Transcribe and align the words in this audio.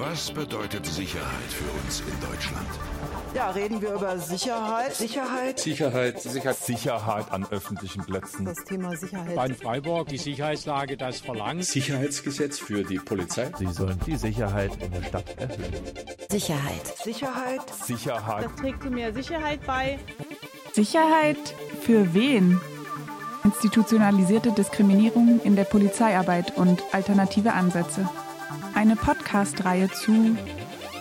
Was 0.00 0.30
bedeutet 0.30 0.86
Sicherheit 0.86 1.50
für 1.50 1.70
uns 1.82 2.00
in 2.00 2.26
Deutschland? 2.26 2.66
Ja, 3.34 3.50
reden 3.50 3.82
wir 3.82 3.92
über 3.92 4.18
Sicherheit. 4.18 4.94
Sicherheit. 4.94 5.60
Sicherheit. 5.60 6.22
Sicherheit. 6.22 6.56
Sicherheit 6.56 7.30
an 7.30 7.46
öffentlichen 7.50 8.06
Plätzen. 8.06 8.46
Das 8.46 8.64
Thema 8.64 8.96
Sicherheit. 8.96 9.36
Bei 9.36 9.52
Freiburg 9.52 10.08
die 10.08 10.16
Sicherheitslage 10.16 10.96
das 10.96 11.20
verlangt. 11.20 11.66
Sicherheitsgesetz 11.66 12.58
für 12.58 12.82
die 12.82 12.98
Polizei. 12.98 13.52
Sie 13.58 13.66
sollen 13.66 14.00
die 14.06 14.16
Sicherheit 14.16 14.70
in 14.82 14.90
der 14.90 15.02
Stadt 15.02 15.36
erhöhen. 15.36 15.74
Sicherheit. 16.30 16.86
Sicherheit. 17.04 17.60
Sicherheit. 17.84 18.44
Das 18.46 18.56
trägt 18.56 18.82
zu 18.82 18.88
mehr 18.88 19.12
Sicherheit 19.12 19.60
bei. 19.66 19.98
Sicherheit 20.72 21.54
für 21.82 22.14
wen? 22.14 22.58
Institutionalisierte 23.44 24.50
Diskriminierung 24.52 25.42
in 25.44 25.56
der 25.56 25.64
Polizeiarbeit 25.64 26.56
und 26.56 26.82
alternative 26.92 27.52
Ansätze. 27.52 28.08
Eine 28.80 28.96
Podcast-Reihe 28.96 29.90
zu 29.90 30.38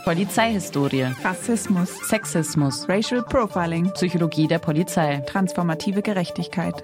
Polizeihistorie, 0.03 1.13
Rassismus, 1.23 1.97
Sexismus, 2.09 2.89
Racial 2.89 3.23
Profiling, 3.23 3.93
Psychologie 3.93 4.49
der 4.49 4.59
Polizei, 4.59 5.23
transformative 5.25 6.01
Gerechtigkeit. 6.01 6.83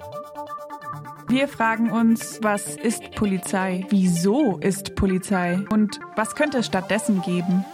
Wir 1.27 1.49
fragen 1.49 1.91
uns, 1.91 2.39
was 2.43 2.77
ist 2.77 3.11
Polizei? 3.11 3.85
Wieso 3.89 4.57
ist 4.59 4.95
Polizei? 4.95 5.59
Und 5.69 5.99
was 6.15 6.33
könnte 6.33 6.59
es 6.59 6.67
stattdessen 6.67 7.21
geben? 7.23 7.65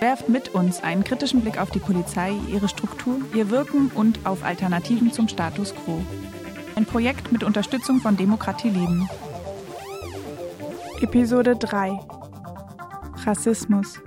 Werft 0.00 0.28
mit 0.28 0.48
uns 0.48 0.82
einen 0.82 1.04
kritischen 1.04 1.42
Blick 1.42 1.56
auf 1.56 1.70
die 1.70 1.78
Polizei, 1.78 2.32
ihre 2.52 2.68
Struktur, 2.68 3.20
ihr 3.32 3.50
Wirken 3.50 3.92
und 3.94 4.26
auf 4.26 4.42
Alternativen 4.42 5.12
zum 5.12 5.28
Status 5.28 5.72
quo. 5.72 6.02
Ein 6.74 6.84
Projekt 6.84 7.30
mit 7.30 7.44
Unterstützung 7.44 8.00
von 8.00 8.16
Demokratie 8.16 8.70
Leben. 8.70 9.08
Episode 11.00 11.54
3 11.54 12.19
Rassismus 13.26 14.00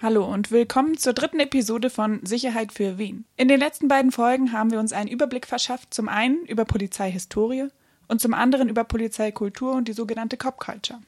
Hallo 0.00 0.24
und 0.24 0.50
willkommen 0.50 0.96
zur 0.96 1.12
dritten 1.12 1.40
Episode 1.40 1.90
von 1.90 2.24
Sicherheit 2.24 2.72
für 2.72 2.96
wen. 2.96 3.24
In 3.36 3.48
den 3.48 3.58
letzten 3.58 3.88
beiden 3.88 4.12
Folgen 4.12 4.52
haben 4.52 4.70
wir 4.70 4.78
uns 4.78 4.92
einen 4.92 5.08
Überblick 5.08 5.46
verschafft, 5.46 5.92
zum 5.92 6.08
einen 6.08 6.44
über 6.46 6.64
Polizeihistorie 6.64 7.68
und 8.08 8.20
zum 8.20 8.34
anderen 8.34 8.68
über 8.68 8.84
Polizeikultur 8.84 9.72
und 9.72 9.88
die 9.88 9.92
sogenannte 9.92 10.36
Cop 10.36 10.58
Culture. 10.58 11.00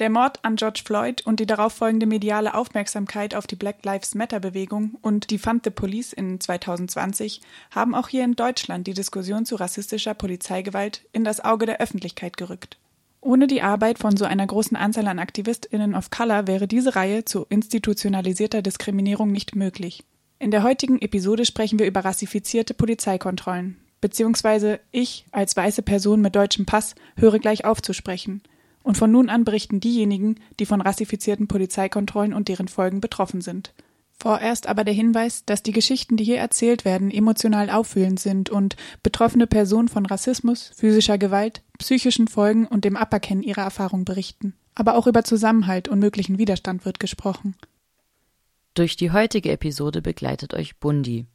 Der 0.00 0.10
Mord 0.10 0.40
an 0.44 0.56
George 0.56 0.82
Floyd 0.84 1.24
und 1.24 1.38
die 1.38 1.46
darauffolgende 1.46 2.06
mediale 2.06 2.54
Aufmerksamkeit 2.54 3.36
auf 3.36 3.46
die 3.46 3.56
Black 3.56 3.84
Lives 3.84 4.16
Matter 4.16 4.40
Bewegung 4.40 4.96
und 5.02 5.30
die 5.30 5.38
Fund 5.38 5.62
the 5.64 5.70
Police 5.70 6.12
in 6.12 6.40
2020 6.40 7.42
haben 7.70 7.94
auch 7.94 8.08
hier 8.08 8.24
in 8.24 8.34
Deutschland 8.34 8.88
die 8.88 8.94
Diskussion 8.94 9.46
zu 9.46 9.54
rassistischer 9.54 10.14
Polizeigewalt 10.14 11.04
in 11.12 11.22
das 11.22 11.44
Auge 11.44 11.66
der 11.66 11.80
Öffentlichkeit 11.80 12.36
gerückt. 12.36 12.78
Ohne 13.24 13.46
die 13.46 13.62
Arbeit 13.62 13.98
von 13.98 14.16
so 14.16 14.24
einer 14.24 14.46
großen 14.46 14.76
Anzahl 14.76 15.08
an 15.08 15.18
AktivistInnen 15.18 15.94
of 15.94 16.10
Color 16.10 16.46
wäre 16.46 16.68
diese 16.68 16.94
Reihe 16.94 17.24
zu 17.24 17.46
institutionalisierter 17.48 18.62
Diskriminierung 18.62 19.32
nicht 19.32 19.56
möglich. 19.56 20.04
In 20.38 20.50
der 20.50 20.62
heutigen 20.62 21.00
Episode 21.00 21.44
sprechen 21.44 21.78
wir 21.78 21.86
über 21.86 22.04
rassifizierte 22.04 22.74
Polizeikontrollen. 22.74 23.78
Beziehungsweise 24.00 24.78
ich 24.92 25.24
als 25.32 25.56
weiße 25.56 25.82
Person 25.82 26.20
mit 26.20 26.36
deutschem 26.36 26.66
Pass 26.66 26.94
höre 27.16 27.38
gleich 27.38 27.64
auf 27.64 27.82
zu 27.82 27.92
sprechen– 27.92 28.42
und 28.84 28.98
von 28.98 29.10
nun 29.10 29.30
an 29.30 29.44
berichten 29.44 29.80
diejenigen, 29.80 30.36
die 30.60 30.66
von 30.66 30.80
rassifizierten 30.80 31.48
Polizeikontrollen 31.48 32.34
und 32.34 32.48
deren 32.48 32.68
Folgen 32.68 33.00
betroffen 33.00 33.40
sind. 33.40 33.72
Vorerst 34.16 34.68
aber 34.68 34.84
der 34.84 34.94
Hinweis, 34.94 35.44
dass 35.44 35.62
die 35.62 35.72
Geschichten, 35.72 36.16
die 36.16 36.24
hier 36.24 36.38
erzählt 36.38 36.84
werden, 36.84 37.10
emotional 37.10 37.68
auffühlend 37.68 38.20
sind 38.20 38.48
und 38.48 38.76
betroffene 39.02 39.46
Personen 39.46 39.88
von 39.88 40.06
Rassismus, 40.06 40.72
physischer 40.76 41.18
Gewalt, 41.18 41.62
psychischen 41.78 42.28
Folgen 42.28 42.66
und 42.66 42.84
dem 42.84 42.96
Aberkennen 42.96 43.42
ihrer 43.42 43.62
Erfahrung 43.62 44.04
berichten. 44.04 44.54
Aber 44.74 44.96
auch 44.96 45.06
über 45.06 45.24
Zusammenhalt 45.24 45.88
und 45.88 45.98
möglichen 45.98 46.38
Widerstand 46.38 46.84
wird 46.84 47.00
gesprochen. 47.00 47.56
Durch 48.74 48.96
die 48.96 49.12
heutige 49.12 49.52
Episode 49.52 50.02
begleitet 50.02 50.54
euch 50.54 50.78
Bundi, 50.78 51.26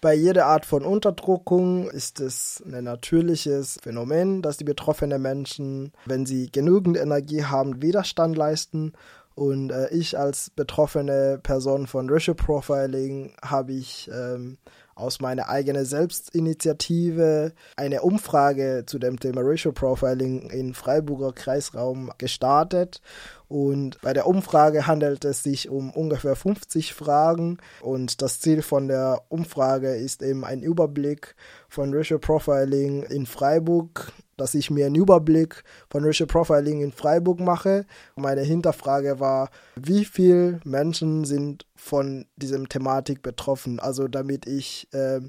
Bei 0.00 0.14
jeder 0.14 0.46
Art 0.46 0.64
von 0.64 0.84
Unterdrückung 0.84 1.90
ist 1.90 2.20
es 2.20 2.62
ein 2.64 2.84
natürliches 2.84 3.78
Phänomen, 3.82 4.42
dass 4.42 4.56
die 4.56 4.64
betroffenen 4.64 5.20
Menschen, 5.20 5.92
wenn 6.06 6.24
sie 6.24 6.52
genügend 6.52 6.96
Energie 6.96 7.42
haben, 7.42 7.82
Widerstand 7.82 8.36
leisten. 8.36 8.92
Und 9.38 9.70
äh, 9.70 9.88
ich 9.90 10.18
als 10.18 10.50
betroffene 10.50 11.38
Person 11.40 11.86
von 11.86 12.10
Racial 12.10 12.34
Profiling 12.34 13.36
habe 13.40 13.72
ich 13.72 14.10
ähm, 14.12 14.58
aus 14.96 15.20
meiner 15.20 15.48
eigenen 15.48 15.84
Selbstinitiative 15.84 17.52
eine 17.76 18.02
Umfrage 18.02 18.82
zu 18.84 18.98
dem 18.98 19.20
Thema 19.20 19.42
Racial 19.44 19.72
Profiling 19.72 20.50
in 20.50 20.74
Freiburger 20.74 21.32
Kreisraum 21.32 22.10
gestartet. 22.18 23.00
Und 23.46 24.00
bei 24.00 24.12
der 24.12 24.26
Umfrage 24.26 24.88
handelt 24.88 25.24
es 25.24 25.44
sich 25.44 25.68
um 25.68 25.92
ungefähr 25.92 26.34
50 26.34 26.92
Fragen. 26.92 27.58
Und 27.80 28.20
das 28.22 28.40
Ziel 28.40 28.60
von 28.60 28.88
der 28.88 29.22
Umfrage 29.28 29.94
ist 29.94 30.20
eben 30.20 30.44
ein 30.44 30.62
Überblick 30.62 31.36
von 31.68 31.94
Racial 31.94 32.18
Profiling 32.18 33.04
in 33.04 33.24
Freiburg 33.24 34.12
dass 34.38 34.54
ich 34.54 34.70
mir 34.70 34.86
einen 34.86 34.94
Überblick 34.94 35.62
von 35.90 36.04
Racial 36.04 36.26
Profiling 36.26 36.80
in 36.80 36.92
Freiburg 36.92 37.40
mache. 37.40 37.86
Meine 38.16 38.42
Hinterfrage 38.42 39.20
war, 39.20 39.50
wie 39.76 40.04
viele 40.04 40.60
Menschen 40.64 41.24
sind 41.24 41.66
von 41.76 42.26
diesem 42.36 42.68
Thematik 42.68 43.22
betroffen? 43.22 43.80
Also 43.80 44.08
damit 44.08 44.46
ich 44.46 44.88
äh, 44.92 45.20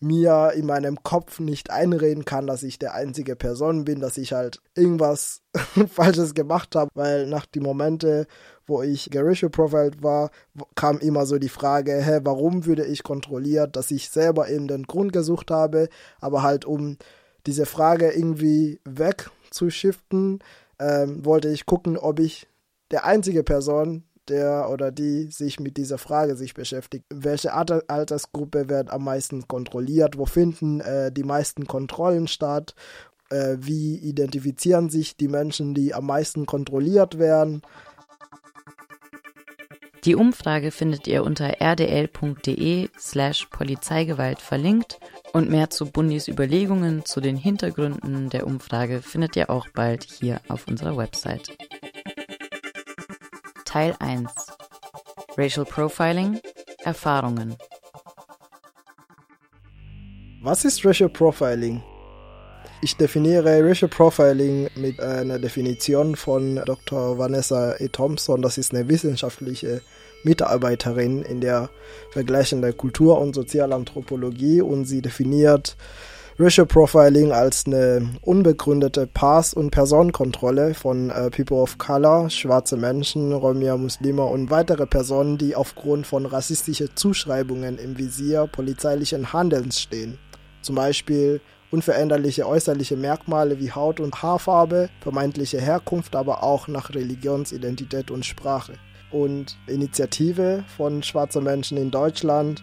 mir 0.00 0.52
in 0.56 0.66
meinem 0.66 1.02
Kopf 1.02 1.40
nicht 1.40 1.70
einreden 1.70 2.24
kann, 2.24 2.46
dass 2.46 2.62
ich 2.62 2.78
der 2.78 2.94
einzige 2.94 3.36
Person 3.36 3.84
bin, 3.84 4.00
dass 4.00 4.16
ich 4.16 4.32
halt 4.32 4.60
irgendwas 4.74 5.42
Falsches 5.92 6.32
gemacht 6.32 6.74
habe, 6.74 6.90
weil 6.94 7.26
nach 7.26 7.44
den 7.44 7.62
Momente, 7.62 8.26
wo 8.66 8.82
ich 8.82 9.10
geracial 9.10 9.50
profiled 9.50 10.02
war, 10.02 10.30
kam 10.74 10.98
immer 10.98 11.26
so 11.26 11.38
die 11.38 11.50
Frage, 11.50 12.00
hä, 12.00 12.20
warum 12.24 12.64
würde 12.64 12.86
ich 12.86 13.02
kontrolliert, 13.02 13.76
dass 13.76 13.90
ich 13.90 14.08
selber 14.08 14.48
eben 14.48 14.68
den 14.68 14.84
Grund 14.84 15.12
gesucht 15.12 15.50
habe, 15.50 15.88
aber 16.18 16.42
halt 16.42 16.64
um 16.64 16.96
diese 17.46 17.66
Frage 17.66 18.10
irgendwie 18.10 18.80
wegzuschiften, 18.84 20.40
ähm, 20.78 21.24
wollte 21.24 21.48
ich 21.48 21.66
gucken, 21.66 21.96
ob 21.96 22.20
ich 22.20 22.46
der 22.90 23.04
einzige 23.04 23.42
Person, 23.42 24.04
der 24.28 24.68
oder 24.70 24.92
die 24.92 25.30
sich 25.30 25.60
mit 25.60 25.76
dieser 25.76 25.98
Frage 25.98 26.36
sich 26.36 26.54
beschäftigt, 26.54 27.04
welche 27.10 27.52
Altersgruppe 27.52 28.68
wird 28.68 28.90
am 28.90 29.04
meisten 29.04 29.46
kontrolliert, 29.48 30.16
wo 30.16 30.26
finden 30.26 30.80
äh, 30.80 31.10
die 31.12 31.24
meisten 31.24 31.66
Kontrollen 31.66 32.28
statt, 32.28 32.74
äh, 33.30 33.56
wie 33.58 33.96
identifizieren 33.96 34.88
sich 34.90 35.16
die 35.16 35.28
Menschen, 35.28 35.74
die 35.74 35.94
am 35.94 36.06
meisten 36.06 36.46
kontrolliert 36.46 37.18
werden. 37.18 37.62
Die 40.04 40.14
Umfrage 40.14 40.70
findet 40.70 41.06
ihr 41.06 41.24
unter 41.24 41.60
rdl.de 41.60 42.88
slash 42.98 43.46
Polizeigewalt 43.46 44.40
verlinkt 44.40 44.98
und 45.32 45.50
mehr 45.50 45.68
zu 45.68 45.90
Bundis 45.90 46.26
Überlegungen 46.26 47.04
zu 47.04 47.20
den 47.20 47.36
Hintergründen 47.36 48.30
der 48.30 48.46
Umfrage 48.46 49.02
findet 49.02 49.36
ihr 49.36 49.50
auch 49.50 49.68
bald 49.68 50.04
hier 50.04 50.40
auf 50.48 50.66
unserer 50.66 50.96
Website. 50.96 51.56
Teil 53.66 53.94
1 53.98 54.30
Racial 55.36 55.66
Profiling 55.66 56.40
Erfahrungen 56.82 57.56
Was 60.42 60.64
ist 60.64 60.84
Racial 60.84 61.10
Profiling? 61.10 61.82
Ich 62.82 62.96
definiere 62.96 63.62
Racial 63.62 63.90
Profiling 63.90 64.70
mit 64.74 65.00
einer 65.00 65.38
Definition 65.38 66.16
von 66.16 66.62
Dr. 66.64 67.18
Vanessa 67.18 67.74
E. 67.78 67.88
Thompson. 67.88 68.40
Das 68.40 68.56
ist 68.56 68.72
eine 68.72 68.88
wissenschaftliche 68.88 69.82
Mitarbeiterin 70.24 71.22
in 71.22 71.42
der 71.42 71.68
vergleichenden 72.10 72.74
Kultur- 72.74 73.20
und 73.20 73.34
Sozialanthropologie 73.34 74.62
und 74.62 74.86
sie 74.86 75.02
definiert 75.02 75.76
Racial 76.38 76.66
Profiling 76.66 77.32
als 77.32 77.66
eine 77.66 78.14
unbegründete 78.22 79.06
Pass- 79.06 79.52
und 79.52 79.72
Personenkontrolle 79.72 80.72
von 80.72 81.10
äh, 81.10 81.28
People 81.28 81.58
of 81.58 81.76
Color, 81.76 82.30
schwarze 82.30 82.78
Menschen, 82.78 83.34
Romia, 83.34 83.76
Muslime 83.76 84.24
und 84.24 84.48
weitere 84.48 84.86
Personen, 84.86 85.36
die 85.36 85.54
aufgrund 85.54 86.06
von 86.06 86.24
rassistischen 86.24 86.88
Zuschreibungen 86.94 87.76
im 87.76 87.98
Visier 87.98 88.48
polizeilichen 88.50 89.34
Handelns 89.34 89.82
stehen. 89.82 90.18
Zum 90.62 90.76
Beispiel 90.76 91.42
unveränderliche 91.70 92.46
äußerliche 92.46 92.96
Merkmale 92.96 93.60
wie 93.60 93.72
Haut- 93.72 94.00
und 94.00 94.22
Haarfarbe, 94.22 94.90
vermeintliche 95.00 95.60
Herkunft, 95.60 96.16
aber 96.16 96.42
auch 96.42 96.68
nach 96.68 96.90
Religionsidentität 96.90 98.10
und 98.10 98.26
Sprache 98.26 98.74
und 99.10 99.56
Initiative 99.66 100.64
von 100.76 101.02
schwarzen 101.02 101.44
Menschen 101.44 101.78
in 101.78 101.90
Deutschland. 101.90 102.62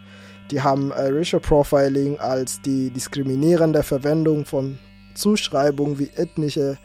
Die 0.51 0.61
haben 0.61 0.91
äh, 0.91 1.09
Racial 1.09 1.41
Profiling 1.41 2.19
als 2.19 2.61
die 2.61 2.89
diskriminierende 2.89 3.83
Verwendung 3.83 4.45
von 4.45 4.79
Zuschreibungen 5.13 5.99
wie 5.99 6.09
ethnische 6.15 6.77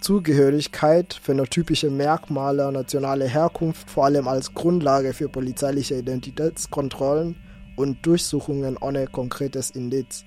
Zugehörigkeit, 0.00 1.12
phänotypische 1.22 1.90
Merkmale, 1.90 2.72
nationale 2.72 3.26
Herkunft 3.26 3.90
vor 3.90 4.06
allem 4.06 4.28
als 4.28 4.54
Grundlage 4.54 5.12
für 5.12 5.28
polizeiliche 5.28 5.96
Identitätskontrollen 5.96 7.36
und 7.76 8.06
Durchsuchungen 8.06 8.78
ohne 8.78 9.06
konkretes 9.06 9.70
Indiz. 9.70 10.24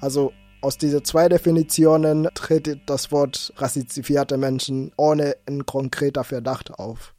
Also 0.00 0.32
Aus 0.62 0.78
diesen 0.78 1.04
zwei 1.04 1.28
Definitionen 1.28 2.28
tritt 2.34 2.80
das 2.86 3.10
Wort 3.10 3.52
rassifizierte 3.56 4.38
Menschen 4.38 4.92
ohne 4.96 5.36
einen 5.46 5.66
konkreter 5.66 6.22
Verdacht 6.22 6.72
auf. 6.72 7.14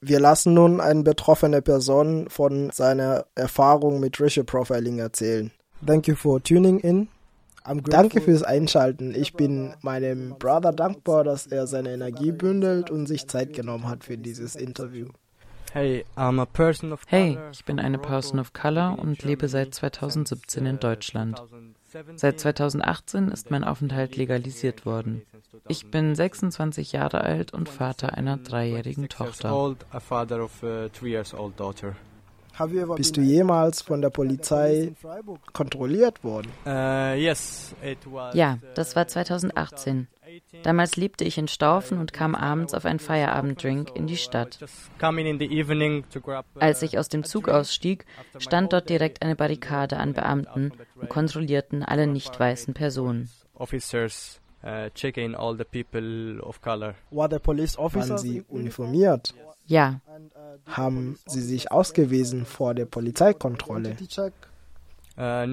Wir 0.00 0.20
lassen 0.20 0.54
nun 0.54 0.80
eine 0.80 1.02
betroffene 1.02 1.62
Person 1.62 2.28
von 2.30 2.70
seiner 2.70 3.26
Erfahrung 3.34 3.98
mit 3.98 4.20
Racial 4.20 4.44
Profiling 4.44 4.98
erzählen. 4.98 5.50
Thank 5.84 6.06
you 6.06 6.14
for 6.14 6.40
tuning 6.40 6.78
in. 6.78 7.08
Danke 7.86 8.20
fürs 8.20 8.42
Einschalten. 8.42 9.14
Ich 9.14 9.32
bin 9.32 9.74
meinem 9.80 10.36
Brother 10.38 10.72
dankbar, 10.72 11.24
dass 11.24 11.46
er 11.46 11.66
seine 11.66 11.92
Energie 11.92 12.30
bündelt 12.30 12.90
und 12.90 13.06
sich 13.06 13.26
Zeit 13.26 13.54
genommen 13.54 13.88
hat 13.88 14.04
für 14.04 14.18
dieses 14.18 14.54
Interview. 14.54 15.08
Hey, 15.72 16.04
hey, 17.06 17.38
ich 17.50 17.64
bin 17.64 17.80
eine 17.80 17.98
Person 17.98 18.38
of 18.38 18.52
Color 18.52 18.96
und 19.00 19.24
lebe 19.24 19.48
seit 19.48 19.74
2017 19.74 20.66
in 20.66 20.78
Deutschland. 20.78 21.42
Seit 22.16 22.40
2018 22.40 23.28
ist 23.28 23.50
mein 23.50 23.64
Aufenthalt 23.64 24.16
legalisiert 24.16 24.86
worden. 24.86 25.22
Ich 25.68 25.90
bin 25.90 26.14
26 26.14 26.92
Jahre 26.92 27.22
alt 27.22 27.52
und 27.52 27.68
Vater 27.68 28.14
einer 28.14 28.36
dreijährigen 28.36 29.08
Tochter. 29.08 29.76
Bist 32.96 33.16
du 33.16 33.20
jemals 33.20 33.82
von 33.82 34.00
der 34.00 34.10
Polizei 34.10 34.92
kontrolliert 35.52 36.22
worden? 36.22 36.52
Uh, 36.64 37.14
ja, 38.32 38.58
das 38.74 38.94
war 38.94 39.08
2018. 39.08 40.06
Damals 40.62 40.96
lebte 40.96 41.24
ich 41.24 41.38
in 41.38 41.48
Staufen 41.48 41.98
und 41.98 42.12
kam 42.12 42.34
abends 42.34 42.74
auf 42.74 42.84
einen 42.84 42.98
Feierabenddrink 42.98 43.94
in 43.94 44.06
die 44.06 44.16
Stadt. 44.16 44.58
Als 46.58 46.82
ich 46.82 46.98
aus 46.98 47.08
dem 47.08 47.24
Zug 47.24 47.48
ausstieg, 47.48 48.06
stand 48.38 48.72
dort 48.72 48.88
direkt 48.88 49.22
eine 49.22 49.36
Barrikade 49.36 49.96
an 49.96 50.12
Beamten 50.12 50.72
und 50.94 51.08
kontrollierten 51.08 51.82
alle 51.82 52.06
nicht 52.06 52.38
weißen 52.38 52.74
Personen. 52.74 53.30
Uh, 53.56 53.66
Waren 54.62 54.90
sie 58.18 58.42
uniformiert? 58.48 59.34
Ja. 59.66 60.00
Haben 60.66 61.18
Sie 61.26 61.40
sich 61.40 61.70
ausgewiesen 61.70 62.46
vor 62.46 62.74
der 62.74 62.86
Polizeikontrolle? 62.86 63.96
Uh, 65.16 65.46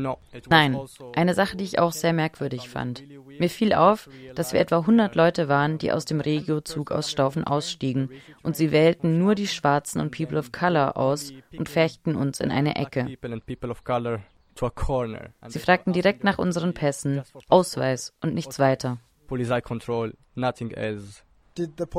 Nein, 0.50 0.80
eine 1.16 1.36
Sache, 1.36 1.56
die 1.56 1.63
ich 1.63 1.78
auch 1.78 1.92
sehr 1.92 2.13
merkwürdig 2.13 2.68
fand. 2.68 3.04
Mir 3.40 3.50
fiel 3.50 3.74
auf, 3.74 4.10
dass 4.34 4.54
wir 4.54 4.60
etwa 4.60 4.80
100 4.80 5.13
Leute 5.13 5.50
waren, 5.50 5.78
die 5.78 5.92
aus 5.92 6.06
dem 6.06 6.19
Regiozug 6.19 6.92
aus 6.92 7.12
Staufen 7.12 7.44
ausstiegen 7.44 8.10
und 8.42 8.56
sie 8.56 8.72
wählten 8.72 9.19
nur 9.19 9.36
die 9.36 9.48
Schwarzen 9.48 10.02
und 10.02 10.10
People 10.10 10.40
of 10.40 10.52
Color 10.52 10.98
aus 10.98 11.31
und 11.56 11.69
färchten 11.69 12.16
uns 12.16 12.40
in 12.40 12.50
eine 12.50 12.75
Ecke. 12.75 13.06
Sie 15.48 15.60
fragten 15.60 15.94
direkt 15.94 16.24
nach 16.24 16.40
unseren 16.40 16.74
Pässen, 16.74 17.22
Ausweis 17.48 18.14
und 18.22 18.34
nichts 18.34 18.57
weiter. 18.57 18.98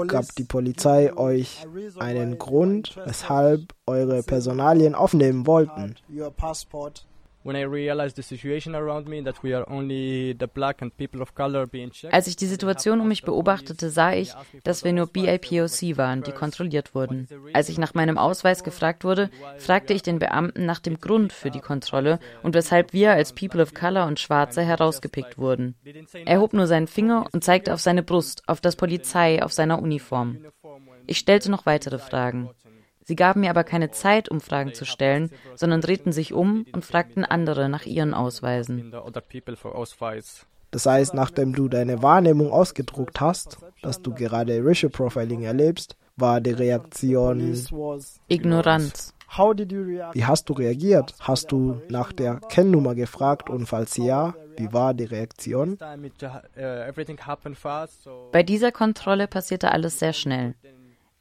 Gab 0.08 0.35
die 0.37 0.44
Polizei 0.44 1.17
euch 1.17 1.67
einen 1.99 2.38
Grund, 2.38 2.97
weshalb 3.05 3.75
eure 3.87 4.23
Personalien 4.23 4.94
aufnehmen 4.94 5.47
wollten? 5.47 5.94
Als 12.11 12.27
ich 12.27 12.37
die 12.37 12.47
Situation 12.47 13.00
um 13.00 13.09
mich 13.09 13.23
beobachtete, 13.23 13.91
sah 13.91 14.12
ich, 14.12 14.33
dass 14.65 14.85
wir 14.85 14.93
nur 14.93 15.06
BIPOC 15.06 15.97
waren, 15.97 16.23
die 16.23 16.33
kontrolliert 16.33 16.94
wurden. 16.94 17.29
Als 17.53 17.69
ich 17.69 17.79
nach 17.79 17.94
meinem 17.94 18.19
Ausweis 18.19 18.62
gefragt 18.65 19.05
wurde, 19.05 19.31
fragte 19.59 19.93
ich 19.93 20.03
den 20.03 20.19
Beamten 20.19 20.67
nach 20.67 20.81
dem 20.81 21.00
Grund 21.00 21.33
für 21.33 21.50
die 21.50 21.61
Kontrolle 21.61 22.19
und 22.43 22.55
weshalb 22.55 22.93
wir 22.93 23.12
als 23.12 23.33
People 23.33 23.62
of 23.62 23.75
Color 23.75 24.06
und 24.06 24.21
Schwarze 24.21 24.62
herausgepickt 24.62 25.39
wurden. 25.39 25.75
Er 26.25 26.41
hob 26.41 26.53
nur 26.53 26.67
seinen 26.67 26.87
Finger 26.87 27.27
und 27.33 27.44
zeigte 27.44 27.75
auf 27.75 27.81
seine 27.81 28.03
Brust, 28.03 28.43
auf 28.47 28.61
das 28.61 28.77
Polizei, 28.77 29.43
auf 29.43 29.53
seiner 29.53 29.83
Uniform. 29.83 30.39
Ich 31.06 31.19
stellte 31.19 31.50
noch 31.50 31.67
weitere 31.67 31.99
Fragen. 31.99 32.50
Sie 33.04 33.16
gaben 33.16 33.40
mir 33.40 33.50
aber 33.50 33.64
keine 33.64 33.90
Zeit, 33.90 34.28
um 34.28 34.40
Fragen 34.40 34.75
zu 34.75 34.84
stellen, 34.84 35.31
sondern 35.54 35.81
drehten 35.81 36.12
sich 36.12 36.32
um 36.32 36.66
und 36.72 36.84
fragten 36.84 37.25
andere 37.25 37.69
nach 37.69 37.84
ihren 37.84 38.14
Ausweisen. 38.14 38.93
Das 40.70 40.87
heißt, 40.87 41.12
nachdem 41.14 41.52
du 41.54 41.69
deine 41.69 42.02
Wahrnehmung 42.02 42.50
ausgedruckt 42.50 43.20
hast, 43.20 43.58
dass 43.82 44.00
du 44.00 44.14
gerade 44.14 44.64
Racial 44.64 44.90
Profiling 44.90 45.43
erlebst, 45.43 45.96
war 46.16 46.40
die 46.40 46.52
Reaktion 46.52 47.54
Ignoranz. 48.28 49.14
Wie 50.12 50.25
hast 50.25 50.48
du 50.48 50.52
reagiert? 50.52 51.14
Hast 51.20 51.52
du 51.52 51.81
nach 51.88 52.12
der 52.12 52.40
Kennnummer 52.48 52.94
gefragt 52.94 53.48
und 53.48 53.66
falls 53.66 53.96
ja, 53.96 54.34
wie 54.56 54.72
war 54.72 54.93
die 54.93 55.05
Reaktion? 55.05 55.78
Bei 58.32 58.43
dieser 58.43 58.72
Kontrolle 58.72 59.26
passierte 59.26 59.72
alles 59.72 59.98
sehr 59.98 60.12
schnell. 60.12 60.55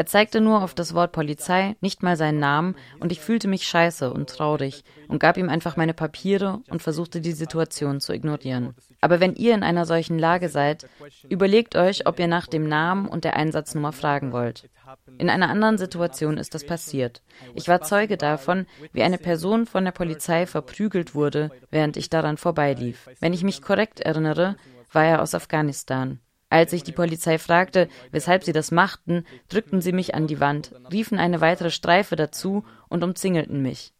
Er 0.01 0.07
zeigte 0.07 0.41
nur 0.41 0.63
auf 0.63 0.73
das 0.73 0.95
Wort 0.95 1.11
Polizei, 1.11 1.75
nicht 1.79 2.01
mal 2.01 2.17
seinen 2.17 2.39
Namen, 2.39 2.75
und 2.99 3.11
ich 3.11 3.19
fühlte 3.19 3.47
mich 3.47 3.67
scheiße 3.67 4.11
und 4.11 4.31
traurig 4.31 4.83
und 5.07 5.19
gab 5.19 5.37
ihm 5.37 5.47
einfach 5.47 5.77
meine 5.77 5.93
Papiere 5.93 6.63
und 6.71 6.81
versuchte 6.81 7.21
die 7.21 7.33
Situation 7.33 8.01
zu 8.01 8.11
ignorieren. 8.11 8.73
Aber 8.99 9.19
wenn 9.19 9.35
ihr 9.35 9.53
in 9.53 9.61
einer 9.61 9.85
solchen 9.85 10.17
Lage 10.17 10.49
seid, 10.49 10.87
überlegt 11.29 11.75
euch, 11.75 12.07
ob 12.07 12.17
ihr 12.17 12.25
nach 12.25 12.47
dem 12.47 12.67
Namen 12.67 13.07
und 13.07 13.25
der 13.25 13.35
Einsatznummer 13.35 13.91
fragen 13.91 14.31
wollt. 14.31 14.71
In 15.19 15.29
einer 15.29 15.49
anderen 15.49 15.77
Situation 15.77 16.37
ist 16.37 16.55
das 16.55 16.65
passiert. 16.65 17.21
Ich 17.53 17.67
war 17.67 17.83
Zeuge 17.83 18.17
davon, 18.17 18.65
wie 18.93 19.03
eine 19.03 19.19
Person 19.19 19.67
von 19.67 19.85
der 19.85 19.91
Polizei 19.91 20.47
verprügelt 20.47 21.13
wurde, 21.13 21.51
während 21.69 21.95
ich 21.95 22.09
daran 22.09 22.37
vorbeilief. 22.37 23.07
Wenn 23.19 23.33
ich 23.33 23.43
mich 23.43 23.61
korrekt 23.61 23.99
erinnere, 23.99 24.55
war 24.91 25.05
er 25.05 25.21
aus 25.21 25.35
Afghanistan. 25.35 26.19
Als 26.51 26.73
ich 26.73 26.83
die 26.83 26.91
Polizei 26.91 27.37
fragte, 27.37 27.87
weshalb 28.11 28.43
sie 28.43 28.51
das 28.51 28.71
machten, 28.71 29.25
drückten 29.47 29.79
sie 29.79 29.93
mich 29.93 30.15
an 30.15 30.27
die 30.27 30.41
Wand, 30.41 30.75
riefen 30.91 31.17
eine 31.17 31.39
weitere 31.39 31.71
Streife 31.71 32.17
dazu 32.17 32.65
und 32.89 33.05
umzingelten 33.05 33.61
mich. 33.61 33.93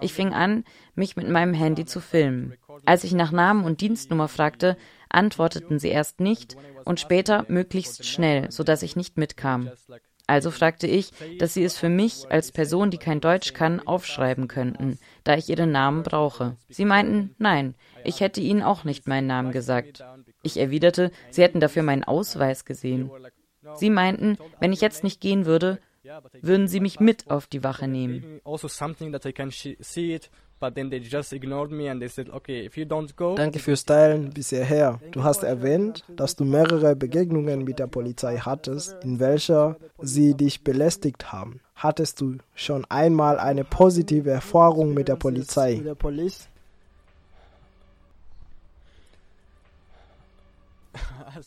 Ich 0.00 0.12
fing 0.14 0.32
an, 0.32 0.62
mich 0.94 1.16
mit 1.16 1.28
meinem 1.28 1.52
Handy 1.52 1.84
zu 1.84 2.00
filmen. 2.00 2.54
Als 2.84 3.02
ich 3.02 3.12
nach 3.12 3.32
Namen 3.32 3.64
und 3.64 3.80
Dienstnummer 3.80 4.28
fragte, 4.28 4.76
antworteten 5.08 5.80
sie 5.80 5.88
erst 5.88 6.20
nicht 6.20 6.56
und 6.84 7.00
später 7.00 7.44
möglichst 7.48 8.06
schnell, 8.06 8.52
sodass 8.52 8.84
ich 8.84 8.94
nicht 8.94 9.18
mitkam. 9.18 9.72
Also 10.28 10.52
fragte 10.52 10.86
ich, 10.86 11.10
dass 11.38 11.54
sie 11.54 11.64
es 11.64 11.76
für 11.76 11.88
mich 11.88 12.30
als 12.30 12.52
Person, 12.52 12.90
die 12.90 12.98
kein 12.98 13.20
Deutsch 13.20 13.52
kann, 13.52 13.80
aufschreiben 13.80 14.46
könnten, 14.48 14.98
da 15.24 15.34
ich 15.36 15.48
ihren 15.48 15.72
Namen 15.72 16.02
brauche. 16.02 16.56
Sie 16.68 16.84
meinten, 16.84 17.34
nein, 17.38 17.74
ich 18.04 18.20
hätte 18.20 18.40
ihnen 18.40 18.62
auch 18.62 18.84
nicht 18.84 19.06
meinen 19.06 19.26
Namen 19.26 19.52
gesagt. 19.52 20.04
Ich 20.46 20.58
erwiderte, 20.58 21.10
sie 21.30 21.42
hätten 21.42 21.58
dafür 21.58 21.82
meinen 21.82 22.04
Ausweis 22.04 22.64
gesehen. 22.64 23.10
Sie 23.74 23.90
meinten, 23.90 24.38
wenn 24.60 24.72
ich 24.72 24.80
jetzt 24.80 25.02
nicht 25.02 25.20
gehen 25.20 25.44
würde, 25.44 25.80
würden 26.40 26.68
sie 26.68 26.78
mich 26.78 27.00
mit 27.00 27.28
auf 27.28 27.48
die 27.48 27.64
Wache 27.64 27.88
nehmen. 27.88 28.40
Danke 33.36 33.58
fürs 33.58 33.84
Teilen 33.84 34.30
bisher 34.30 34.64
her. 34.64 35.00
Du 35.10 35.24
hast 35.24 35.42
erwähnt, 35.42 36.04
dass 36.14 36.36
du 36.36 36.44
mehrere 36.44 36.94
Begegnungen 36.94 37.64
mit 37.64 37.80
der 37.80 37.88
Polizei 37.88 38.36
hattest, 38.38 38.96
in 39.02 39.18
welcher 39.18 39.76
sie 40.00 40.34
dich 40.34 40.62
belästigt 40.62 41.32
haben. 41.32 41.60
Hattest 41.74 42.20
du 42.20 42.36
schon 42.54 42.84
einmal 42.88 43.40
eine 43.40 43.64
positive 43.64 44.30
Erfahrung 44.30 44.94
mit 44.94 45.08
der 45.08 45.16
Polizei? 45.16 45.82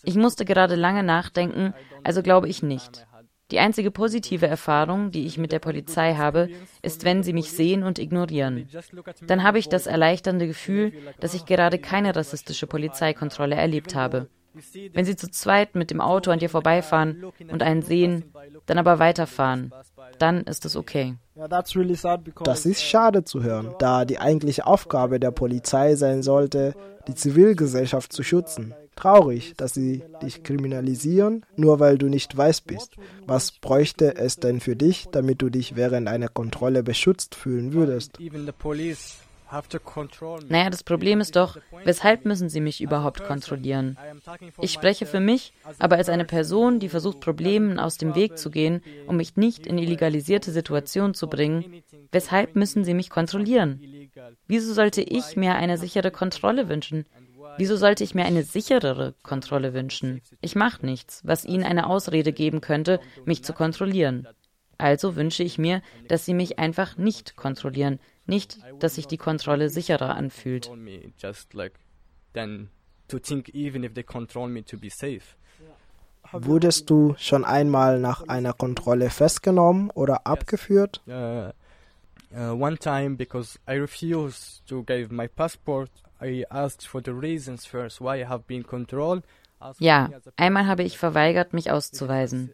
Ich 0.04 0.16
musste 0.16 0.46
gerade 0.46 0.76
lange 0.76 1.04
nachdenken, 1.04 1.74
also 2.04 2.22
glaube 2.22 2.48
ich 2.48 2.64
nicht. 2.64 3.06
Die 3.52 3.60
einzige 3.60 3.90
positive 3.90 4.46
Erfahrung, 4.46 5.10
die 5.10 5.26
ich 5.26 5.40
mit 5.40 5.52
der 5.52 5.60
Polizei 5.60 6.14
habe, 6.14 6.50
ist, 6.84 7.04
wenn 7.04 7.24
sie 7.24 7.34
mich 7.34 7.52
sehen 7.52 7.84
und 7.84 7.98
ignorieren. 7.98 8.70
Dann 9.26 9.42
habe 9.42 9.58
ich 9.58 9.70
das 9.70 9.88
erleichternde 9.88 10.46
Gefühl, 10.46 10.94
dass 11.20 11.34
ich 11.34 11.46
gerade 11.46 11.80
keine 11.80 12.16
rassistische 12.16 12.68
Polizeikontrolle 12.68 13.56
erlebt 13.56 13.96
habe. 13.96 14.30
Wenn 14.94 15.06
sie 15.06 15.16
zu 15.16 15.30
zweit 15.30 15.76
mit 15.76 15.92
dem 15.92 16.02
Auto 16.02 16.32
an 16.32 16.40
dir 16.40 16.50
vorbeifahren 16.50 17.24
und 17.52 17.64
einen 17.64 17.82
sehen, 17.82 18.26
dann 18.66 18.78
aber 18.78 19.00
weiterfahren, 19.00 19.72
dann 20.18 20.42
ist 20.42 20.66
es 20.66 20.76
okay. 20.76 21.16
Das 22.44 22.66
ist 22.66 22.84
schade 22.84 23.24
zu 23.24 23.44
hören, 23.44 23.74
da 23.80 24.06
die 24.06 24.20
eigentliche 24.20 24.66
Aufgabe 24.68 25.20
der 25.20 25.32
Polizei 25.32 25.96
sein 25.96 26.24
sollte, 26.24 26.74
die 27.08 27.16
Zivilgesellschaft 27.16 28.12
zu 28.12 28.24
schützen. 28.24 28.74
Traurig, 28.96 29.54
dass 29.56 29.74
sie 29.74 30.04
dich 30.22 30.44
kriminalisieren, 30.44 31.46
nur 31.56 31.80
weil 31.80 31.98
du 31.98 32.08
nicht 32.08 32.36
weiß 32.36 32.62
bist. 32.62 32.96
Was 33.26 33.52
bräuchte 33.52 34.18
es 34.18 34.38
denn 34.38 34.60
für 34.60 34.76
dich, 34.76 35.08
damit 35.12 35.42
du 35.42 35.50
dich 35.50 35.78
während 35.78 36.10
einer 36.10 36.28
Kontrolle 36.28 36.84
beschützt 36.84 37.36
fühlen 37.36 37.72
würdest? 37.72 38.20
Naja, 40.48 40.70
das 40.70 40.84
Problem 40.84 41.22
ist 41.22 41.36
doch, 41.36 41.58
weshalb 41.84 42.26
müssen 42.26 42.50
sie 42.50 42.62
mich 42.62 42.82
überhaupt 42.82 43.24
kontrollieren? 43.24 43.98
Ich 44.62 44.72
spreche 44.72 45.06
für 45.06 45.20
mich, 45.20 45.54
aber 45.80 45.98
als 45.98 46.10
eine 46.10 46.26
Person, 46.26 46.80
die 46.80 46.90
versucht, 46.90 47.20
Problemen 47.20 47.80
aus 47.80 47.98
dem 47.98 48.16
Weg 48.16 48.38
zu 48.38 48.52
gehen, 48.52 48.82
um 49.08 49.18
mich 49.18 49.38
nicht 49.38 49.66
in 49.66 49.78
illegalisierte 49.78 50.52
Situationen 50.52 51.14
zu 51.14 51.28
bringen, 51.28 51.82
weshalb 52.12 52.56
müssen 52.56 52.84
sie 52.84 52.94
mich 52.94 53.10
kontrollieren? 53.10 53.82
Wieso 54.48 54.74
sollte 54.74 55.02
ich 55.02 55.36
mir 55.36 55.56
eine 55.56 55.78
sichere 55.78 56.12
Kontrolle 56.12 56.70
wünschen? 56.70 57.06
Wieso 57.58 57.76
sollte 57.76 58.04
ich 58.04 58.16
mir 58.16 58.26
eine 58.26 58.44
sicherere 58.44 59.16
Kontrolle 59.24 59.74
wünschen? 59.74 60.22
Ich 60.42 60.56
mache 60.56 60.86
nichts, 60.86 61.22
was 61.26 61.46
ihnen 61.46 61.64
eine 61.64 61.88
Ausrede 61.88 62.32
geben 62.32 62.62
könnte, 62.62 63.00
mich 63.26 63.44
zu 63.44 63.54
kontrollieren. 63.54 64.28
Also 64.78 65.18
wünsche 65.18 65.44
ich 65.44 65.58
mir, 65.58 65.82
dass 66.08 66.24
sie 66.24 66.34
mich 66.34 66.58
einfach 66.58 66.98
nicht 66.98 67.36
kontrollieren, 67.36 68.00
nicht, 68.30 68.60
dass 68.80 68.96
sich 68.96 69.08
die 69.08 69.18
Kontrolle 69.18 69.70
sicherer 69.70 70.16
anfühlt. 70.16 70.70
Wurdest 76.32 76.90
du 76.90 77.16
schon 77.18 77.46
einmal 77.46 78.00
nach 78.00 78.28
einer 78.28 78.54
Kontrolle 78.54 79.10
festgenommen 79.10 79.90
oder 79.92 80.28
abgeführt? 80.28 81.02
Uh, 81.08 81.50
uh, 82.36 82.52
one 82.52 82.78
time 82.78 83.16
because 83.16 83.60
I 83.68 83.74
refused 83.74 84.66
to 84.68 84.84
give 84.84 85.12
my 85.12 85.28
passport, 85.28 85.90
I 86.22 86.46
asked 86.50 86.88
for 86.88 87.02
the 87.04 87.12
reasons 87.12 87.66
first 87.66 88.00
why 88.00 88.22
I 88.22 88.26
have 88.28 88.44
been 88.48 88.66
controlled. 88.66 89.24
Ja, 89.80 90.10
einmal 90.38 90.68
habe 90.68 90.84
ich 90.84 90.98
verweigert, 90.98 91.54
mich 91.54 91.70
auszuweisen. 91.70 92.54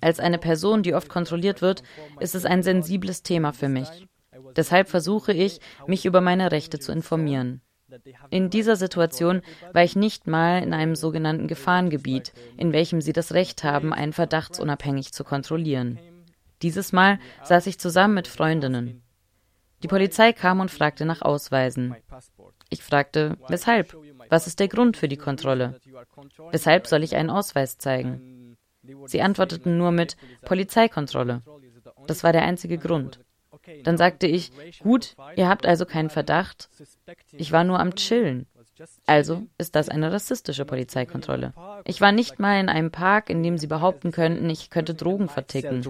Als 0.00 0.20
eine 0.20 0.38
Person, 0.38 0.82
die 0.82 0.94
oft 0.94 1.08
kontrolliert 1.08 1.62
wird, 1.62 1.82
ist 2.20 2.34
es 2.34 2.44
ein 2.44 2.62
sensibles 2.62 3.22
Thema 3.22 3.52
für 3.52 3.68
mich. 3.68 3.88
Deshalb 4.56 4.88
versuche 4.88 5.32
ich, 5.32 5.60
mich 5.86 6.04
über 6.04 6.20
meine 6.20 6.52
Rechte 6.52 6.78
zu 6.78 6.92
informieren. 6.92 7.62
In 8.30 8.48
dieser 8.48 8.76
Situation 8.76 9.42
war 9.72 9.84
ich 9.84 9.96
nicht 9.96 10.26
mal 10.26 10.62
in 10.62 10.72
einem 10.72 10.96
sogenannten 10.96 11.46
Gefahrengebiet, 11.46 12.32
in 12.56 12.72
welchem 12.72 13.00
sie 13.00 13.12
das 13.12 13.32
Recht 13.32 13.64
haben, 13.64 13.92
einen 13.92 14.12
verdachtsunabhängig 14.12 15.12
zu 15.12 15.24
kontrollieren. 15.24 15.98
Dieses 16.62 16.92
Mal 16.92 17.18
saß 17.42 17.66
ich 17.66 17.78
zusammen 17.78 18.14
mit 18.14 18.28
Freundinnen. 18.28 19.02
Die 19.82 19.88
Polizei 19.88 20.32
kam 20.32 20.60
und 20.60 20.70
fragte 20.70 21.04
nach 21.04 21.22
Ausweisen. 21.22 21.96
Ich 22.70 22.82
fragte, 22.82 23.36
weshalb? 23.48 23.96
Was 24.28 24.46
ist 24.46 24.60
der 24.60 24.68
Grund 24.68 24.96
für 24.96 25.08
die 25.08 25.16
Kontrolle? 25.16 25.80
Weshalb 26.50 26.86
soll 26.86 27.02
ich 27.02 27.16
einen 27.16 27.30
Ausweis 27.30 27.78
zeigen? 27.78 28.56
Sie 29.06 29.20
antworteten 29.22 29.76
nur 29.76 29.90
mit 29.90 30.16
Polizeikontrolle. 30.42 31.42
Das 32.06 32.24
war 32.24 32.32
der 32.32 32.42
einzige 32.42 32.78
Grund. 32.78 33.20
Dann 33.84 33.96
sagte 33.96 34.26
ich, 34.26 34.52
gut, 34.80 35.16
ihr 35.36 35.48
habt 35.48 35.66
also 35.66 35.86
keinen 35.86 36.10
Verdacht. 36.10 36.68
Ich 37.32 37.52
war 37.52 37.64
nur 37.64 37.78
am 37.80 37.94
Chillen. 37.94 38.46
Also 39.06 39.46
ist 39.58 39.76
das 39.76 39.88
eine 39.88 40.12
rassistische 40.12 40.64
Polizeikontrolle. 40.64 41.52
Ich 41.84 42.00
war 42.00 42.12
nicht 42.12 42.38
mal 42.38 42.58
in 42.60 42.68
einem 42.68 42.90
Park, 42.90 43.30
in 43.30 43.42
dem 43.42 43.58
sie 43.58 43.66
behaupten 43.66 44.12
könnten, 44.12 44.48
ich 44.50 44.70
könnte 44.70 44.94
Drogen 44.94 45.28
verticken. 45.28 45.82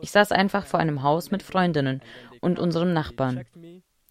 Ich 0.00 0.10
saß 0.10 0.32
einfach 0.32 0.66
vor 0.66 0.80
einem 0.80 1.02
Haus 1.02 1.30
mit 1.30 1.42
Freundinnen 1.42 2.02
und 2.40 2.58
unserem 2.58 2.92
Nachbarn. 2.92 3.44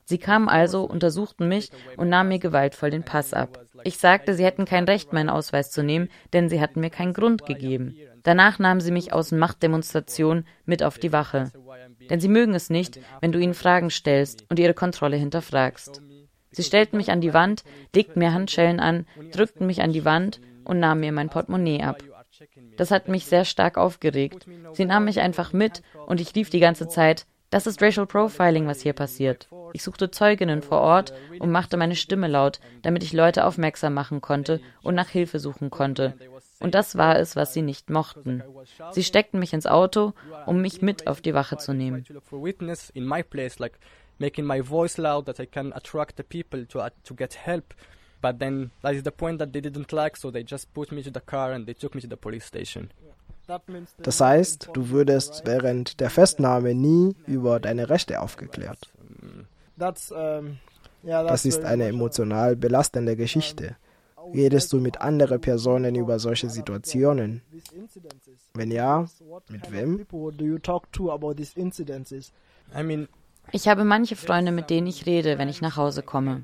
Sie 0.05 0.17
kamen 0.17 0.49
also, 0.49 0.83
untersuchten 0.83 1.47
mich 1.47 1.71
und 1.95 2.09
nahmen 2.09 2.29
mir 2.29 2.39
gewaltvoll 2.39 2.89
den 2.89 3.03
Pass 3.03 3.33
ab. 3.33 3.65
Ich 3.85 3.97
sagte, 3.97 4.33
sie 4.33 4.43
hätten 4.43 4.65
kein 4.65 4.83
Recht, 4.83 5.13
meinen 5.13 5.29
Ausweis 5.29 5.71
zu 5.71 5.83
nehmen, 5.83 6.09
denn 6.33 6.49
sie 6.49 6.59
hatten 6.59 6.81
mir 6.81 6.89
keinen 6.89 7.13
Grund 7.13 7.45
gegeben. 7.45 7.95
Danach 8.23 8.59
nahmen 8.59 8.81
sie 8.81 8.91
mich 8.91 9.13
aus 9.13 9.31
Machtdemonstrationen 9.31 10.45
mit 10.65 10.83
auf 10.83 10.99
die 10.99 11.11
Wache. 11.11 11.51
Denn 12.09 12.19
sie 12.19 12.27
mögen 12.27 12.53
es 12.53 12.69
nicht, 12.69 12.99
wenn 13.19 13.31
du 13.31 13.39
ihnen 13.39 13.53
Fragen 13.53 13.89
stellst 13.89 14.45
und 14.49 14.59
ihre 14.59 14.73
Kontrolle 14.73 15.17
hinterfragst. 15.17 16.01
Sie 16.51 16.63
stellten 16.63 16.97
mich 16.97 17.11
an 17.11 17.21
die 17.21 17.33
Wand, 17.33 17.63
legten 17.95 18.19
mir 18.19 18.33
Handschellen 18.33 18.79
an, 18.79 19.07
drückten 19.31 19.65
mich 19.65 19.81
an 19.81 19.93
die 19.93 20.05
Wand 20.05 20.41
und 20.65 20.79
nahmen 20.79 21.01
mir 21.01 21.11
mein 21.11 21.29
Portemonnaie 21.29 21.83
ab. 21.83 22.03
Das 22.77 22.91
hat 22.91 23.07
mich 23.07 23.25
sehr 23.25 23.45
stark 23.45 23.77
aufgeregt. 23.77 24.45
Sie 24.73 24.85
nahmen 24.85 25.05
mich 25.05 25.19
einfach 25.19 25.53
mit 25.53 25.81
und 26.07 26.19
ich 26.19 26.35
rief 26.35 26.49
die 26.49 26.59
ganze 26.59 26.87
Zeit, 26.87 27.25
das 27.51 27.67
ist 27.67 27.81
Racial 27.81 28.05
Profiling, 28.05 28.65
was 28.67 28.81
hier 28.81 28.93
passiert. 28.93 29.49
Ich 29.73 29.83
suchte 29.83 30.09
Zeuginnen 30.09 30.61
vor 30.61 30.79
Ort 30.79 31.13
und 31.39 31.51
machte 31.51 31.75
meine 31.75 31.97
Stimme 31.97 32.27
laut, 32.27 32.61
damit 32.81 33.03
ich 33.03 33.11
Leute 33.11 33.45
aufmerksam 33.45 33.93
machen 33.93 34.21
konnte 34.21 34.61
und 34.81 34.95
nach 34.95 35.09
Hilfe 35.09 35.37
suchen 35.39 35.69
konnte. 35.69 36.15
Und 36.61 36.75
das 36.75 36.95
war 36.95 37.17
es, 37.19 37.35
was 37.35 37.53
sie 37.53 37.61
nicht 37.61 37.89
mochten. 37.89 38.43
Sie 38.91 39.03
steckten 39.03 39.39
mich 39.39 39.53
ins 39.53 39.67
Auto, 39.67 40.13
um 40.45 40.61
mich 40.61 40.81
mit 40.81 41.07
auf 41.07 41.21
die 41.21 41.33
Wache 41.33 41.57
zu 41.57 41.73
nehmen. 41.73 42.05
making 44.21 44.45
my 44.45 44.61
voice 44.61 44.97
loud 44.97 45.25
that 45.25 45.39
I 45.39 45.45
can 45.45 45.73
attract 45.73 46.15
the 46.15 46.23
people 46.23 46.65
to, 46.67 46.79
uh, 46.79 46.89
to 47.03 47.13
get 47.15 47.33
help. 47.33 47.73
But 48.21 48.39
then 48.39 48.69
that 48.83 48.93
is 48.93 49.03
the 49.03 49.11
point 49.11 49.39
that 49.39 49.51
they 49.51 49.61
didn't 49.61 49.91
like, 49.91 50.15
so 50.15 50.31
they 50.31 50.43
just 50.43 50.71
put 50.73 50.91
me 50.91 51.01
to 51.01 51.11
the 51.11 51.19
car 51.21 51.51
and 51.53 51.65
they 51.65 51.73
took 51.73 51.95
me 51.95 52.01
to 52.01 52.07
the 52.07 52.17
police 52.17 52.45
station. 52.45 52.91
Das 53.97 54.21
heißt, 54.21 54.69
du 54.73 54.89
würdest 54.91 55.41
während 55.45 55.99
der 55.99 56.09
Festnahme 56.09 56.73
nie 56.73 57.15
über 57.25 57.59
deine 57.59 57.89
Rechte 57.89 58.21
aufgeklärt. 58.21 58.89
Das 59.75 61.45
ist 61.45 61.65
eine 61.65 61.87
emotional 61.87 62.55
belastende 62.55 63.17
Geschichte. 63.17 63.75
Redest 64.33 64.71
du 64.73 64.79
mit 64.79 65.01
anderen 65.01 65.41
Personen 65.41 65.95
über 65.95 66.19
solche 66.19 66.49
Situationen? 66.49 67.41
Wenn 68.53 68.71
ja, 68.71 69.07
mit 69.49 69.71
wem? 69.71 70.05
Ich 73.51 73.67
habe 73.67 73.83
manche 73.83 74.15
Freunde, 74.15 74.51
mit 74.51 74.69
denen 74.69 74.87
ich 74.87 75.05
rede, 75.05 75.37
wenn 75.37 75.49
ich 75.49 75.61
nach 75.61 75.77
Hause 75.77 76.03
komme. 76.03 76.43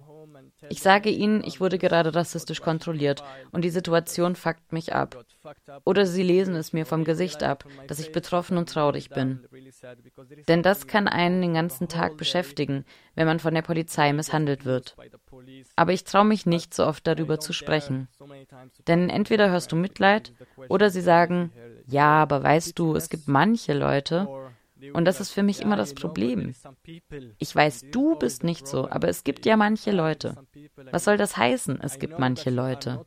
Ich 0.70 0.82
sage 0.82 1.10
ihnen, 1.10 1.44
ich 1.44 1.62
wurde 1.62 1.78
gerade 1.78 2.14
rassistisch 2.16 2.62
kontrolliert 2.62 3.24
und 3.52 3.64
die 3.64 3.70
Situation 3.70 4.36
fuckt 4.36 4.74
mich 4.74 4.94
ab. 4.94 5.24
Oder 5.86 6.06
sie 6.06 6.24
lesen 6.24 6.56
es 6.56 6.74
mir 6.74 6.86
vom 6.86 7.04
Gesicht 7.04 7.44
ab, 7.44 7.66
dass 7.88 8.00
ich 8.00 8.12
betroffen 8.12 8.58
und 8.58 8.70
traurig 8.70 9.10
bin. 9.10 9.46
Denn 10.48 10.64
das 10.64 10.88
kann 10.88 11.08
einen 11.08 11.42
den 11.42 11.54
ganzen 11.54 11.88
Tag 11.88 12.18
beschäftigen, 12.18 12.86
wenn 13.16 13.28
man 13.28 13.40
von 13.40 13.54
der 13.54 13.62
Polizei 13.62 14.12
misshandelt 14.14 14.66
wird. 14.66 14.96
Aber 15.76 15.94
ich 15.94 16.04
traue 16.04 16.26
mich 16.26 16.46
nicht, 16.46 16.74
so 16.74 16.86
oft 16.86 17.06
darüber 17.08 17.40
zu 17.40 17.54
sprechen. 17.54 18.08
Denn 18.88 19.10
entweder 19.10 19.50
hörst 19.50 19.72
du 19.72 19.76
Mitleid 19.76 20.34
oder 20.70 20.90
sie 20.90 21.02
sagen, 21.02 21.52
ja, 21.88 22.22
aber 22.22 22.44
weißt 22.44 22.78
du, 22.78 22.96
es 22.96 23.10
gibt 23.10 23.28
manche 23.28 23.74
Leute, 23.74 24.28
und 24.94 25.06
das 25.06 25.20
ist 25.20 25.32
für 25.32 25.44
mich 25.44 25.62
immer 25.62 25.76
das 25.76 25.94
Problem. 25.94 26.54
Ich 27.40 27.56
weiß, 27.56 27.86
du 27.92 28.16
bist 28.16 28.44
nicht 28.44 28.68
so, 28.68 28.90
aber 28.90 29.08
es 29.08 29.24
gibt 29.24 29.46
ja 29.46 29.58
manche 29.58 29.92
Leute. 29.92 30.36
Was 30.92 31.04
soll 31.04 31.18
das 31.18 31.36
heißen, 31.36 31.80
es 31.82 32.00
gibt 32.00 32.20
manche 32.20 32.50
Leute? 32.50 33.04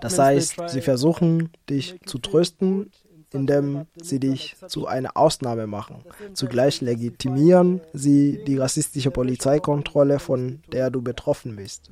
Das 0.00 0.18
heißt, 0.18 0.68
sie 0.68 0.80
versuchen, 0.80 1.50
dich 1.68 1.98
zu 2.04 2.18
trösten, 2.18 2.90
indem 3.32 3.86
sie 3.96 4.20
dich 4.20 4.56
zu 4.66 4.86
einer 4.86 5.16
Ausnahme 5.16 5.66
machen. 5.66 6.04
Zugleich 6.34 6.80
legitimieren 6.80 7.80
sie 7.92 8.42
die 8.46 8.58
rassistische 8.58 9.10
Polizeikontrolle, 9.10 10.18
von 10.18 10.62
der 10.72 10.90
du 10.90 11.02
betroffen 11.02 11.56
bist. 11.56 11.90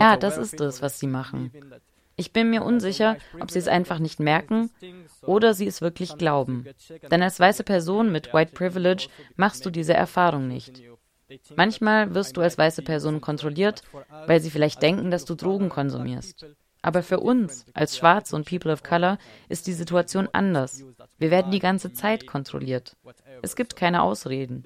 Ja, 0.00 0.16
das 0.16 0.38
ist 0.38 0.60
es, 0.60 0.82
was 0.82 0.98
sie 0.98 1.06
machen. 1.06 1.50
Ich 2.16 2.32
bin 2.32 2.50
mir 2.50 2.62
unsicher, 2.62 3.16
ob 3.40 3.50
sie 3.50 3.58
es 3.58 3.66
einfach 3.66 3.98
nicht 3.98 4.20
merken 4.20 4.70
oder 5.22 5.52
sie 5.52 5.66
es 5.66 5.80
wirklich 5.80 6.16
glauben. 6.16 6.64
Denn 7.10 7.22
als 7.22 7.40
weiße 7.40 7.64
Person 7.64 8.12
mit 8.12 8.32
White 8.32 8.52
Privilege 8.52 9.08
machst 9.36 9.66
du 9.66 9.70
diese 9.70 9.94
Erfahrung 9.94 10.46
nicht. 10.46 10.82
Manchmal 11.56 12.14
wirst 12.14 12.36
du 12.36 12.40
als 12.40 12.56
weiße 12.56 12.82
Person 12.82 13.20
kontrolliert, 13.20 13.82
weil 14.26 14.40
sie 14.40 14.50
vielleicht 14.50 14.82
denken, 14.82 15.10
dass 15.10 15.24
du 15.24 15.34
Drogen 15.34 15.68
konsumierst. 15.68 16.46
Aber 16.84 17.02
für 17.02 17.20
uns, 17.20 17.64
als 17.72 17.96
Schwarze 17.96 18.36
und 18.36 18.46
People 18.46 18.70
of 18.70 18.82
Color, 18.82 19.16
ist 19.48 19.66
die 19.66 19.72
Situation 19.72 20.28
anders. 20.32 20.84
Wir 21.16 21.30
werden 21.30 21.50
die 21.50 21.58
ganze 21.58 21.94
Zeit 21.94 22.26
kontrolliert. 22.26 22.94
Es 23.40 23.56
gibt 23.56 23.74
keine 23.74 24.02
Ausreden. 24.02 24.62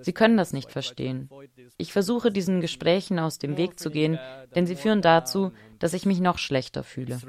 Sie 0.00 0.12
können 0.12 0.36
das 0.36 0.52
nicht 0.52 0.72
verstehen. 0.72 1.30
Ich 1.76 1.92
versuche, 1.92 2.32
diesen 2.32 2.60
Gesprächen 2.60 3.20
aus 3.20 3.38
dem 3.38 3.56
Weg 3.56 3.78
zu 3.78 3.90
gehen, 3.90 4.18
denn 4.56 4.66
sie 4.66 4.74
führen 4.74 5.02
dazu, 5.02 5.52
dass 5.78 5.94
ich 5.94 6.04
mich 6.04 6.18
noch 6.18 6.38
schlechter 6.38 6.82
fühle. 6.82 7.20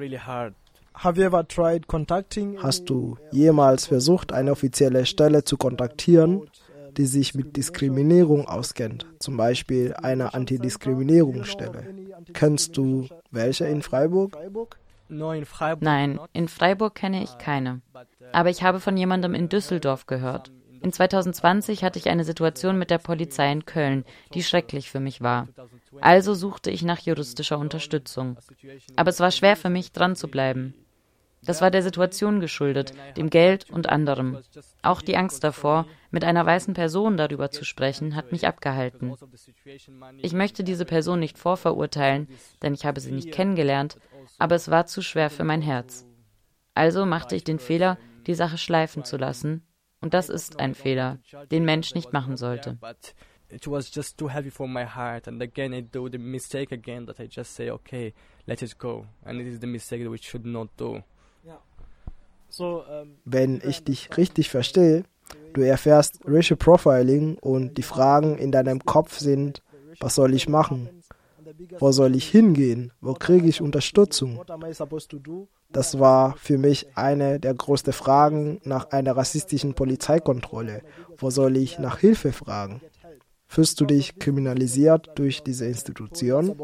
Hast 0.95 2.89
du 2.89 3.17
jemals 3.31 3.85
versucht, 3.85 4.33
eine 4.33 4.51
offizielle 4.51 5.05
Stelle 5.05 5.43
zu 5.43 5.57
kontaktieren, 5.57 6.49
die 6.97 7.05
sich 7.05 7.35
mit 7.35 7.57
Diskriminierung 7.57 8.47
auskennt, 8.47 9.05
zum 9.19 9.37
Beispiel 9.37 9.93
eine 9.93 10.33
Antidiskriminierungsstelle. 10.33 11.87
Kennst 12.33 12.77
du 12.77 13.07
welche 13.31 13.65
in 13.65 13.81
Freiburg? 13.81 14.37
Nein, 15.09 16.19
in 16.33 16.47
Freiburg 16.47 16.95
kenne 16.95 17.23
ich 17.23 17.37
keine. 17.37 17.81
Aber 18.31 18.49
ich 18.49 18.63
habe 18.63 18.79
von 18.79 18.97
jemandem 18.97 19.33
in 19.33 19.49
Düsseldorf 19.49 20.05
gehört. 20.05 20.51
In 20.81 20.91
2020 20.91 21.83
hatte 21.83 21.97
ich 21.97 22.09
eine 22.09 22.25
Situation 22.25 22.77
mit 22.77 22.89
der 22.89 22.97
Polizei 22.97 23.49
in 23.51 23.65
Köln, 23.65 24.03
die 24.33 24.43
schrecklich 24.43 24.91
für 24.91 24.99
mich 24.99 25.21
war. 25.21 25.47
Also 26.01 26.33
suchte 26.33 26.71
ich 26.71 26.83
nach 26.83 26.99
juristischer 26.99 27.57
Unterstützung. 27.57 28.37
Aber 28.97 29.09
es 29.09 29.21
war 29.21 29.31
schwer 29.31 29.55
für 29.55 29.69
mich, 29.69 29.93
dran 29.93 30.17
zu 30.17 30.27
bleiben. 30.27 30.73
Das 31.45 31.61
war 31.61 31.71
der 31.71 31.83
Situation 31.83 32.39
geschuldet, 32.39 32.93
dem 33.17 33.29
Geld 33.29 33.69
und 33.69 33.89
anderem. 33.89 34.39
Auch 34.81 35.01
die 35.01 35.17
Angst 35.17 35.43
davor, 35.43 35.85
mit 36.11 36.23
einer 36.23 36.45
weißen 36.45 36.73
Person 36.73 37.17
darüber 37.17 37.51
zu 37.51 37.65
sprechen, 37.65 38.15
hat 38.15 38.31
mich 38.31 38.47
abgehalten. 38.47 39.13
Ich 40.19 40.33
möchte 40.33 40.63
diese 40.63 40.85
Person 40.85 41.19
nicht 41.19 41.37
vorverurteilen, 41.37 42.27
denn 42.61 42.73
ich 42.73 42.85
habe 42.85 42.99
sie 42.99 43.11
nicht 43.11 43.31
kennengelernt, 43.31 43.97
aber 44.37 44.55
es 44.55 44.69
war 44.69 44.85
zu 44.85 45.01
schwer 45.01 45.29
für 45.29 45.43
mein 45.43 45.61
Herz. 45.61 46.05
Also 46.75 47.05
machte 47.05 47.35
ich 47.35 47.43
den 47.43 47.59
Fehler, 47.59 47.97
die 48.25 48.35
Sache 48.35 48.57
schleifen 48.57 49.03
zu 49.03 49.17
lassen. 49.17 49.65
Und 50.01 50.13
das 50.13 50.29
ist 50.29 50.59
ein 50.59 50.75
Fehler, 50.75 51.19
den 51.51 51.65
Mensch 51.65 51.95
nicht 51.95 52.13
machen 52.13 52.35
sollte. 52.37 52.77
It 53.49 53.67
was 53.67 53.93
just 53.93 54.17
too 54.17 54.29
heavy 54.29 54.49
for 54.49 54.67
my 54.67 54.83
heart, 54.83 55.27
and 55.27 55.39
again 55.39 55.73
I 55.73 55.83
do 55.83 56.09
the 56.09 56.17
mistake 56.17 56.71
again 56.73 57.05
that 57.05 57.19
I 57.19 57.27
just 57.29 57.53
say, 57.53 57.69
okay, 57.69 58.15
let 58.47 58.63
it 58.63 58.79
go, 58.79 59.05
and 59.23 59.39
it 59.39 59.45
is 59.45 59.59
the 59.59 59.67
mistake 59.67 60.01
that 60.01 60.11
we 60.11 60.17
should 60.17 60.43
not 60.43 60.69
do. 60.75 61.03
Wenn 63.25 63.61
ich 63.67 63.83
dich 63.83 64.15
richtig 64.17 64.49
verstehe, 64.49 65.03
du 65.53 65.61
erfährst 65.61 66.19
Racial 66.25 66.57
Profiling 66.57 67.37
und 67.39 67.77
die 67.77 67.83
Fragen 67.83 68.37
in 68.37 68.51
deinem 68.51 68.83
Kopf 68.85 69.19
sind, 69.19 69.61
was 69.99 70.15
soll 70.15 70.33
ich 70.33 70.49
machen? 70.49 70.89
Wo 71.79 71.91
soll 71.91 72.15
ich 72.15 72.29
hingehen? 72.29 72.91
Wo 73.01 73.13
kriege 73.13 73.47
ich 73.47 73.61
Unterstützung? 73.61 74.41
Das 75.71 75.99
war 75.99 76.35
für 76.37 76.57
mich 76.57 76.87
eine 76.95 77.39
der 77.39 77.53
größten 77.53 77.93
Fragen 77.93 78.59
nach 78.63 78.91
einer 78.91 79.17
rassistischen 79.17 79.73
Polizeikontrolle. 79.73 80.83
Wo 81.17 81.29
soll 81.29 81.57
ich 81.57 81.79
nach 81.79 81.99
Hilfe 81.99 82.31
fragen? 82.31 82.81
Fühlst 83.53 83.79
du 83.79 83.85
dich 83.85 84.17
kriminalisiert 84.17 85.11
durch 85.13 85.43
diese 85.43 85.67
Institution? 85.67 86.55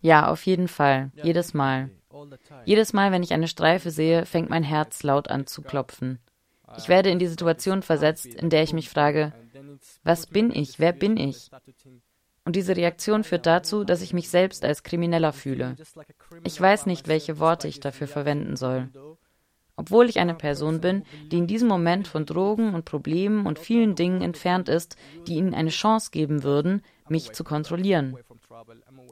Ja, 0.00 0.30
auf 0.30 0.46
jeden 0.46 0.68
Fall. 0.68 1.10
Jedes 1.22 1.52
Mal. 1.52 1.90
Jedes 2.64 2.94
Mal, 2.94 3.12
wenn 3.12 3.22
ich 3.22 3.34
eine 3.34 3.46
Streife 3.46 3.90
sehe, 3.90 4.24
fängt 4.24 4.48
mein 4.48 4.62
Herz 4.62 5.02
laut 5.02 5.28
an 5.28 5.46
zu 5.46 5.60
klopfen. 5.60 6.18
Ich 6.78 6.88
werde 6.88 7.10
in 7.10 7.18
die 7.18 7.26
Situation 7.26 7.82
versetzt, 7.82 8.24
in 8.24 8.48
der 8.48 8.62
ich 8.62 8.72
mich 8.72 8.88
frage, 8.88 9.34
was 10.02 10.26
bin 10.26 10.50
ich? 10.50 10.78
Wer 10.78 10.94
bin 10.94 11.18
ich? 11.18 11.50
Und 12.46 12.56
diese 12.56 12.74
Reaktion 12.74 13.22
führt 13.22 13.44
dazu, 13.44 13.84
dass 13.84 14.00
ich 14.00 14.14
mich 14.14 14.30
selbst 14.30 14.64
als 14.64 14.82
Krimineller 14.82 15.34
fühle. 15.34 15.76
Ich 16.44 16.58
weiß 16.58 16.86
nicht, 16.86 17.06
welche 17.06 17.38
Worte 17.38 17.68
ich 17.68 17.80
dafür 17.80 18.06
verwenden 18.06 18.56
soll. 18.56 18.88
Obwohl 19.78 20.08
ich 20.08 20.18
eine 20.18 20.34
Person 20.34 20.80
bin, 20.80 21.04
die 21.30 21.38
in 21.38 21.46
diesem 21.46 21.68
Moment 21.68 22.08
von 22.08 22.26
Drogen 22.26 22.74
und 22.74 22.84
Problemen 22.84 23.46
und 23.46 23.60
vielen 23.60 23.94
Dingen 23.94 24.22
entfernt 24.22 24.68
ist, 24.68 24.96
die 25.28 25.36
ihnen 25.36 25.54
eine 25.54 25.70
Chance 25.70 26.10
geben 26.10 26.42
würden, 26.42 26.82
mich 27.08 27.32
zu 27.32 27.44
kontrollieren. 27.44 28.16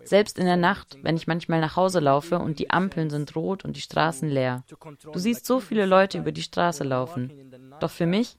Selbst 0.04 0.38
in 0.40 0.44
der 0.44 0.56
Nacht, 0.56 0.98
wenn 1.02 1.16
ich 1.16 1.28
manchmal 1.28 1.60
nach 1.60 1.76
Hause 1.76 2.00
laufe 2.00 2.40
und 2.40 2.58
die 2.58 2.70
Ampeln 2.70 3.10
sind 3.10 3.36
rot 3.36 3.64
und 3.64 3.76
die 3.76 3.80
Straßen 3.80 4.28
leer. 4.28 4.64
Du 5.12 5.18
siehst 5.20 5.46
so 5.46 5.60
viele 5.60 5.86
Leute 5.86 6.18
über 6.18 6.32
die 6.32 6.42
Straße 6.42 6.82
laufen. 6.82 7.32
Doch 7.78 7.90
für 7.90 8.06
mich 8.06 8.36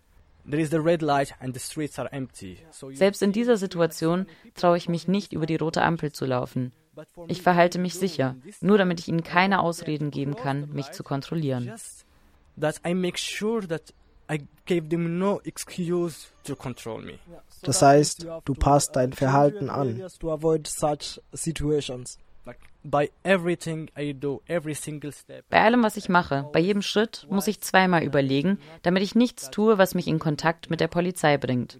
selbst 2.94 3.22
in 3.22 3.32
dieser 3.32 3.58
Situation 3.58 4.26
traue 4.54 4.78
ich 4.78 4.90
mich 4.90 5.08
nicht, 5.08 5.34
über 5.34 5.46
die 5.46 5.56
rote 5.56 5.82
Ampel 5.82 6.12
zu 6.12 6.26
laufen. 6.26 6.74
Ich 7.28 7.42
verhalte 7.42 7.80
mich 7.80 7.96
sicher, 7.96 8.36
nur 8.62 8.78
damit 8.78 9.00
ich 9.00 9.08
ihnen 9.08 9.24
keine 9.24 9.60
Ausreden 9.62 10.12
geben 10.12 10.36
kann, 10.36 10.70
mich 10.72 10.92
zu 10.92 11.04
kontrollieren. 11.04 11.72
Das 17.64 17.82
heißt, 17.82 18.28
du 18.44 18.54
passt 18.54 18.96
dein 18.96 19.14
Verhalten 19.14 19.70
an. 19.70 20.02
Bei 25.50 25.62
allem, 25.62 25.84
was 25.84 25.98
ich 25.98 26.10
mache, 26.10 26.50
bei 26.54 26.60
jedem 26.60 26.82
Schritt, 26.82 27.28
muss 27.30 27.48
ich 27.48 27.62
zweimal 27.62 28.04
überlegen, 28.04 28.60
damit 28.82 29.04
ich 29.04 29.16
nichts 29.16 29.50
tue, 29.50 29.78
was 29.78 29.96
mich 29.96 30.08
in 30.08 30.20
Kontakt 30.20 30.70
mit 30.70 30.80
der 30.80 30.88
Polizei 30.88 31.38
bringt. 31.38 31.80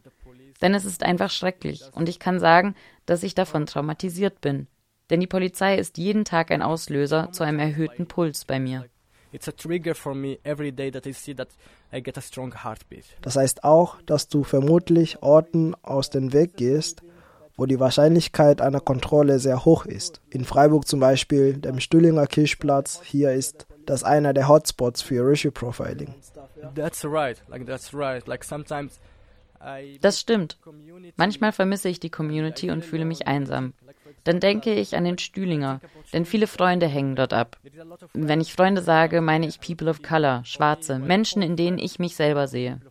Denn 0.62 0.74
es 0.74 0.86
ist 0.86 1.04
einfach 1.04 1.30
schrecklich 1.30 1.84
und 1.94 2.10
ich 2.10 2.20
kann 2.20 2.40
sagen, 2.40 2.76
dass 3.06 3.24
ich 3.24 3.36
davon 3.36 3.66
traumatisiert 3.66 4.42
bin. 4.42 4.68
Denn 5.10 5.20
die 5.20 5.28
Polizei 5.28 5.78
ist 5.78 5.98
jeden 5.98 6.26
Tag 6.26 6.52
ein 6.52 6.62
Auslöser 6.62 7.32
zu 7.32 7.44
einem 7.44 7.60
erhöhten 7.60 8.08
Puls 8.08 8.44
bei 8.44 8.60
mir. 8.60 8.86
Das 13.22 13.36
heißt 13.36 13.64
auch, 13.64 14.02
dass 14.04 14.28
du 14.28 14.44
vermutlich 14.44 15.22
Orten 15.22 15.76
aus 15.82 16.10
dem 16.10 16.34
Weg 16.34 16.56
gehst, 16.56 17.02
wo 17.58 17.66
die 17.66 17.80
Wahrscheinlichkeit 17.80 18.62
einer 18.62 18.80
Kontrolle 18.80 19.40
sehr 19.40 19.66
hoch 19.66 19.86
ist. 19.86 20.22
In 20.30 20.46
Freiburg 20.46 20.88
zum 20.88 21.00
Beispiel, 21.00 21.58
dem 21.58 21.80
Stüllinger 21.80 22.28
Kirchplatz, 22.28 23.02
hier 23.04 23.34
ist 23.34 23.66
das 23.86 24.04
einer 24.04 24.34
der 24.34 24.48
Hotspots 24.48 25.02
für 25.02 25.28
Racial 25.28 25.52
Profiling. 25.52 26.14
Das 30.02 30.20
stimmt. 30.20 30.58
Manchmal 31.16 31.52
vermisse 31.52 31.90
ich 31.90 32.00
die 32.00 32.10
Community 32.10 32.72
und 32.72 32.86
fühle 32.86 33.06
mich 33.06 33.28
einsam. 33.28 33.74
Dann 34.24 34.40
denke 34.40 34.74
ich 34.74 34.96
an 34.96 35.06
den 35.06 35.18
Stühlinger, 35.18 35.80
denn 36.12 36.26
viele 36.26 36.48
Freunde 36.48 36.88
hängen 36.88 37.16
dort 37.16 37.34
ab. 37.34 37.58
Wenn 38.14 38.42
ich 38.42 38.54
Freunde 38.54 38.82
sage, 38.82 39.22
meine 39.22 39.48
ich 39.48 39.62
People 39.62 39.90
of 39.90 40.02
Color, 40.02 40.44
Schwarze, 40.44 41.00
Menschen, 41.00 41.42
in 41.42 41.56
denen 41.56 41.78
ich 41.78 41.98
mich 42.00 42.16
selber 42.16 42.48
sehe. 42.48 42.82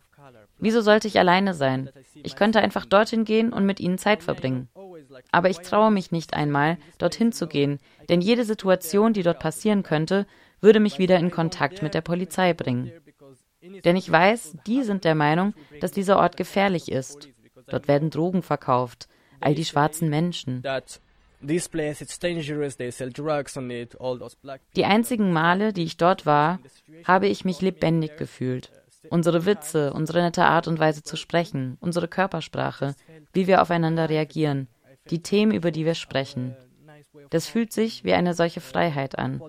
Wieso 0.59 0.81
sollte 0.81 1.07
ich 1.07 1.19
alleine 1.19 1.53
sein? 1.53 1.89
Ich 2.23 2.35
könnte 2.35 2.59
einfach 2.59 2.85
dorthin 2.85 3.25
gehen 3.25 3.53
und 3.53 3.65
mit 3.65 3.79
ihnen 3.79 3.99
Zeit 3.99 4.23
verbringen. 4.23 4.67
Aber 5.31 5.49
ich 5.49 5.59
traue 5.59 5.91
mich 5.91 6.11
nicht 6.11 6.33
einmal, 6.33 6.77
dorthin 6.97 7.31
zu 7.31 7.47
gehen, 7.47 7.79
denn 8.09 8.21
jede 8.21 8.43
Situation, 8.43 9.13
die 9.13 9.23
dort 9.23 9.39
passieren 9.39 9.83
könnte, 9.83 10.25
würde 10.59 10.79
mich 10.79 10.97
wieder 10.97 11.19
in 11.19 11.29
Kontakt 11.29 11.83
mit 11.83 11.93
der 11.93 12.01
Polizei 12.01 12.53
bringen. 12.53 12.91
Denn 13.61 13.95
ich 13.95 14.11
weiß, 14.11 14.57
die 14.65 14.83
sind 14.83 15.03
der 15.03 15.15
Meinung, 15.15 15.53
dass 15.79 15.91
dieser 15.91 16.17
Ort 16.17 16.37
gefährlich 16.37 16.91
ist. 16.91 17.29
Dort 17.67 17.87
werden 17.87 18.09
Drogen 18.09 18.43
verkauft, 18.43 19.07
all 19.39 19.55
die 19.55 19.65
schwarzen 19.65 20.09
Menschen. 20.09 20.63
Die 24.75 24.85
einzigen 24.85 25.33
Male, 25.33 25.73
die 25.73 25.83
ich 25.83 25.97
dort 25.97 26.25
war, 26.25 26.59
habe 27.05 27.27
ich 27.27 27.45
mich 27.45 27.61
lebendig 27.61 28.17
gefühlt. 28.17 28.71
Unsere 29.09 29.45
Witze, 29.45 29.93
unsere 29.93 30.21
nette 30.21 30.45
Art 30.45 30.67
und 30.67 30.79
Weise 30.79 31.03
zu 31.03 31.15
sprechen, 31.15 31.77
unsere 31.79 32.07
Körpersprache, 32.07 32.95
wie 33.33 33.47
wir 33.47 33.61
aufeinander 33.61 34.09
reagieren, 34.09 34.67
die 35.09 35.21
Themen, 35.21 35.51
über 35.51 35.71
die 35.71 35.85
wir 35.85 35.95
sprechen. 35.95 36.55
Das 37.29 37.47
fühlt 37.47 37.71
sich 37.71 38.03
wie 38.03 38.13
eine 38.13 38.33
solche 38.33 38.61
Freiheit 38.61 39.17
an. 39.17 39.41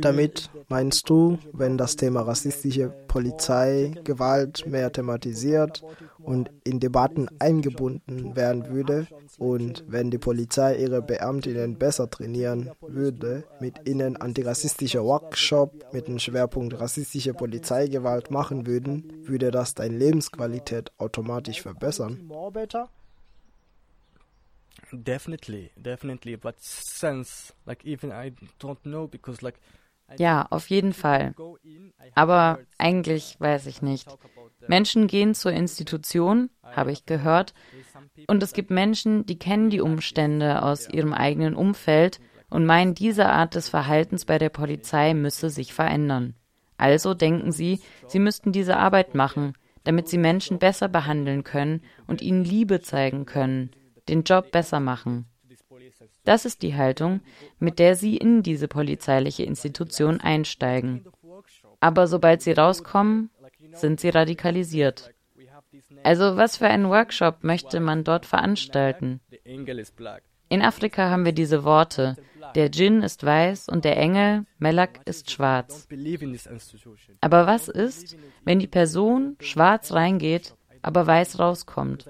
Damit 0.00 0.50
meinst 0.68 1.08
du, 1.08 1.38
wenn 1.52 1.78
das 1.78 1.96
Thema 1.96 2.22
rassistische 2.22 2.88
Polizeigewalt 3.08 4.66
mehr 4.66 4.90
thematisiert 4.90 5.84
und 6.18 6.50
in 6.64 6.80
Debatten 6.80 7.28
eingebunden 7.38 8.34
werden 8.34 8.68
würde 8.68 9.06
und 9.38 9.84
wenn 9.86 10.10
die 10.10 10.18
Polizei 10.18 10.76
ihre 10.76 11.02
Beamtinnen 11.02 11.78
besser 11.78 12.10
trainieren 12.10 12.70
würde, 12.80 13.44
mit 13.60 13.86
ihnen 13.86 14.16
antirassistische 14.16 15.04
Workshop 15.04 15.92
mit 15.92 16.08
dem 16.08 16.18
Schwerpunkt 16.18 16.80
rassistische 16.80 17.34
Polizeigewalt 17.34 18.30
machen 18.30 18.66
würden, 18.66 19.12
würde 19.22 19.50
das 19.50 19.74
deine 19.74 19.96
Lebensqualität 19.96 20.90
automatisch 20.98 21.62
verbessern? 21.62 22.28
Definitely, 24.92 25.70
definitely, 25.76 26.36
but 26.36 26.56
sense, 26.60 27.52
like 27.66 27.84
even 27.84 28.10
I 28.10 28.32
don't 28.60 28.80
know 28.82 29.06
because 29.06 29.42
like 29.42 29.58
ja, 30.18 30.46
auf 30.50 30.70
jeden 30.70 30.92
Fall. 30.92 31.34
Aber 32.14 32.60
eigentlich 32.78 33.36
weiß 33.40 33.66
ich 33.66 33.82
nicht. 33.82 34.08
Menschen 34.68 35.06
gehen 35.06 35.34
zur 35.34 35.52
Institution, 35.52 36.50
habe 36.62 36.92
ich 36.92 37.06
gehört, 37.06 37.54
und 38.28 38.42
es 38.42 38.52
gibt 38.52 38.70
Menschen, 38.70 39.26
die 39.26 39.38
kennen 39.38 39.70
die 39.70 39.80
Umstände 39.80 40.62
aus 40.62 40.88
ihrem 40.88 41.12
eigenen 41.12 41.54
Umfeld 41.54 42.20
und 42.50 42.66
meinen, 42.66 42.94
diese 42.94 43.26
Art 43.26 43.54
des 43.54 43.68
Verhaltens 43.68 44.24
bei 44.24 44.38
der 44.38 44.50
Polizei 44.50 45.14
müsse 45.14 45.50
sich 45.50 45.74
verändern. 45.74 46.34
Also 46.78 47.14
denken 47.14 47.52
sie, 47.52 47.80
sie 48.06 48.18
müssten 48.18 48.52
diese 48.52 48.76
Arbeit 48.76 49.14
machen, 49.14 49.54
damit 49.84 50.08
sie 50.08 50.18
Menschen 50.18 50.58
besser 50.58 50.88
behandeln 50.88 51.42
können 51.42 51.82
und 52.06 52.22
ihnen 52.22 52.44
Liebe 52.44 52.80
zeigen 52.80 53.24
können, 53.24 53.70
den 54.08 54.22
Job 54.22 54.50
besser 54.50 54.80
machen. 54.80 55.26
Das 56.24 56.44
ist 56.44 56.62
die 56.62 56.74
Haltung, 56.74 57.20
mit 57.58 57.78
der 57.78 57.94
sie 57.94 58.16
in 58.16 58.42
diese 58.42 58.68
polizeiliche 58.68 59.44
Institution 59.44 60.20
einsteigen. 60.20 61.06
Aber 61.80 62.06
sobald 62.06 62.42
sie 62.42 62.52
rauskommen, 62.52 63.30
sind 63.72 64.00
sie 64.00 64.08
radikalisiert. 64.08 65.12
Also 66.02 66.36
was 66.36 66.56
für 66.56 66.66
einen 66.66 66.88
Workshop 66.88 67.44
möchte 67.44 67.80
man 67.80 68.04
dort 68.04 68.26
veranstalten? 68.26 69.20
In 70.48 70.62
Afrika 70.62 71.10
haben 71.10 71.24
wir 71.24 71.32
diese 71.32 71.64
Worte. 71.64 72.16
Der 72.54 72.68
Djinn 72.68 73.02
ist 73.02 73.24
weiß 73.24 73.68
und 73.68 73.84
der 73.84 73.96
Engel, 73.96 74.46
Melak, 74.58 75.00
ist 75.04 75.30
schwarz. 75.30 75.88
Aber 77.20 77.46
was 77.46 77.68
ist, 77.68 78.16
wenn 78.44 78.58
die 78.58 78.66
Person 78.66 79.36
schwarz 79.40 79.92
reingeht 79.92 80.55
aber 80.86 81.04
weiß 81.04 81.40
rauskommt. 81.40 82.06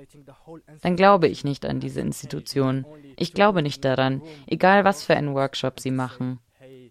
Dann 0.82 0.96
glaube 0.96 1.28
ich 1.28 1.44
nicht 1.44 1.64
an 1.64 1.80
diese 1.80 2.02
Institution. 2.02 2.84
Ich 3.16 3.32
glaube 3.32 3.62
nicht 3.62 3.82
daran, 3.86 4.20
egal 4.46 4.84
was 4.84 5.02
für 5.02 5.16
einen 5.16 5.34
Workshop 5.34 5.80
sie 5.80 5.90
machen. 5.90 6.40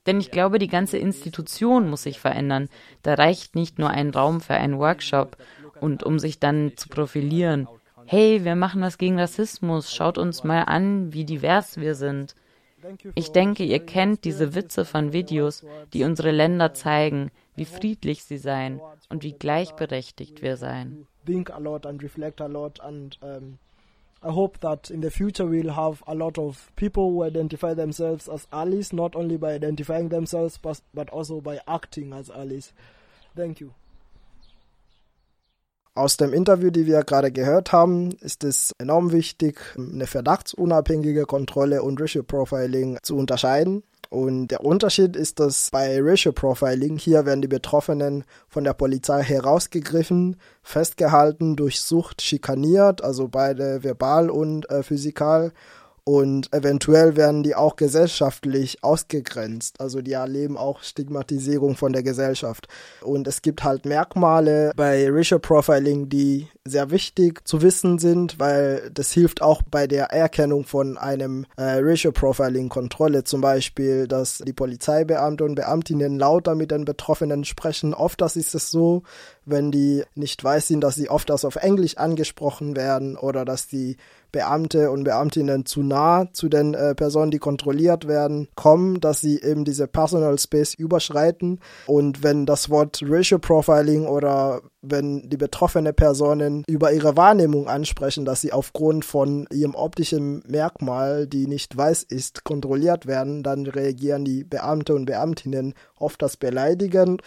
Denn 0.08 0.19
ich 0.19 0.32
glaube, 0.32 0.58
die 0.58 0.67
ganze 0.67 0.98
Institution 0.98 1.88
muss 1.88 2.02
sich 2.04 2.19
verändern. 2.19 2.69
Da 3.04 3.13
reicht 3.13 3.54
nicht 3.54 3.78
nur 3.78 3.91
ein 3.91 4.10
Raum 4.10 4.41
für 4.41 4.56
einen 4.56 4.80
Workshop 4.80 5.38
und 5.80 6.02
um 6.02 6.17
sich 6.17 6.39
dann 6.39 6.71
zu 6.76 6.89
profilieren. 6.89 7.67
Hey, 8.08 8.43
wir 8.43 8.56
machen 8.56 8.82
was 8.82 8.98
gegen 8.98 9.19
Rassismus, 9.19 9.93
schaut 9.93 10.17
uns 10.17 10.43
mal 10.43 10.63
an, 10.63 11.13
wie 11.13 11.24
divers 11.24 11.78
wir 11.78 11.93
sind. 11.93 12.34
Ich 13.13 13.32
denke, 13.32 13.63
ihr 13.63 13.80
kennt 13.80 14.26
diese 14.26 14.56
Witze 14.56 14.86
von 14.86 15.13
Videos, 15.13 15.63
die 15.93 16.04
unsere 16.04 16.32
Länder 16.32 16.74
zeigen, 16.74 17.30
wie 17.56 17.65
friedlich 17.65 18.24
sie 18.24 18.38
seien 18.39 18.82
und 19.10 19.21
wie 19.21 19.34
gleichberechtigt 19.34 20.41
wir 20.41 20.58
seien. 20.58 21.06
Think 21.25 21.49
a 21.49 21.59
lot 21.59 21.85
and 21.85 22.01
reflect 22.03 22.39
a 22.39 22.47
lot 22.47 22.79
and 22.83 23.17
um, 23.21 23.59
I 24.25 24.31
hope 24.31 24.59
that 24.61 24.89
in 24.89 25.01
the 25.01 25.11
future 25.11 25.45
we'll 25.45 25.73
have 25.73 26.01
a 26.07 26.15
lot 26.15 26.39
of 26.39 26.71
people 26.75 27.11
who 27.11 27.23
identify 27.23 27.75
themselves 27.75 28.27
as 28.27 28.47
allies, 28.51 28.91
not 28.91 29.15
only 29.15 29.38
by 29.38 29.53
identifying 29.53 30.09
themselves, 30.09 30.57
but, 30.57 30.81
but 30.95 31.09
also 31.11 31.41
by 31.41 31.59
acting 31.67 32.11
as 32.11 32.31
allies. 32.31 32.73
Thank 33.35 33.61
you. 33.61 33.73
Aus 35.93 36.17
dem 36.17 36.33
Interview, 36.33 36.71
die 36.71 36.88
wir 36.88 37.03
gerade 37.03 37.31
gehört 37.31 37.71
haben, 37.71 38.11
ist 38.19 38.43
es 38.43 38.71
enorm 38.79 39.11
wichtig, 39.11 39.61
eine 39.77 40.07
verdachtsunabhängige 40.07 41.23
Kontrolle 41.23 41.83
und 41.83 42.01
Racial 42.01 42.23
Profiling 42.23 42.97
zu 43.01 43.15
unterscheiden. 43.15 43.83
Und 44.15 44.47
der 44.47 44.63
Unterschied 44.63 45.17
ist, 45.17 45.41
dass 45.41 45.71
bei 45.71 45.99
Racial 46.01 46.32
Profiling 46.32 46.97
hier 46.97 47.25
werden 47.25 47.41
die 47.41 47.49
Betroffenen 47.49 48.23
von 48.47 48.63
der 48.63 48.71
Polizei 48.71 49.21
herausgegriffen, 49.21 50.38
festgehalten, 50.63 51.58
durchsucht, 51.58 52.21
schikaniert, 52.21 53.04
also 53.04 53.28
beide 53.28 53.84
verbal 53.84 54.30
und 54.30 54.69
äh, 54.69 54.84
physikal 54.84 55.51
und 56.07 56.53
eventuell 56.53 57.15
werden 57.15 57.41
die 57.41 57.55
auch 57.55 57.75
gesellschaftlich 57.77 58.83
ausgegrenzt. 58.83 59.81
Also 59.81 60.03
die 60.03 60.13
erleben 60.13 60.55
auch 60.55 60.83
Stigmatisierung 60.83 61.75
von 61.75 61.93
der 61.93 62.03
Gesellschaft. 62.03 62.67
Und 63.01 63.27
es 63.27 63.41
gibt 63.41 63.63
halt 63.63 63.85
Merkmale 63.85 64.71
bei 64.75 65.09
Racial 65.09 65.39
Profiling, 65.39 66.07
die 66.07 66.47
sehr 66.63 66.91
wichtig 66.91 67.47
zu 67.47 67.63
wissen 67.63 67.97
sind, 67.97 68.39
weil 68.39 68.91
das 68.93 69.11
hilft 69.11 69.41
auch 69.41 69.63
bei 69.63 69.87
der 69.87 70.05
Erkennung 70.11 70.65
von 70.65 70.99
einem 70.99 71.47
äh, 71.57 71.79
Racial 71.79 72.13
Profiling 72.13 72.69
Kontrolle. 72.69 73.23
Zum 73.23 73.41
Beispiel, 73.41 74.07
dass 74.07 74.37
die 74.37 74.53
Polizeibeamte 74.53 75.43
und 75.43 75.55
Beamtinnen 75.55 76.19
lauter 76.19 76.53
mit 76.53 76.69
den 76.69 76.85
Betroffenen 76.85 77.45
sprechen. 77.45 77.95
Oft 77.95 78.21
das 78.21 78.35
ist 78.35 78.53
es 78.53 78.69
so, 78.69 79.01
wenn 79.45 79.71
die 79.71 80.03
nicht 80.13 80.43
weiß 80.43 80.67
sind, 80.67 80.81
dass 80.81 80.93
sie 80.93 81.09
oft 81.09 81.31
das 81.31 81.45
auf 81.45 81.55
Englisch 81.55 81.97
angesprochen 81.97 82.75
werden 82.75 83.17
oder 83.17 83.43
dass 83.43 83.67
die 83.67 83.97
Beamte 84.31 84.91
und 84.91 85.03
Beamtinnen 85.03 85.65
zu 85.65 85.83
nah 85.83 86.27
zu 86.33 86.49
den 86.49 86.73
äh, 86.73 86.95
Personen, 86.95 87.31
die 87.31 87.39
kontrolliert 87.39 88.07
werden, 88.07 88.47
kommen, 88.55 88.99
dass 88.99 89.21
sie 89.21 89.41
eben 89.41 89.65
diese 89.65 89.88
Personal 89.88 90.38
Space 90.39 90.73
überschreiten. 90.73 91.59
Und 91.88 92.23
wenn 92.23 92.45
das 92.45 92.69
Wort 92.69 93.01
Racial 93.05 93.39
Profiling 93.39 94.05
oder 94.07 94.61
wenn 94.81 95.29
die 95.29 95.38
betroffene 95.38 95.93
Personen 95.93 96.63
über 96.67 96.91
ihre 96.93 97.17
Wahrnehmung 97.17 97.67
ansprechen, 97.67 98.25
dass 98.25 98.41
sie 98.41 98.53
aufgrund 98.53 99.05
von 99.05 99.47
ihrem 99.51 99.75
optischen 99.75 100.43
Merkmal, 100.47 101.27
die 101.27 101.47
nicht 101.47 101.75
weiß 101.75 102.03
ist, 102.03 102.43
kontrolliert 102.43 103.07
werden, 103.07 103.41
dann 103.41 103.65
reagieren 103.65 104.25
die 104.25 104.43
Beamte 104.43 104.93
und 104.93 105.05
Beamtinnen 105.05 105.73
oft 105.97 106.21
das 106.21 106.38
beleidigend 106.38 107.21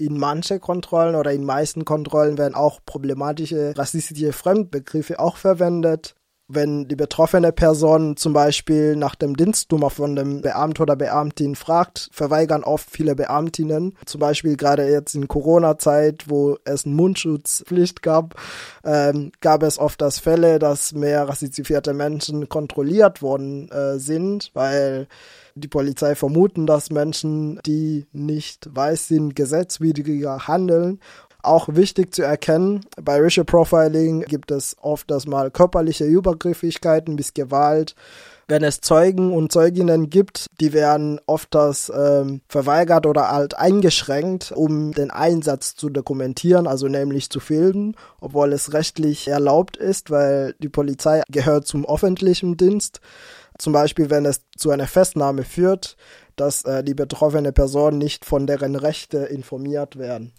in 0.00 0.18
manche 0.18 0.58
Kontrollen 0.58 1.14
oder 1.14 1.32
in 1.32 1.44
meisten 1.44 1.84
Kontrollen 1.84 2.38
werden 2.38 2.54
auch 2.54 2.80
problematische 2.84 3.74
rassistische 3.76 4.32
Fremdbegriffe 4.32 5.20
auch 5.20 5.36
verwendet 5.36 6.14
wenn 6.52 6.88
die 6.88 6.96
betroffene 6.96 7.52
Person 7.52 8.16
zum 8.16 8.32
Beispiel 8.32 8.96
nach 8.96 9.14
dem 9.14 9.36
Dienstnummer 9.36 9.90
von 9.90 10.16
dem 10.16 10.42
Beamt 10.42 10.80
oder 10.80 10.96
Beamtin 10.96 11.54
fragt, 11.54 12.08
verweigern 12.12 12.64
oft 12.64 12.90
viele 12.90 13.14
Beamtinnen. 13.14 13.96
Zum 14.04 14.20
Beispiel 14.20 14.56
gerade 14.56 14.88
jetzt 14.88 15.14
in 15.14 15.28
Corona-Zeit, 15.28 16.24
wo 16.28 16.58
es 16.64 16.84
eine 16.84 16.94
Mundschutzpflicht 16.94 18.02
gab, 18.02 18.34
ähm, 18.84 19.32
gab 19.40 19.62
es 19.62 19.78
oft 19.78 20.00
das 20.00 20.18
Fälle, 20.18 20.58
dass 20.58 20.92
mehr 20.92 21.28
rassifizierte 21.28 21.94
Menschen 21.94 22.48
kontrolliert 22.48 23.22
worden 23.22 23.70
äh, 23.70 23.98
sind, 23.98 24.50
weil 24.54 25.06
die 25.54 25.68
Polizei 25.68 26.14
vermuten, 26.14 26.66
dass 26.66 26.90
Menschen, 26.90 27.60
die 27.66 28.06
nicht 28.12 28.68
weiß 28.74 29.08
sind, 29.08 29.36
gesetzwidriger 29.36 30.46
handeln 30.48 31.00
auch 31.42 31.68
wichtig 31.68 32.14
zu 32.14 32.22
erkennen, 32.22 32.84
bei 33.02 33.20
Racial 33.20 33.44
Profiling 33.44 34.22
gibt 34.22 34.50
es 34.50 34.76
oft 34.80 35.10
das 35.10 35.26
mal 35.26 35.50
körperliche 35.50 36.04
Übergriffigkeiten 36.04 37.16
bis 37.16 37.34
Gewalt. 37.34 37.94
Wenn 38.48 38.64
es 38.64 38.80
Zeugen 38.80 39.32
und 39.32 39.52
Zeuginnen 39.52 40.10
gibt, 40.10 40.46
die 40.60 40.72
werden 40.72 41.20
oft 41.26 41.54
das 41.54 41.90
ähm, 41.94 42.40
verweigert 42.48 43.06
oder 43.06 43.30
halt 43.30 43.56
eingeschränkt, 43.56 44.50
um 44.50 44.90
den 44.90 45.12
Einsatz 45.12 45.76
zu 45.76 45.88
dokumentieren, 45.88 46.66
also 46.66 46.88
nämlich 46.88 47.30
zu 47.30 47.38
filmen, 47.38 47.94
obwohl 48.20 48.52
es 48.52 48.72
rechtlich 48.72 49.28
erlaubt 49.28 49.76
ist, 49.76 50.10
weil 50.10 50.56
die 50.58 50.68
Polizei 50.68 51.22
gehört 51.30 51.68
zum 51.68 51.88
öffentlichen 51.88 52.56
Dienst. 52.56 53.00
Zum 53.56 53.72
Beispiel, 53.72 54.10
wenn 54.10 54.26
es 54.26 54.40
zu 54.56 54.70
einer 54.70 54.88
Festnahme 54.88 55.44
führt, 55.44 55.96
dass 56.34 56.64
äh, 56.64 56.82
die 56.82 56.94
betroffene 56.94 57.52
Person 57.52 57.98
nicht 57.98 58.24
von 58.24 58.48
deren 58.48 58.74
Rechte 58.74 59.18
informiert 59.18 59.96
werden. 59.96 60.32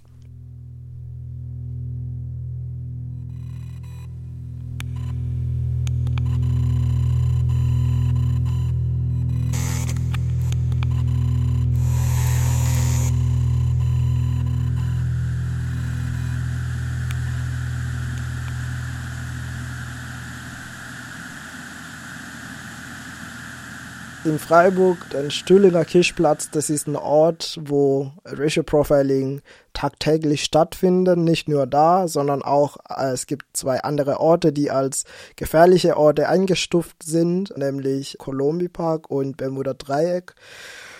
In 24.24 24.40
Freiburg, 24.40 25.10
den 25.12 25.32
Stühlinger 25.32 25.86
Kirchplatz, 25.86 26.50
das 26.52 26.70
ist 26.70 26.88
ein 26.88 26.96
Ort, 26.96 27.60
wo 27.64 28.12
Racial 28.26 28.64
Profiling 28.64 29.42
tagtäglich 29.74 30.44
stattfindet. 30.44 31.18
Nicht 31.18 31.48
nur 31.48 31.66
da, 31.66 32.08
sondern 32.08 32.42
auch 32.42 32.78
äh, 32.90 33.12
es 33.12 33.26
gibt 33.26 33.46
zwei 33.54 33.82
andere 33.82 34.20
Orte, 34.20 34.54
die 34.54 34.70
als 34.70 35.06
gefährliche 35.36 35.98
Orte 35.98 36.30
eingestuft 36.30 37.04
sind, 37.04 37.58
nämlich 37.58 38.18
Colombi 38.20 38.70
Park 38.70 39.10
und 39.10 39.38
Bermuda 39.38 39.74
Dreieck. 39.74 40.36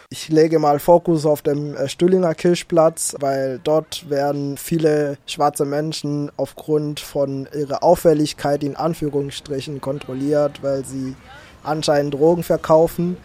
Ich 0.10 0.28
lege 0.28 0.60
mal 0.60 0.80
Fokus 0.80 1.26
auf 1.26 1.42
dem 1.42 1.76
äh, 1.76 1.88
Stühlinger 1.88 2.34
Kirchplatz, 2.34 3.16
weil 3.20 3.60
dort 3.64 4.10
werden 4.10 4.58
viele 4.58 5.18
schwarze 5.26 5.66
Menschen 5.66 6.32
aufgrund 6.38 7.00
von 7.00 7.48
ihrer 7.54 7.84
Auffälligkeit 7.84 8.64
in 8.64 8.76
Anführungsstrichen 8.76 9.80
kontrolliert, 9.80 10.64
weil 10.64 10.84
sie 10.86 11.16
anscheinend 11.64 12.14
Drogen 12.14 12.44
verkaufen. 12.44 13.18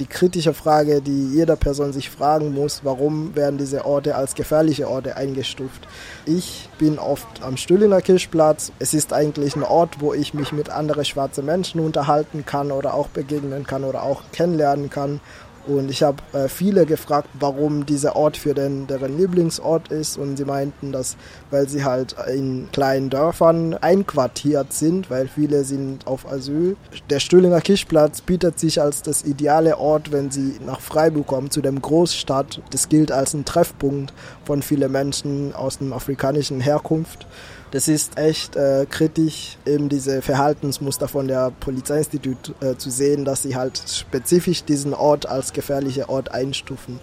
Die 0.00 0.06
kritische 0.06 0.54
Frage, 0.54 1.00
die 1.00 1.30
jeder 1.30 1.54
Person 1.54 1.92
sich 1.92 2.10
fragen 2.10 2.52
muss, 2.52 2.80
warum 2.82 3.36
werden 3.36 3.58
diese 3.58 3.84
Orte 3.84 4.16
als 4.16 4.34
gefährliche 4.34 4.88
Orte 4.88 5.16
eingestuft? 5.16 5.86
Ich 6.26 6.68
bin 6.78 6.98
oft 6.98 7.42
am 7.42 7.56
Stühlinger 7.56 8.00
Kirchplatz. 8.00 8.72
Es 8.80 8.92
ist 8.92 9.12
eigentlich 9.12 9.54
ein 9.54 9.62
Ort, 9.62 10.00
wo 10.00 10.12
ich 10.12 10.34
mich 10.34 10.50
mit 10.50 10.68
anderen 10.68 11.04
schwarzen 11.04 11.44
Menschen 11.44 11.80
unterhalten 11.80 12.44
kann 12.44 12.72
oder 12.72 12.94
auch 12.94 13.06
begegnen 13.06 13.64
kann 13.68 13.84
oder 13.84 14.02
auch 14.02 14.22
kennenlernen 14.32 14.90
kann 14.90 15.20
und 15.66 15.90
ich 15.90 16.02
habe 16.02 16.18
äh, 16.32 16.48
viele 16.48 16.84
gefragt, 16.84 17.28
warum 17.34 17.86
dieser 17.86 18.16
Ort 18.16 18.36
für 18.36 18.52
den, 18.52 18.86
deren 18.86 19.16
Lieblingsort 19.16 19.88
ist. 19.88 20.18
Und 20.18 20.36
sie 20.36 20.44
meinten, 20.44 20.92
dass, 20.92 21.16
weil 21.50 21.68
sie 21.68 21.84
halt 21.84 22.14
in 22.32 22.68
kleinen 22.72 23.10
Dörfern 23.10 23.74
einquartiert 23.74 24.72
sind, 24.72 25.10
weil 25.10 25.26
viele 25.26 25.64
sind 25.64 26.06
auf 26.06 26.30
Asyl. 26.30 26.76
Der 27.08 27.20
Stühlinger 27.20 27.60
Kirchplatz 27.60 28.20
bietet 28.20 28.58
sich 28.58 28.80
als 28.80 29.02
das 29.02 29.24
ideale 29.24 29.78
Ort, 29.78 30.12
wenn 30.12 30.30
sie 30.30 30.56
nach 30.64 30.80
Freiburg 30.80 31.26
kommen, 31.26 31.50
zu 31.50 31.62
dem 31.62 31.80
Großstadt. 31.80 32.60
Das 32.70 32.88
gilt 32.88 33.10
als 33.10 33.32
ein 33.32 33.44
Treffpunkt 33.44 34.12
von 34.44 34.62
vielen 34.62 34.92
Menschen 34.92 35.54
aus 35.54 35.78
dem 35.78 35.92
afrikanischen 35.92 36.60
Herkunft 36.60 37.26
das 37.74 37.88
ist 37.88 38.16
echt 38.16 38.54
äh, 38.54 38.86
kritisch, 38.88 39.58
eben 39.66 39.88
diese 39.88 40.22
Verhaltensmuster 40.22 41.08
von 41.08 41.26
der 41.26 41.50
Polizeiinstitut 41.58 42.54
äh, 42.60 42.76
zu 42.76 42.88
sehen, 42.88 43.24
dass 43.24 43.42
sie 43.42 43.56
halt 43.56 43.82
spezifisch 43.88 44.62
diesen 44.62 44.94
Ort 44.94 45.26
als 45.26 45.52
gefährlicher 45.52 46.08
Ort 46.08 46.30
einstufen 46.30 47.00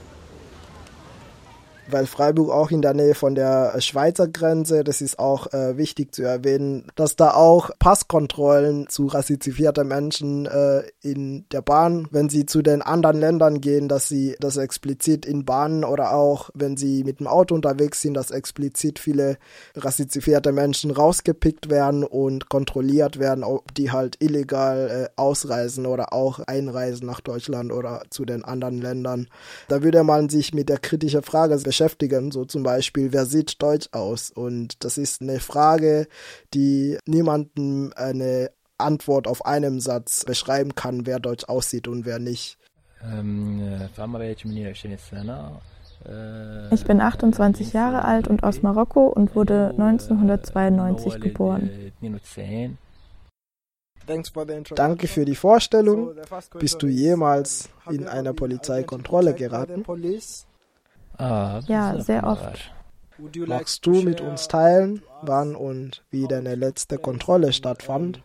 weil 1.92 2.06
Freiburg 2.06 2.50
auch 2.50 2.72
in 2.72 2.82
der 2.82 2.94
Nähe 2.94 3.16
von 3.16 3.36
der 3.36 3.80
Schweizer 3.82 4.28
Grenze, 4.28 4.84
das 4.84 5.02
ist 5.02 5.20
auch 5.20 5.52
äh, 5.54 5.78
wichtig 5.78 6.14
zu 6.14 6.24
erwähnen, 6.24 6.88
dass 6.96 7.16
da 7.16 7.34
auch 7.34 7.72
Passkontrollen 7.80 8.88
zu 8.90 9.08
rassifizierten 9.08 9.88
Menschen 9.88 10.46
äh, 10.46 10.84
in 11.02 11.46
der 11.52 11.62
Bahn, 11.62 12.08
wenn 12.12 12.30
sie 12.30 12.46
zu 12.46 12.62
den 12.62 12.82
anderen 12.82 13.20
Ländern 13.20 13.62
gehen, 13.62 13.88
dass 13.88 14.08
sie 14.08 14.36
das 14.40 14.58
explizit 14.58 15.26
in 15.26 15.46
Bahnen 15.46 15.84
oder 15.84 16.14
auch 16.14 16.50
wenn 16.54 16.78
sie 16.78 17.04
mit 17.04 17.20
dem 17.20 17.28
Auto 17.28 17.56
unterwegs 17.56 18.02
sind, 18.02 18.14
dass 18.16 18.32
explizit 18.32 19.00
viele 19.00 19.38
rassifizierte 19.76 20.52
Menschen 20.52 20.92
rausgepickt 20.92 21.70
werden 21.70 22.04
und 22.04 22.50
kontrolliert 22.50 23.20
werden, 23.20 23.44
ob 23.44 23.74
die 23.76 23.92
halt 23.92 24.18
illegal 24.20 24.90
äh, 24.90 25.10
ausreisen 25.20 25.86
oder 25.86 26.14
auch 26.14 26.40
einreisen 26.40 27.08
nach 27.08 27.22
Deutschland 27.22 27.72
oder 27.72 28.04
zu 28.10 28.26
den 28.26 28.44
anderen 28.44 28.82
Ländern. 28.82 29.28
Da 29.68 29.84
würde 29.84 30.04
man 30.04 30.30
sich 30.30 30.54
mit 30.54 30.70
der 30.70 30.78
kritischen 30.78 31.22
Frage 31.22 31.58
beschäftigen, 31.58 31.81
beschäftigen, 31.82 32.32
so 32.32 32.46
zum 32.46 32.64
Beispiel, 32.64 33.12
wer 33.12 33.26
sieht 33.26 33.62
Deutsch 33.62 33.90
aus? 33.92 34.30
Und 34.30 34.84
das 34.84 34.98
ist 34.98 35.22
eine 35.22 35.40
Frage, 35.40 36.08
die 36.54 36.98
niemandem 37.08 37.92
eine 37.96 38.52
Antwort 38.78 39.28
auf 39.28 39.46
einem 39.46 39.80
Satz 39.80 40.24
beschreiben 40.26 40.76
kann, 40.76 41.06
wer 41.06 41.20
Deutsch 41.20 41.46
aussieht 41.46 41.88
und 41.88 42.06
wer 42.06 42.20
nicht. 42.20 42.58
Ich 46.72 46.86
bin 46.86 47.02
28 47.02 47.74
Jahre 47.74 48.06
alt 48.06 48.28
und 48.28 48.44
aus 48.44 48.62
Marokko 48.62 49.08
und 49.08 49.36
wurde 49.36 49.70
1992 49.72 51.20
geboren. 51.20 51.70
Danke 54.76 55.08
für 55.08 55.26
die 55.26 55.36
Vorstellung. 55.36 56.12
Bist 56.60 56.82
du 56.82 56.88
jemals 56.88 57.70
in 57.90 58.08
einer 58.08 58.34
Polizeikontrolle 58.34 59.34
geraten? 59.34 59.84
Ja, 61.20 62.00
sehr 62.00 62.26
oft. 62.26 62.74
Magst 63.48 63.86
du 63.86 64.02
mit 64.02 64.22
uns 64.22 64.48
teilen, 64.48 65.04
wann 65.22 65.56
und 65.56 66.04
wie 66.10 66.28
deine 66.28 66.56
letzte 66.56 66.98
Kontrolle 66.98 67.54
stattfand? 67.54 68.24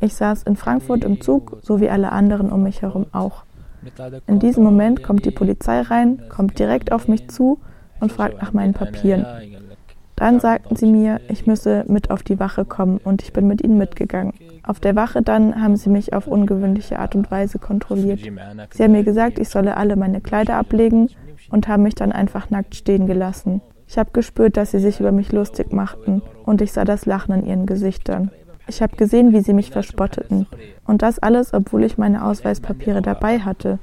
Ich 0.00 0.14
saß 0.14 0.42
in 0.44 0.56
Frankfurt 0.56 1.04
im 1.04 1.20
Zug, 1.20 1.58
so 1.62 1.80
wie 1.80 1.90
alle 1.90 2.12
anderen 2.12 2.50
um 2.50 2.62
mich 2.62 2.82
herum 2.82 3.06
auch. 3.12 3.44
In 4.26 4.40
diesem 4.40 4.64
Moment 4.64 5.02
kommt 5.02 5.24
die 5.26 5.30
Polizei 5.30 5.80
rein, 5.82 6.22
kommt 6.28 6.58
direkt 6.58 6.92
auf 6.92 7.08
mich 7.08 7.28
zu 7.28 7.60
und 8.00 8.10
fragt 8.10 8.40
nach 8.40 8.52
meinen 8.52 8.72
Papieren. 8.72 9.26
Dann 10.16 10.40
sagten 10.40 10.76
sie 10.76 10.86
mir, 10.86 11.20
ich 11.28 11.46
müsse 11.46 11.84
mit 11.88 12.10
auf 12.10 12.22
die 12.22 12.40
Wache 12.40 12.64
kommen 12.64 12.98
und 12.98 13.22
ich 13.22 13.34
bin 13.34 13.46
mit 13.46 13.62
ihnen 13.62 13.76
mitgegangen. 13.76 14.32
Auf 14.66 14.80
der 14.80 14.96
Wache 14.96 15.22
dann 15.22 15.62
haben 15.62 15.76
sie 15.76 15.88
mich 15.88 16.12
auf 16.12 16.26
ungewöhnliche 16.26 16.98
Art 16.98 17.14
und 17.14 17.30
Weise 17.30 17.60
kontrolliert. 17.60 18.20
Sie 18.74 18.82
haben 18.82 18.92
mir 18.92 19.04
gesagt, 19.04 19.38
ich 19.38 19.48
solle 19.48 19.76
alle 19.76 19.94
meine 19.94 20.20
Kleider 20.20 20.56
ablegen 20.56 21.08
und 21.50 21.68
haben 21.68 21.84
mich 21.84 21.94
dann 21.94 22.10
einfach 22.10 22.50
nackt 22.50 22.74
stehen 22.74 23.06
gelassen. 23.06 23.62
Ich 23.86 23.96
habe 23.96 24.10
gespürt, 24.12 24.56
dass 24.56 24.72
sie 24.72 24.80
sich 24.80 24.98
über 24.98 25.12
mich 25.12 25.30
lustig 25.30 25.72
machten 25.72 26.20
und 26.44 26.60
ich 26.60 26.72
sah 26.72 26.84
das 26.84 27.06
Lachen 27.06 27.32
in 27.34 27.46
ihren 27.46 27.66
Gesichtern. 27.66 28.32
Ich 28.66 28.82
habe 28.82 28.96
gesehen, 28.96 29.32
wie 29.32 29.42
sie 29.42 29.52
mich 29.52 29.70
verspotteten. 29.70 30.48
Und 30.84 31.02
das 31.02 31.20
alles, 31.20 31.54
obwohl 31.54 31.84
ich 31.84 31.98
meine 31.98 32.24
Ausweispapiere 32.24 33.00
dabei 33.00 33.38
hatte. 33.38 33.78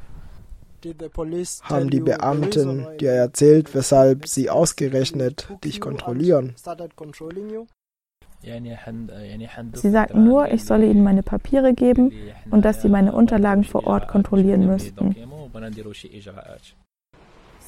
Haben 1.63 1.89
die 1.89 2.01
Beamten 2.01 2.85
dir 2.99 3.11
erzählt, 3.11 3.73
weshalb 3.73 4.27
sie 4.27 4.49
ausgerechnet 4.49 5.47
dich 5.63 5.79
kontrollieren? 5.79 6.55
Sie 9.73 9.89
sagten 9.89 10.23
nur, 10.23 10.51
ich 10.51 10.65
solle 10.65 10.85
ihnen 10.85 11.03
meine 11.03 11.23
Papiere 11.23 11.73
geben 11.73 12.11
und 12.51 12.65
dass 12.65 12.81
sie 12.81 12.89
meine 12.89 13.13
Unterlagen 13.13 13.63
vor 13.63 13.87
Ort 13.87 14.07
kontrollieren 14.07 14.67
müssten. 14.67 15.15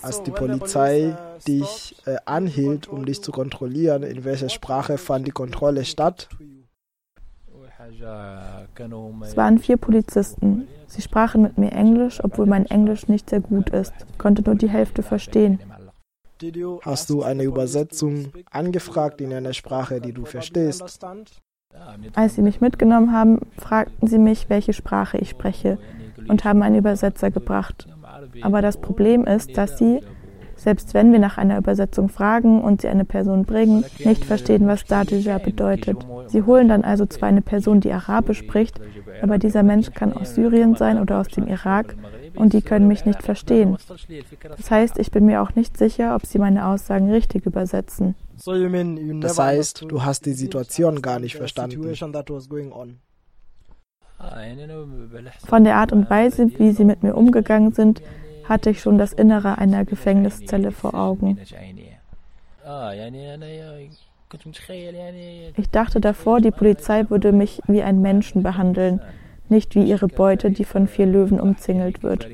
Als 0.02 0.22
die 0.24 0.32
Polizei 0.32 1.16
dich 1.48 1.96
äh, 2.06 2.18
anhielt, 2.26 2.88
um 2.88 3.06
dich 3.06 3.24
zu 3.24 3.32
kontrollieren, 3.32 4.04
in 4.04 4.24
welcher 4.24 4.50
Sprache 4.50 4.98
fand 4.98 5.26
die 5.26 5.32
Kontrolle 5.32 5.86
statt? 5.86 6.30
Es 9.22 9.38
waren 9.38 9.60
vier 9.60 9.78
Polizisten. 9.78 10.68
Sie 10.88 11.02
sprachen 11.02 11.42
mit 11.42 11.58
mir 11.58 11.72
Englisch, 11.72 12.24
obwohl 12.24 12.46
mein 12.46 12.66
Englisch 12.66 13.08
nicht 13.08 13.30
sehr 13.30 13.42
gut 13.42 13.70
ist. 13.70 13.94
Ich 14.12 14.18
konnte 14.18 14.42
nur 14.44 14.56
die 14.56 14.70
Hälfte 14.70 15.04
verstehen. 15.04 15.60
Hast 16.82 17.10
du 17.10 17.24
eine 17.24 17.44
Übersetzung 17.44 18.28
angefragt 18.52 19.22
in 19.22 19.34
einer 19.34 19.54
Sprache, 19.54 20.02
die 20.02 20.12
du 20.12 20.26
verstehst? 20.26 21.00
Als 22.14 22.36
sie 22.36 22.42
mich 22.42 22.62
mitgenommen 22.62 23.12
haben, 23.12 23.40
fragten 23.58 24.08
sie 24.08 24.18
mich, 24.18 24.50
welche 24.50 24.74
Sprache 24.74 25.18
ich 25.18 25.30
spreche 25.30 25.78
und 26.28 26.44
haben 26.44 26.62
einen 26.62 26.78
Übersetzer 26.78 27.32
gebracht. 27.32 27.88
Aber 28.42 28.62
das 28.62 28.80
Problem 28.80 29.26
ist, 29.26 29.58
dass 29.58 29.78
sie, 29.78 30.02
selbst 30.56 30.94
wenn 30.94 31.12
wir 31.12 31.20
nach 31.20 31.38
einer 31.38 31.58
Übersetzung 31.58 32.10
fragen 32.10 32.62
und 32.62 32.82
sie 32.82 32.88
eine 32.88 33.06
Person 33.06 33.44
bringen, 33.44 33.86
nicht 34.04 34.26
verstehen, 34.26 34.68
was 34.68 34.86
Dadija 34.86 35.38
bedeutet. 35.38 36.06
Sie 36.28 36.44
holen 36.44 36.68
dann 36.68 36.84
also 36.84 37.06
zwar 37.06 37.30
eine 37.30 37.42
Person, 37.42 37.82
die 37.82 37.92
Arabisch 37.92 38.40
spricht, 38.40 38.80
aber 39.22 39.38
dieser 39.38 39.64
Mensch 39.64 39.92
kann 39.92 40.14
aus 40.14 40.36
Syrien 40.36 40.76
sein 40.76 41.00
oder 41.00 41.20
aus 41.20 41.28
dem 41.28 41.48
Irak 41.48 41.96
und 42.36 42.54
die 42.54 42.62
können 42.62 42.88
mich 42.88 43.06
nicht 43.06 43.24
verstehen. 43.24 43.78
Das 44.58 44.72
heißt, 44.72 44.98
ich 45.00 45.12
bin 45.12 45.26
mir 45.26 45.42
auch 45.42 45.56
nicht 45.56 45.78
sicher, 45.78 46.16
ob 46.16 46.26
sie 46.26 46.40
meine 46.40 46.68
Aussagen 46.68 47.12
richtig 47.12 47.46
übersetzen. 47.46 48.16
Das 49.22 49.40
heißt, 49.40 49.86
du 49.88 50.04
hast 50.04 50.26
die 50.26 50.34
Situation 50.34 51.02
gar 51.02 51.20
nicht 51.20 51.36
verstanden. 51.36 51.96
Von 55.46 55.64
der 55.64 55.76
Art 55.76 55.92
und 55.92 56.10
Weise, 56.10 56.48
wie 56.58 56.72
sie 56.72 56.86
mit 56.86 57.04
mir 57.04 57.16
umgegangen 57.16 57.74
sind, 57.74 58.02
hatte 58.46 58.70
ich 58.70 58.82
schon 58.82 58.98
das 58.98 59.14
Innere 59.14 59.58
einer 59.58 59.86
Gefängniszelle 59.86 60.72
vor 60.72 60.94
Augen. 60.94 61.40
Ich 65.58 65.70
dachte 65.70 66.00
davor, 66.00 66.42
die 66.42 66.52
Polizei 66.52 67.10
würde 67.10 67.32
mich 67.32 67.62
wie 67.68 67.84
einen 67.84 68.02
Menschen 68.02 68.44
behandeln, 68.44 69.02
nicht 69.50 69.76
wie 69.76 69.84
ihre 69.84 70.08
Beute, 70.08 70.52
die 70.52 70.66
von 70.66 70.88
vier 70.88 71.06
Löwen 71.06 71.40
umzingelt 71.40 72.04
wird. 72.04 72.28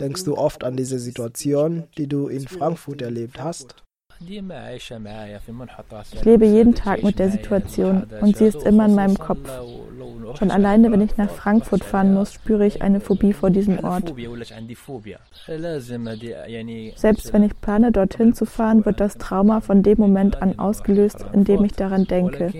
Denkst 0.00 0.24
du 0.24 0.36
oft 0.36 0.64
an 0.64 0.76
diese 0.76 0.98
Situation, 0.98 1.84
die 1.98 2.06
du 2.06 2.28
in 2.28 2.48
Frankfurt 2.48 3.02
erlebt 3.02 3.42
hast? 3.42 3.83
Ich 6.12 6.24
lebe 6.24 6.46
jeden 6.46 6.74
Tag 6.74 7.02
mit 7.02 7.18
der 7.18 7.30
Situation 7.30 8.06
und 8.20 8.36
sie 8.36 8.46
ist 8.46 8.62
immer 8.62 8.86
in 8.86 8.94
meinem 8.94 9.18
Kopf. 9.18 9.50
Schon 10.38 10.50
alleine, 10.50 10.90
wenn 10.90 11.00
ich 11.00 11.16
nach 11.16 11.30
Frankfurt 11.30 11.84
fahren 11.84 12.14
muss, 12.14 12.32
spüre 12.32 12.66
ich 12.66 12.82
eine 12.82 13.00
Phobie 13.00 13.32
vor 13.32 13.50
diesem 13.50 13.84
Ort. 13.84 14.14
Selbst 16.96 17.32
wenn 17.32 17.42
ich 17.42 17.60
plane, 17.60 17.92
dorthin 17.92 18.34
zu 18.34 18.46
fahren, 18.46 18.84
wird 18.84 19.00
das 19.00 19.18
Trauma 19.18 19.60
von 19.60 19.82
dem 19.82 19.98
Moment 19.98 20.42
an 20.42 20.58
ausgelöst, 20.58 21.24
in 21.32 21.44
dem 21.44 21.64
ich 21.64 21.72
daran 21.72 22.04
denke. 22.04 22.52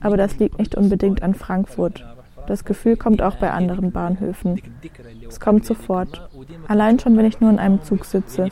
Aber 0.00 0.16
das 0.16 0.38
liegt 0.38 0.58
nicht 0.58 0.74
unbedingt 0.74 1.22
an 1.22 1.34
Frankfurt. 1.34 2.04
Das 2.48 2.64
Gefühl 2.64 2.96
kommt 2.96 3.20
auch 3.20 3.36
bei 3.36 3.50
anderen 3.50 3.92
Bahnhöfen. 3.92 4.58
Es 5.28 5.38
kommt 5.38 5.66
sofort. 5.66 6.30
Allein 6.66 6.98
schon, 6.98 7.14
wenn 7.18 7.26
ich 7.26 7.40
nur 7.40 7.50
in 7.50 7.58
einem 7.58 7.82
Zug 7.82 8.06
sitze. 8.06 8.48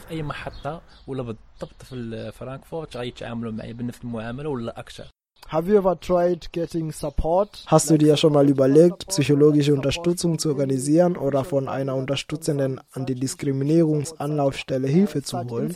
Hast 7.67 7.91
du 7.91 7.97
dir 7.97 8.17
schon 8.19 8.33
mal 8.35 8.51
überlegt, 8.51 9.07
psychologische 9.07 9.73
Unterstützung 9.73 10.39
zu 10.39 10.51
organisieren 10.51 11.17
oder 11.17 11.45
von 11.45 11.67
einer 11.67 11.95
unterstützenden 11.95 12.83
Antidiskriminierungsanlaufstelle 12.93 14.89
Hilfe 14.89 15.23
zu 15.23 15.39
holen? 15.39 15.75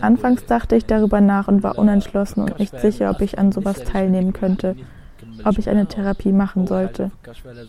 Anfangs 0.00 0.46
dachte 0.46 0.76
ich 0.76 0.86
darüber 0.86 1.20
nach 1.20 1.48
und 1.48 1.62
war 1.62 1.78
unentschlossen 1.78 2.42
und 2.42 2.58
nicht 2.58 2.78
sicher, 2.80 3.10
ob 3.10 3.20
ich 3.20 3.38
an 3.38 3.52
sowas 3.52 3.84
teilnehmen 3.84 4.32
könnte, 4.32 4.76
ob 5.44 5.58
ich 5.58 5.68
eine 5.68 5.86
Therapie 5.86 6.32
machen 6.32 6.66
sollte. 6.66 7.10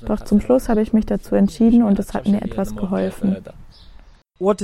Doch 0.06 0.22
zum 0.22 0.42
Schluss 0.42 0.70
habe 0.70 0.82
ich 0.82 0.94
mich 0.94 1.06
dazu 1.06 1.36
entschieden 1.36 1.84
und 1.84 2.00
es 2.00 2.14
hat 2.14 2.28
mir 2.28 2.42
etwas 2.42 2.76
geholfen. 2.76 3.38
Was 4.42 4.62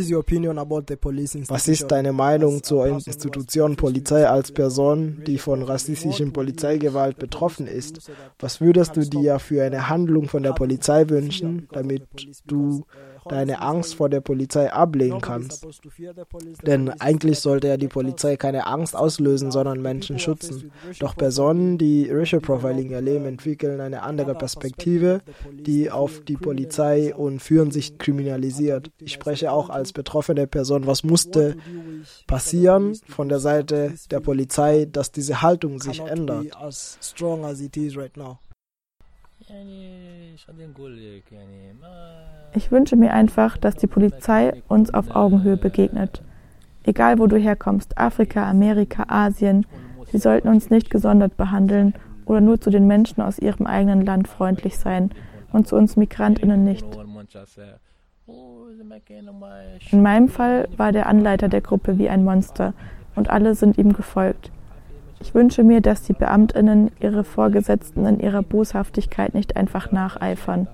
ist 1.68 1.92
deine 1.92 2.14
Meinung 2.14 2.64
zur 2.64 2.88
Institution 2.88 3.76
Polizei 3.76 4.26
als 4.26 4.54
Person, 4.54 5.22
die 5.28 5.38
von 5.38 5.64
rassistischen 5.64 6.32
Polizeigewalt 6.32 7.20
betroffen 7.20 7.68
ist? 7.68 8.10
Was 8.40 8.62
würdest 8.62 8.96
du 8.96 9.02
dir 9.02 9.38
für 9.40 9.64
eine 9.64 9.90
Handlung 9.90 10.30
von 10.30 10.44
der 10.44 10.54
Polizei 10.54 11.10
wünschen, 11.10 11.68
damit 11.74 12.04
du 12.46 12.86
deine 13.28 13.62
Angst 13.62 13.96
vor 13.96 14.10
der 14.10 14.22
Polizei 14.22 14.72
ablegen 14.72 15.22
kannst. 15.22 15.66
Denn 16.66 16.90
eigentlich 16.90 17.40
sollte 17.40 17.68
ja 17.68 17.78
die 17.78 17.88
Polizei 17.88 18.38
keine 18.38 18.68
Angst 18.68 18.96
auslösen, 18.96 19.52
sondern 19.52 19.82
Menschen 19.82 20.20
schützen. 20.20 20.72
Doch 21.00 21.16
Personen, 21.16 21.78
die 21.78 22.10
Racial 22.10 22.42
Profiling 22.42 22.92
erleben, 22.92 23.26
entwickeln 23.26 23.82
eine 23.82 24.04
andere 24.04 24.36
Perspektive, 24.36 25.22
die 25.52 25.92
auf 25.92 26.22
die 26.22 26.38
Polizei 26.38 27.16
und 27.16 27.40
führen 27.42 27.72
sich 27.72 27.98
kriminalisiert. 27.98 28.92
Ich 29.00 29.14
spreche 29.14 29.52
auch 29.52 29.70
als 29.70 29.94
betroffene 29.94 30.48
Person, 30.48 30.88
was 30.88 31.04
musste 31.04 31.56
passieren 32.28 32.96
von 33.08 33.30
der 33.30 33.40
Seite 33.40 33.94
der 34.12 34.20
Polizei, 34.20 34.88
dass 34.92 35.12
diese 35.12 35.42
Haltung 35.42 35.80
sich 35.80 36.00
ändert. 36.00 36.46
Ich 42.54 42.72
wünsche 42.72 42.96
mir 42.96 43.14
einfach, 43.14 43.58
dass 43.58 43.76
die 43.76 43.88
Polizei 43.88 44.62
uns 44.68 44.94
auf 44.94 45.16
Augenhöhe 45.16 45.58
begegnet. 45.58 46.22
Egal 46.84 47.20
wo 47.20 47.28
du 47.28 47.38
herkommst, 47.38 47.98
Afrika, 47.98 48.50
Amerika, 48.50 49.06
Asien, 49.08 49.66
sie 50.12 50.18
sollten 50.18 50.48
uns 50.48 50.70
nicht 50.70 50.90
gesondert 50.90 51.38
behandeln 51.38 51.94
oder 52.26 52.42
nur 52.42 52.60
zu 52.60 52.70
den 52.70 52.88
Menschen 52.88 53.22
aus 53.22 53.40
ihrem 53.40 53.66
eigenen 53.66 54.06
Land 54.06 54.28
freundlich 54.28 54.78
sein 54.78 55.12
und 55.52 55.68
zu 55.68 55.76
uns 55.76 55.96
Migrantinnen 55.96 56.64
nicht. 56.64 56.86
In 59.92 60.02
meinem 60.02 60.28
Fall 60.28 60.68
war 60.78 60.92
der 60.92 61.08
Anleiter 61.08 61.50
der 61.50 61.62
Gruppe 61.62 61.98
wie 61.98 62.10
ein 62.10 62.24
Monster 62.24 62.74
und 63.16 63.30
alle 63.30 63.56
sind 63.56 63.78
ihm 63.78 63.94
gefolgt. 63.94 64.52
Ich 65.22 65.34
wünsche 65.34 65.64
mir, 65.64 65.82
dass 65.82 66.04
die 66.04 66.14
Beamtinnen 66.14 66.92
ihre 67.00 67.24
Vorgesetzten 67.24 68.06
in 68.06 68.20
ihrer 68.20 68.42
Boshaftigkeit 68.42 69.34
nicht 69.34 69.58
einfach 69.58 69.92
nacheifern. 69.92 70.68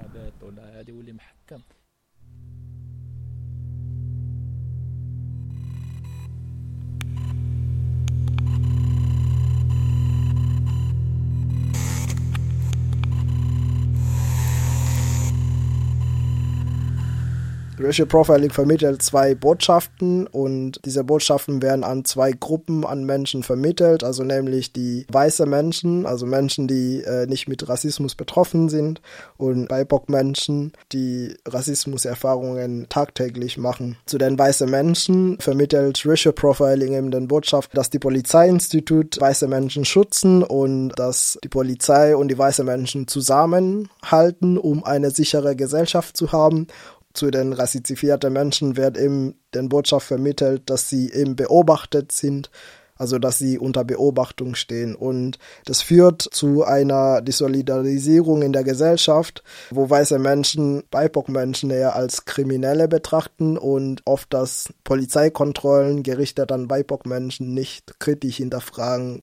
Racial 17.84 18.08
Profiling 18.08 18.52
vermittelt 18.52 19.02
zwei 19.02 19.34
Botschaften 19.34 20.28
und 20.28 20.80
diese 20.86 21.04
Botschaften 21.04 21.62
werden 21.62 21.84
an 21.84 22.06
zwei 22.06 22.32
Gruppen 22.32 22.86
an 22.86 23.06
Menschen 23.06 23.44
vermittelt, 23.44 24.04
also 24.04 24.24
nämlich 24.24 24.72
die 24.72 25.06
weiße 25.12 25.46
Menschen, 25.46 26.06
also 26.06 26.26
Menschen, 26.26 26.68
die 26.68 27.02
äh, 27.02 27.26
nicht 27.26 27.48
mit 27.48 27.68
Rassismus 27.68 28.16
betroffen 28.16 28.70
sind 28.70 29.02
und 29.38 29.68
BIPOC-Menschen, 29.68 30.74
die 30.92 31.36
Rassismuserfahrungen 31.48 32.88
tagtäglich 32.90 33.58
machen. 33.58 33.98
Zu 34.06 34.18
den 34.18 34.38
weißen 34.38 34.70
Menschen 34.70 35.40
vermittelt 35.40 36.04
Racial 36.06 36.34
Profiling 36.34 36.94
eben 36.94 37.12
den 37.12 37.28
Botschaft, 37.28 37.76
dass 37.76 37.90
die 37.90 38.00
Polizeiinstitut 38.00 39.20
weiße 39.20 39.48
Menschen 39.48 39.86
schützen 39.86 40.44
und 40.44 40.90
dass 40.98 41.40
die 41.44 41.50
Polizei 41.50 42.16
und 42.16 42.28
die 42.28 42.38
weißen 42.38 42.66
Menschen 42.66 43.08
zusammenhalten, 43.08 44.58
um 44.58 44.84
eine 44.84 45.10
sichere 45.12 45.56
Gesellschaft 45.56 46.16
zu 46.16 46.32
haben 46.32 46.68
zu 47.14 47.32
den 47.32 47.54
rassifizierten 47.54 48.34
Menschen 48.34 48.78
wird 48.78 48.98
eben 48.98 49.36
den 49.54 49.70
Botschaft 49.70 50.08
vermittelt, 50.08 50.70
dass 50.70 50.90
sie 50.90 51.12
eben 51.12 51.36
beobachtet 51.36 52.12
sind, 52.12 52.50
also 52.96 53.18
dass 53.18 53.40
sie 53.40 53.58
unter 53.58 53.84
Beobachtung 53.84 54.54
stehen. 54.54 54.96
Und 54.96 55.40
das 55.66 55.82
führt 55.82 56.22
zu 56.22 56.64
einer 56.64 57.22
Desolidarisierung 57.22 58.44
in 58.44 58.54
der 58.54 58.64
Gesellschaft, 58.64 59.44
wo 59.72 59.90
weiße 59.90 60.20
Menschen 60.20 60.84
BIPOC-Menschen 60.92 61.72
eher 61.72 61.96
als 61.96 62.26
Kriminelle 62.26 62.88
betrachten 62.88 63.58
und 63.58 64.02
oft 64.06 64.32
das 64.34 64.72
Polizeikontrollen 64.84 66.04
gerichtet 66.04 66.52
an 66.52 66.68
BIPOC-Menschen 66.68 67.54
nicht 67.54 68.00
kritisch 68.00 68.38
hinterfragen. 68.38 69.20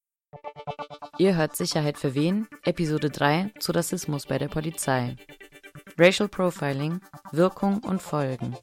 Ihr 1.18 1.36
hört 1.36 1.56
Sicherheit 1.56 1.98
für 1.98 2.14
wen? 2.14 2.46
Episode 2.64 3.10
3 3.10 3.52
zu 3.58 3.72
Rassismus 3.72 4.26
bei 4.26 4.38
der 4.38 4.48
Polizei. 4.48 5.16
Racial 6.00 6.28
Profiling, 6.28 7.00
Wirkung 7.32 7.80
und 7.82 8.00
Folgen. 8.00 8.56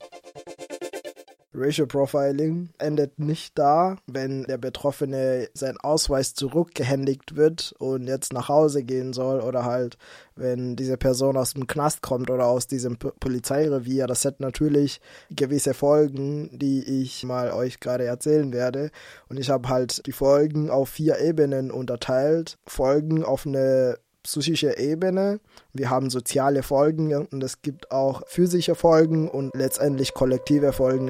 Racial 1.53 1.85
Profiling 1.85 2.69
endet 2.77 3.19
nicht 3.19 3.59
da, 3.59 3.97
wenn 4.07 4.43
der 4.43 4.57
Betroffene 4.57 5.49
sein 5.53 5.77
Ausweis 5.77 6.33
zurückgehändigt 6.33 7.35
wird 7.35 7.73
und 7.77 8.07
jetzt 8.07 8.31
nach 8.31 8.47
Hause 8.47 8.83
gehen 8.83 9.11
soll 9.11 9.41
oder 9.41 9.65
halt, 9.65 9.97
wenn 10.37 10.77
diese 10.77 10.95
Person 10.95 11.35
aus 11.35 11.53
dem 11.53 11.67
Knast 11.67 12.01
kommt 12.01 12.29
oder 12.29 12.47
aus 12.47 12.67
diesem 12.67 12.97
Polizeirevier. 12.97 14.07
Das 14.07 14.23
hat 14.23 14.39
natürlich 14.39 15.01
gewisse 15.29 15.73
Folgen, 15.73 16.57
die 16.57 17.03
ich 17.03 17.25
mal 17.25 17.51
euch 17.51 17.81
gerade 17.81 18.05
erzählen 18.05 18.53
werde. 18.53 18.91
Und 19.27 19.37
ich 19.37 19.49
habe 19.49 19.67
halt 19.67 20.05
die 20.07 20.13
Folgen 20.13 20.69
auf 20.69 20.87
vier 20.87 21.19
Ebenen 21.19 21.69
unterteilt. 21.69 22.57
Folgen 22.65 23.25
auf 23.25 23.45
eine 23.45 23.97
psychische 24.25 24.77
Ebene. 24.77 25.39
Wir 25.71 25.91
haben 25.91 26.09
soziale 26.09 26.63
Folgen 26.63 27.15
und 27.15 27.43
es 27.43 27.61
gibt 27.61 27.91
auch 27.91 28.23
physische 28.27 28.73
Folgen 28.73 29.29
und 29.29 29.55
letztendlich 29.55 30.13
kollektive 30.13 30.73
Folgen. 30.73 31.09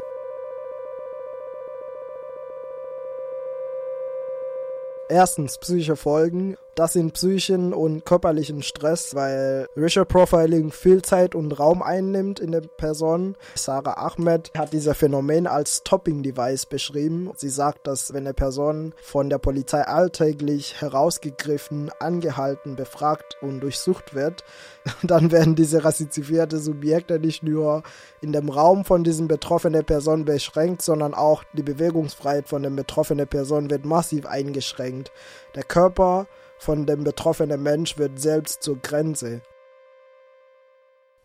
Erstens 5.08 5.58
psychische 5.60 5.96
Folgen 5.96 6.58
das 6.76 6.94
sind 6.94 7.14
psychischen 7.14 7.74
und 7.74 8.06
körperlichen 8.06 8.62
Stress, 8.62 9.16
weil 9.16 9.68
Racial 9.78 10.06
Profiling 10.06 10.72
viel 10.72 11.02
Zeit 11.02 11.34
und 11.34 11.58
Raum 11.58 11.82
einnimmt 11.82 12.42
in 12.42 12.52
der 12.52 12.62
Person. 12.62 13.38
Sarah 13.56 14.06
Ahmed 14.06 14.52
hat 14.58 14.74
dieser 14.74 14.94
Phänomen 14.94 15.48
als 15.48 15.78
Stopping 15.78 16.22
Device 16.22 16.66
beschrieben. 16.66 17.32
Sie 17.38 17.50
sagt, 17.50 17.88
dass 17.88 18.14
wenn 18.14 18.26
eine 18.26 18.34
Person 18.34 18.94
von 19.02 19.30
der 19.30 19.38
Polizei 19.38 19.84
alltäglich 19.84 20.82
herausgegriffen, 20.82 21.92
angehalten, 22.00 22.76
befragt 22.76 23.38
und 23.42 23.62
durchsucht 23.62 24.14
wird, 24.14 24.44
dann 25.04 25.32
werden 25.32 25.56
diese 25.56 25.86
rassifizierte 25.86 26.60
Subjekte 26.60 27.20
nicht 27.20 27.42
nur 27.42 27.84
in 28.20 28.34
dem 28.34 28.50
Raum 28.50 28.84
von 28.84 29.06
diesen 29.06 29.30
betroffenen 29.30 29.86
Personen 29.86 30.26
beschränkt, 30.26 30.82
sondern 30.82 31.14
auch 31.14 31.46
die 31.54 31.64
Bewegungsfreiheit 31.64 32.50
von 32.50 32.64
den 32.64 32.76
betroffenen 32.76 33.28
Personen 33.28 33.70
wird 33.70 33.86
massiv 33.86 34.26
eingeschränkt. 34.26 35.14
Der 35.56 35.64
Körper 35.64 36.28
von 36.58 36.86
dem 36.86 37.04
betroffenen 37.04 37.62
Mensch 37.62 37.98
wird 37.98 38.20
selbst 38.20 38.64
zur 38.64 38.78
Grenze. 38.82 39.42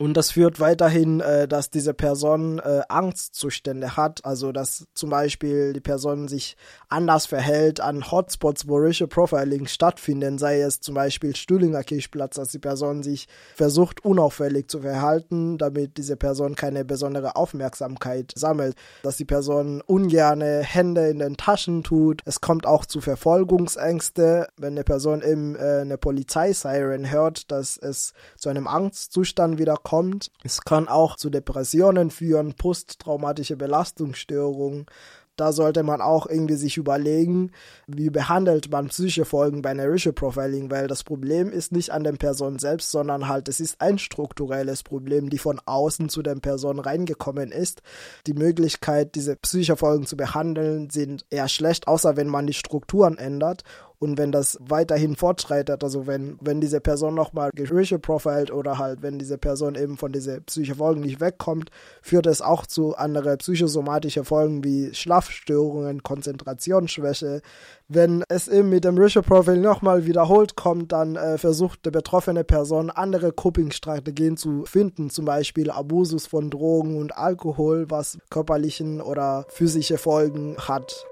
Und 0.00 0.14
das 0.14 0.30
führt 0.30 0.60
weiterhin, 0.60 1.20
äh, 1.20 1.46
dass 1.46 1.68
diese 1.68 1.92
Person 1.92 2.58
äh, 2.58 2.80
Angstzustände 2.88 3.98
hat, 3.98 4.24
also 4.24 4.50
dass 4.50 4.86
zum 4.94 5.10
Beispiel 5.10 5.74
die 5.74 5.82
Person 5.82 6.26
sich 6.26 6.56
anders 6.88 7.26
verhält 7.26 7.82
an 7.82 8.10
Hotspots, 8.10 8.66
wo 8.66 8.78
Racial 8.78 9.08
Profiling 9.08 9.66
stattfinden, 9.66 10.38
sei 10.38 10.62
es 10.62 10.80
zum 10.80 10.94
Beispiel 10.94 11.36
Stühlinger 11.36 11.84
Kirchplatz, 11.84 12.36
dass 12.36 12.48
die 12.48 12.58
Person 12.58 13.02
sich 13.02 13.28
versucht, 13.54 14.02
unauffällig 14.02 14.70
zu 14.70 14.80
verhalten, 14.80 15.58
damit 15.58 15.98
diese 15.98 16.16
Person 16.16 16.54
keine 16.54 16.86
besondere 16.86 17.36
Aufmerksamkeit 17.36 18.32
sammelt, 18.34 18.76
dass 19.02 19.18
die 19.18 19.26
Person 19.26 19.82
ungerne 19.82 20.62
Hände 20.62 21.10
in 21.10 21.18
den 21.18 21.36
Taschen 21.36 21.82
tut. 21.82 22.22
Es 22.24 22.40
kommt 22.40 22.64
auch 22.64 22.86
zu 22.86 23.02
Verfolgungsängste, 23.02 24.48
wenn 24.56 24.72
eine 24.72 24.84
Person 24.84 25.20
eben 25.20 25.56
äh, 25.56 25.80
eine 25.82 25.98
Polizeisiren 25.98 27.10
hört, 27.10 27.50
dass 27.50 27.76
es 27.76 28.14
zu 28.38 28.48
einem 28.48 28.66
Angstzustand 28.66 29.58
wieder 29.58 29.76
kommt. 29.90 30.30
Es 30.44 30.60
kann 30.60 30.86
auch 30.86 31.16
zu 31.16 31.30
Depressionen 31.30 32.12
führen, 32.12 32.54
posttraumatische 32.54 33.56
Belastungsstörungen. 33.56 34.86
Da 35.34 35.52
sollte 35.52 35.82
man 35.82 36.00
auch 36.00 36.26
irgendwie 36.26 36.54
sich 36.54 36.76
überlegen, 36.76 37.50
wie 37.88 38.10
behandelt 38.10 38.70
man 38.70 38.88
psychische 38.88 39.24
Folgen 39.24 39.62
bei 39.62 39.72
Racial 39.76 40.12
Profiling, 40.12 40.70
weil 40.70 40.86
das 40.86 41.02
Problem 41.02 41.50
ist 41.50 41.72
nicht 41.72 41.90
an 41.90 42.04
der 42.04 42.12
Person 42.12 42.60
selbst, 42.60 42.92
sondern 42.92 43.26
halt 43.26 43.48
es 43.48 43.58
ist 43.58 43.80
ein 43.80 43.98
strukturelles 43.98 44.84
Problem, 44.84 45.28
die 45.28 45.38
von 45.38 45.60
außen 45.64 46.08
zu 46.08 46.22
der 46.22 46.36
Person 46.36 46.78
reingekommen 46.78 47.50
ist. 47.50 47.82
Die 48.28 48.34
Möglichkeit, 48.34 49.16
diese 49.16 49.34
psychische 49.34 49.76
Folgen 49.76 50.06
zu 50.06 50.16
behandeln, 50.16 50.90
sind 50.90 51.24
eher 51.30 51.48
schlecht, 51.48 51.88
außer 51.88 52.16
wenn 52.16 52.28
man 52.28 52.46
die 52.46 52.52
Strukturen 52.52 53.18
ändert 53.18 53.64
und 54.02 54.16
wenn 54.16 54.32
das 54.32 54.58
weiterhin 54.66 55.14
fortschreitet, 55.14 55.84
also 55.84 56.06
wenn, 56.06 56.38
wenn 56.40 56.62
diese 56.62 56.80
Person 56.80 57.14
nochmal 57.14 57.50
Gerüche 57.54 57.98
profilt 57.98 58.50
oder 58.50 58.78
halt, 58.78 59.02
wenn 59.02 59.18
diese 59.18 59.36
Person 59.36 59.74
eben 59.74 59.98
von 59.98 60.10
diesen 60.10 60.42
psychischen 60.44 60.76
Folgen 60.76 61.02
nicht 61.02 61.20
wegkommt, 61.20 61.70
führt 62.00 62.26
es 62.26 62.40
auch 62.40 62.64
zu 62.64 62.96
anderen 62.96 63.36
psychosomatischen 63.36 64.24
Folgen 64.24 64.64
wie 64.64 64.94
Schlafstörungen, 64.94 66.02
Konzentrationsschwäche. 66.02 67.42
Wenn 67.88 68.24
es 68.30 68.48
eben 68.48 68.70
mit 68.70 68.84
dem 68.84 68.96
Racial 68.96 69.22
Profile 69.22 69.58
nochmal 69.58 70.06
wiederholt 70.06 70.56
kommt, 70.56 70.92
dann 70.92 71.16
äh, 71.16 71.36
versucht 71.36 71.84
die 71.84 71.90
betroffene 71.90 72.42
Person 72.42 72.88
andere 72.88 73.32
Coping-Strategien 73.32 74.38
zu 74.38 74.64
finden, 74.64 75.10
zum 75.10 75.26
Beispiel 75.26 75.70
Abusus 75.70 76.26
von 76.26 76.48
Drogen 76.48 76.96
und 76.96 77.18
Alkohol, 77.18 77.90
was 77.90 78.16
körperlichen 78.30 79.02
oder 79.02 79.44
physische 79.50 79.98
Folgen 79.98 80.56
hat. 80.56 81.04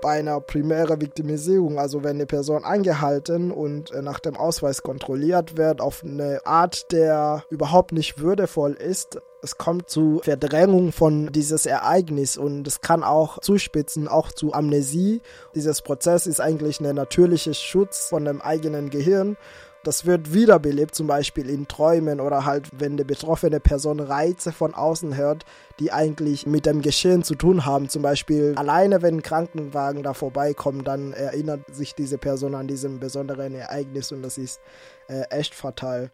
Bei 0.00 0.18
einer 0.18 0.40
primären 0.40 1.00
Viktimisierung, 1.00 1.78
also 1.78 2.02
wenn 2.02 2.16
eine 2.16 2.26
Person 2.26 2.64
angehalten 2.64 3.50
und 3.50 3.90
äh, 3.92 4.02
nach 4.02 4.20
dem 4.20 4.36
Ausweis 4.36 4.82
kontrolliert 4.82 5.56
wird, 5.56 5.80
auf 5.80 6.02
eine 6.04 6.40
Art, 6.44 6.92
der 6.92 7.44
überhaupt 7.50 7.92
nicht 7.92 8.20
würdevoll 8.20 8.72
ist, 8.72 9.20
es 9.42 9.56
kommt 9.56 9.88
zu 9.88 10.20
Verdrängung 10.22 10.92
von 10.92 11.32
dieses 11.32 11.64
Ereignis 11.64 12.36
und 12.36 12.66
es 12.66 12.82
kann 12.82 13.02
auch 13.02 13.40
zuspitzen, 13.40 14.06
auch 14.06 14.32
zu 14.32 14.52
Amnesie. 14.52 15.22
Dieses 15.54 15.80
Prozess 15.80 16.26
ist 16.26 16.40
eigentlich 16.40 16.80
ein 16.80 16.94
natürlicher 16.94 17.54
Schutz 17.54 18.08
von 18.08 18.26
dem 18.26 18.42
eigenen 18.42 18.90
Gehirn 18.90 19.38
das 19.82 20.04
wird 20.04 20.34
wiederbelebt, 20.34 20.94
zum 20.94 21.06
Beispiel 21.06 21.48
in 21.48 21.66
Träumen 21.66 22.20
oder 22.20 22.44
halt, 22.44 22.68
wenn 22.78 22.96
die 22.96 23.04
betroffene 23.04 23.60
Person 23.60 24.00
Reize 24.00 24.52
von 24.52 24.74
außen 24.74 25.16
hört, 25.16 25.44
die 25.78 25.92
eigentlich 25.92 26.46
mit 26.46 26.66
dem 26.66 26.82
Geschehen 26.82 27.22
zu 27.22 27.34
tun 27.34 27.64
haben. 27.64 27.88
Zum 27.88 28.02
Beispiel 28.02 28.54
alleine, 28.56 29.02
wenn 29.02 29.16
ein 29.16 29.22
Krankenwagen 29.22 30.02
da 30.02 30.12
vorbeikommt, 30.12 30.86
dann 30.86 31.12
erinnert 31.12 31.74
sich 31.74 31.94
diese 31.94 32.18
Person 32.18 32.54
an 32.54 32.66
diesem 32.66 33.00
besonderen 33.00 33.54
Ereignis 33.54 34.12
und 34.12 34.22
das 34.22 34.38
ist 34.38 34.60
äh, 35.08 35.22
echt 35.30 35.54
fatal. 35.54 36.10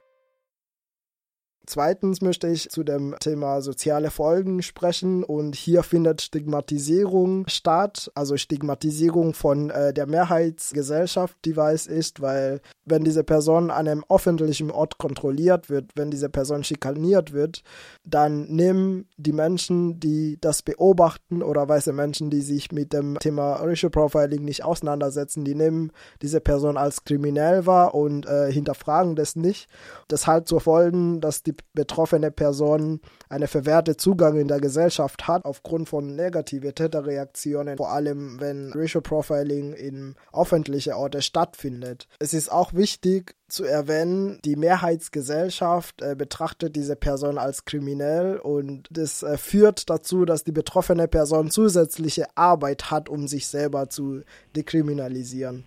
Zweitens 1.68 2.20
möchte 2.20 2.46
ich 2.46 2.70
zu 2.70 2.84
dem 2.84 3.16
Thema 3.18 3.60
soziale 3.60 4.12
Folgen 4.12 4.62
sprechen 4.62 5.24
und 5.24 5.56
hier 5.56 5.82
findet 5.82 6.22
Stigmatisierung 6.22 7.48
statt, 7.48 8.08
also 8.14 8.36
Stigmatisierung 8.36 9.34
von 9.34 9.70
äh, 9.70 9.92
der 9.92 10.06
Mehrheitsgesellschaft, 10.06 11.36
die 11.44 11.56
weiß 11.56 11.88
ist, 11.88 12.20
weil 12.20 12.60
wenn 12.84 13.02
diese 13.02 13.24
Person 13.24 13.72
an 13.72 13.88
einem 13.88 14.04
öffentlichen 14.08 14.70
Ort 14.70 14.98
kontrolliert 14.98 15.68
wird, 15.68 15.90
wenn 15.96 16.12
diese 16.12 16.28
Person 16.28 16.62
schikaniert 16.62 17.32
wird, 17.32 17.64
dann 18.04 18.44
nehmen 18.44 19.08
die 19.16 19.32
Menschen, 19.32 19.98
die 19.98 20.38
das 20.40 20.62
beobachten 20.62 21.42
oder 21.42 21.68
weiße 21.68 21.92
Menschen, 21.92 22.30
die 22.30 22.42
sich 22.42 22.70
mit 22.70 22.92
dem 22.92 23.18
Thema 23.18 23.54
Racial 23.54 23.90
Profiling 23.90 24.44
nicht 24.44 24.64
auseinandersetzen, 24.64 25.44
die 25.44 25.56
nehmen 25.56 25.90
diese 26.22 26.40
Person 26.40 26.76
als 26.76 27.02
kriminell 27.02 27.66
wahr 27.66 27.92
und 27.96 28.24
äh, 28.26 28.52
hinterfragen 28.52 29.16
das 29.16 29.34
nicht. 29.34 29.68
Das 30.06 30.28
hat 30.28 30.46
zur 30.46 30.60
Folge, 30.60 31.18
dass 31.18 31.42
die 31.42 31.55
betroffene 31.72 32.30
Person 32.30 33.00
eine 33.28 33.48
verwehrte 33.48 33.96
Zugang 33.96 34.36
in 34.38 34.48
der 34.48 34.60
Gesellschaft 34.60 35.28
hat 35.28 35.44
aufgrund 35.44 35.88
von 35.88 36.14
negativen 36.14 36.74
Täterreaktionen, 36.74 37.76
vor 37.76 37.90
allem 37.90 38.40
wenn 38.40 38.72
Racial 38.74 39.02
Profiling 39.02 39.72
in 39.72 40.14
öffentlichen 40.32 40.94
Orten 40.94 41.22
stattfindet. 41.22 42.08
Es 42.18 42.34
ist 42.34 42.50
auch 42.50 42.72
wichtig 42.74 43.34
zu 43.48 43.64
erwähnen, 43.64 44.40
die 44.44 44.56
Mehrheitsgesellschaft 44.56 46.02
äh, 46.02 46.16
betrachtet 46.16 46.74
diese 46.74 46.96
Person 46.96 47.38
als 47.38 47.64
kriminell 47.64 48.38
und 48.38 48.88
das 48.90 49.22
äh, 49.22 49.38
führt 49.38 49.88
dazu, 49.88 50.24
dass 50.24 50.42
die 50.42 50.52
betroffene 50.52 51.06
Person 51.06 51.50
zusätzliche 51.50 52.26
Arbeit 52.34 52.90
hat, 52.90 53.08
um 53.08 53.28
sich 53.28 53.46
selber 53.46 53.88
zu 53.88 54.22
dekriminalisieren. 54.56 55.64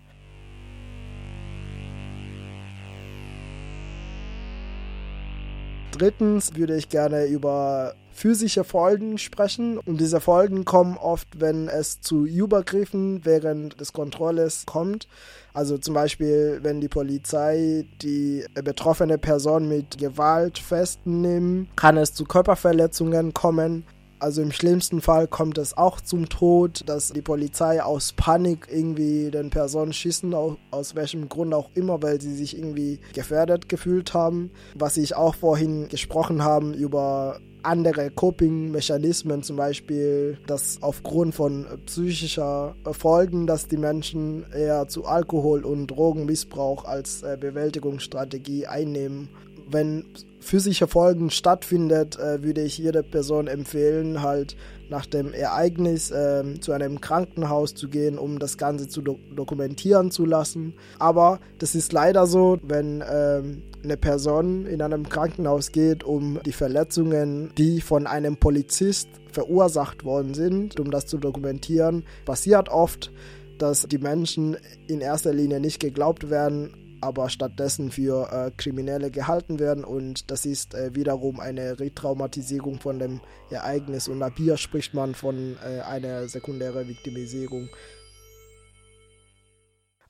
Drittens 5.91 6.55
würde 6.55 6.75
ich 6.77 6.89
gerne 6.89 7.25
über 7.25 7.93
physische 8.19 8.63
Folgen 8.65 9.17
sprechen. 9.17 9.77
Und 9.77 9.99
diese 10.01 10.19
Folgen 10.19 10.65
kommen 10.65 10.97
oft, 10.97 11.39
wenn 11.39 11.69
es 11.69 12.01
zu 12.01 12.25
Übergriffen 12.25 13.23
während 13.23 13.79
des 13.79 13.93
Kontrolles 13.93 14.65
kommt. 14.65 15.07
Also 15.53 15.77
zum 15.77 15.93
Beispiel, 15.93 16.59
wenn 16.61 16.81
die 16.81 16.89
Polizei 16.89 17.85
die 18.01 18.45
betroffene 18.53 19.17
Person 19.17 19.69
mit 19.69 19.97
Gewalt 19.97 20.59
festnimmt, 20.59 21.75
kann 21.77 21.97
es 21.97 22.13
zu 22.13 22.25
Körperverletzungen 22.25 23.33
kommen. 23.33 23.85
Also 24.19 24.41
im 24.41 24.51
schlimmsten 24.51 24.99
Fall 24.99 25.27
kommt 25.27 25.57
es 25.57 25.77
auch 25.77 26.01
zum 26.01 26.27
Tod, 26.27 26.83
dass 26.87 27.13
die 27.13 27.21
Polizei 27.21 27.81
aus 27.81 28.11
Panik 28.11 28.67
irgendwie 28.69 29.31
den 29.31 29.49
Personen 29.49 29.93
schießen, 29.93 30.33
aus 30.71 30.95
welchem 30.95 31.29
Grund 31.29 31.53
auch 31.53 31.69
immer, 31.73 32.03
weil 32.03 32.19
sie 32.19 32.35
sich 32.35 32.57
irgendwie 32.57 32.99
gefährdet 33.13 33.69
gefühlt 33.69 34.13
haben. 34.13 34.51
Was 34.75 34.97
ich 34.97 35.15
auch 35.15 35.35
vorhin 35.35 35.87
gesprochen 35.87 36.43
habe 36.43 36.71
über 36.71 37.39
andere 37.63 38.09
Coping-Mechanismen, 38.11 39.43
zum 39.43 39.55
Beispiel, 39.55 40.37
dass 40.47 40.81
aufgrund 40.81 41.35
von 41.35 41.65
psychischer 41.85 42.75
Folgen, 42.91 43.47
dass 43.47 43.67
die 43.67 43.77
Menschen 43.77 44.45
eher 44.51 44.87
zu 44.87 45.05
Alkohol- 45.05 45.65
und 45.65 45.87
Drogenmissbrauch 45.87 46.85
als 46.85 47.23
äh, 47.23 47.37
Bewältigungsstrategie 47.39 48.67
einnehmen. 48.67 49.29
Wenn 49.67 50.05
physische 50.39 50.87
Folgen 50.87 51.29
stattfindet, 51.29 52.17
äh, 52.17 52.43
würde 52.43 52.61
ich 52.61 52.77
jeder 52.77 53.03
Person 53.03 53.47
empfehlen, 53.47 54.21
halt 54.21 54.55
nach 54.89 55.05
dem 55.05 55.33
Ereignis 55.33 56.11
äh, 56.11 56.59
zu 56.59 56.71
einem 56.71 56.99
Krankenhaus 57.01 57.75
zu 57.75 57.89
gehen, 57.89 58.17
um 58.17 58.39
das 58.39 58.57
Ganze 58.57 58.87
zu 58.87 59.01
do 59.01 59.19
dokumentieren 59.35 60.11
zu 60.11 60.25
lassen. 60.25 60.73
Aber 60.97 61.39
das 61.59 61.75
ist 61.75 61.93
leider 61.93 62.25
so, 62.25 62.57
wenn 62.63 63.01
äh, 63.01 63.41
eine 63.83 63.97
Person 63.97 64.65
in 64.65 64.81
einem 64.81 65.07
Krankenhaus 65.07 65.71
geht, 65.71 66.03
um 66.03 66.39
die 66.45 66.51
Verletzungen, 66.51 67.51
die 67.57 67.81
von 67.81 68.07
einem 68.07 68.37
Polizist 68.37 69.09
verursacht 69.31 70.03
worden 70.03 70.33
sind, 70.33 70.79
um 70.79 70.89
das 70.91 71.05
zu 71.05 71.17
dokumentieren, 71.17 72.03
passiert 72.25 72.69
oft, 72.69 73.11
dass 73.57 73.83
die 73.83 73.97
Menschen 73.97 74.57
in 74.87 75.01
erster 75.01 75.33
Linie 75.33 75.59
nicht 75.59 75.79
geglaubt 75.79 76.29
werden, 76.29 76.88
aber 77.01 77.29
stattdessen 77.29 77.91
für 77.91 78.31
äh, 78.31 78.51
Kriminelle 78.55 79.11
gehalten 79.11 79.59
werden 79.59 79.83
und 79.83 80.31
das 80.31 80.45
ist 80.45 80.73
äh, 80.73 80.95
wiederum 80.95 81.39
eine 81.39 81.79
Retraumatisierung 81.79 82.79
von 82.79 82.99
dem 82.99 83.21
Ereignis 83.49 84.07
und 84.07 84.21
ab 84.21 84.33
hier 84.37 84.57
spricht 84.57 84.93
man 84.93 85.15
von 85.15 85.57
äh, 85.63 85.81
einer 85.81 86.27
sekundären 86.27 86.87
Viktimisierung. 86.87 87.69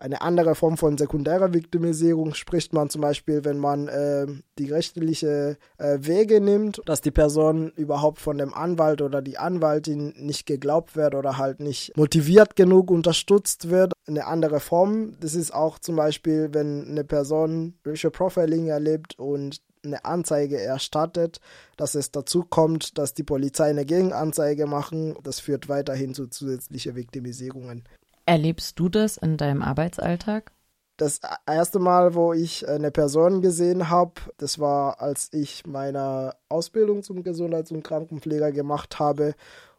Eine 0.02 0.22
andere 0.22 0.56
Form 0.56 0.78
von 0.78 0.98
sekundärer 0.98 1.54
Viktimisierung 1.54 2.34
spricht 2.34 2.72
man 2.72 2.90
zum 2.90 3.02
Beispiel, 3.02 3.44
wenn 3.44 3.58
man 3.58 3.90
äh, 3.90 4.28
die 4.58 4.72
rechtliche 4.72 5.58
äh, 5.78 5.98
Wege 6.00 6.40
nimmt, 6.40 6.82
dass 6.86 7.02
die 7.02 7.12
Person 7.12 7.74
überhaupt 7.76 8.22
von 8.22 8.38
dem 8.38 8.54
Anwalt 8.54 9.02
oder 9.02 9.22
die 9.22 9.38
Anwaltin 9.38 10.14
nicht 10.16 10.46
geglaubt 10.46 10.96
wird 10.96 11.16
oder 11.16 11.38
halt 11.38 11.60
nicht 11.60 11.98
motiviert 11.98 12.56
genug 12.56 12.92
unterstützt 12.92 13.70
wird. 13.70 13.92
Eine 14.08 14.26
andere 14.26 14.62
Form, 14.62 15.18
das 15.20 15.36
ist 15.36 15.54
auch 15.54 15.80
zum 15.80 15.98
Beispiel, 15.98 16.54
wenn 16.54 16.88
eine 16.88 17.04
Person 17.04 17.74
Racial 17.86 18.12
Profiling 18.12 18.68
erlebt 18.68 19.20
und 19.20 19.62
eine 19.84 20.06
Anzeige 20.06 20.62
erstattet, 20.62 21.40
dass 21.78 21.96
es 21.96 22.12
dazu 22.12 22.44
kommt, 22.44 22.98
dass 22.98 23.14
die 23.14 23.24
Polizei 23.24 23.70
eine 23.70 23.86
Gegenanzeige 23.86 24.66
machen. 24.66 25.16
Das 25.24 25.40
führt 25.40 25.70
weiterhin 25.70 26.14
zu 26.14 26.28
zusätzlichen 26.28 26.96
Viktimisierungen. 26.96 27.84
Erlebst 28.30 28.78
du 28.78 28.90
das 28.90 29.18
in 29.18 29.38
deinem 29.38 29.64
Arbeitsalltag? 29.64 30.52
Das 30.98 31.20
erste 31.48 31.80
Mal, 31.80 32.14
wo 32.14 32.32
ich 32.32 32.70
eine 32.70 32.92
Person 32.92 33.42
gesehen 33.42 33.90
habe, 33.90 34.22
das 34.38 34.60
war, 34.60 35.02
als 35.02 35.30
ich 35.34 35.66
meine 35.66 36.36
Ausbildung 36.48 37.02
zum 37.02 37.24
Gesundheits- 37.24 37.72
und 37.72 37.82
Krankenpfleger 37.82 38.52
gemacht 38.52 39.00
habe. 39.00 39.34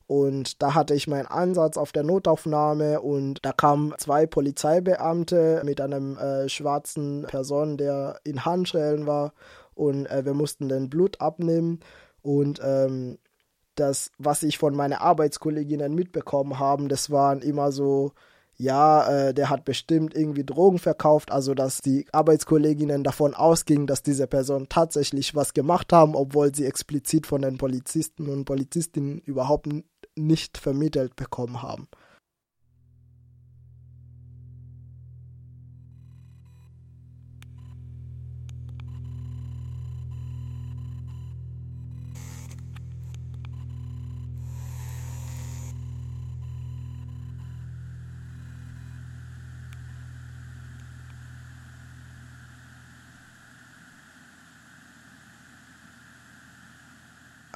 Und 0.08 0.60
da 0.60 0.74
hatte 0.74 0.94
ich 0.94 1.06
meinen 1.06 1.28
Einsatz 1.28 1.76
auf 1.76 1.92
der 1.92 2.02
Notaufnahme 2.02 3.00
und 3.00 3.38
da 3.44 3.52
kamen 3.52 3.94
zwei 3.98 4.26
Polizeibeamte 4.26 5.62
mit 5.64 5.80
einem 5.80 6.18
äh, 6.18 6.48
schwarzen 6.48 7.22
Person, 7.28 7.76
der 7.76 8.18
in 8.24 8.44
Handschellen 8.44 9.06
war. 9.06 9.32
Und 9.74 10.06
äh, 10.06 10.24
wir 10.24 10.34
mussten 10.34 10.68
den 10.68 10.90
Blut 10.90 11.20
abnehmen. 11.20 11.78
Und 12.20 12.58
ähm, 12.64 13.18
das, 13.76 14.10
was 14.18 14.42
ich 14.42 14.58
von 14.58 14.74
meinen 14.74 14.94
Arbeitskolleginnen 14.94 15.94
mitbekommen 15.94 16.58
habe, 16.58 16.88
das 16.88 17.12
waren 17.12 17.42
immer 17.42 17.70
so 17.70 18.10
ja, 18.60 19.08
äh, 19.08 19.34
der 19.34 19.48
hat 19.48 19.64
bestimmt 19.64 20.14
irgendwie 20.14 20.44
Drogen 20.44 20.78
verkauft, 20.78 21.32
also 21.32 21.54
dass 21.54 21.78
die 21.78 22.06
Arbeitskolleginnen 22.12 23.02
davon 23.02 23.32
ausgingen, 23.32 23.86
dass 23.86 24.02
diese 24.02 24.26
Person 24.26 24.66
tatsächlich 24.68 25.34
was 25.34 25.54
gemacht 25.54 25.94
haben, 25.94 26.14
obwohl 26.14 26.54
sie 26.54 26.66
explizit 26.66 27.26
von 27.26 27.40
den 27.40 27.56
Polizisten 27.56 28.28
und 28.28 28.44
Polizistinnen 28.44 29.20
überhaupt 29.20 29.66
nicht 30.14 30.58
vermittelt 30.58 31.16
bekommen 31.16 31.62
haben. 31.62 31.88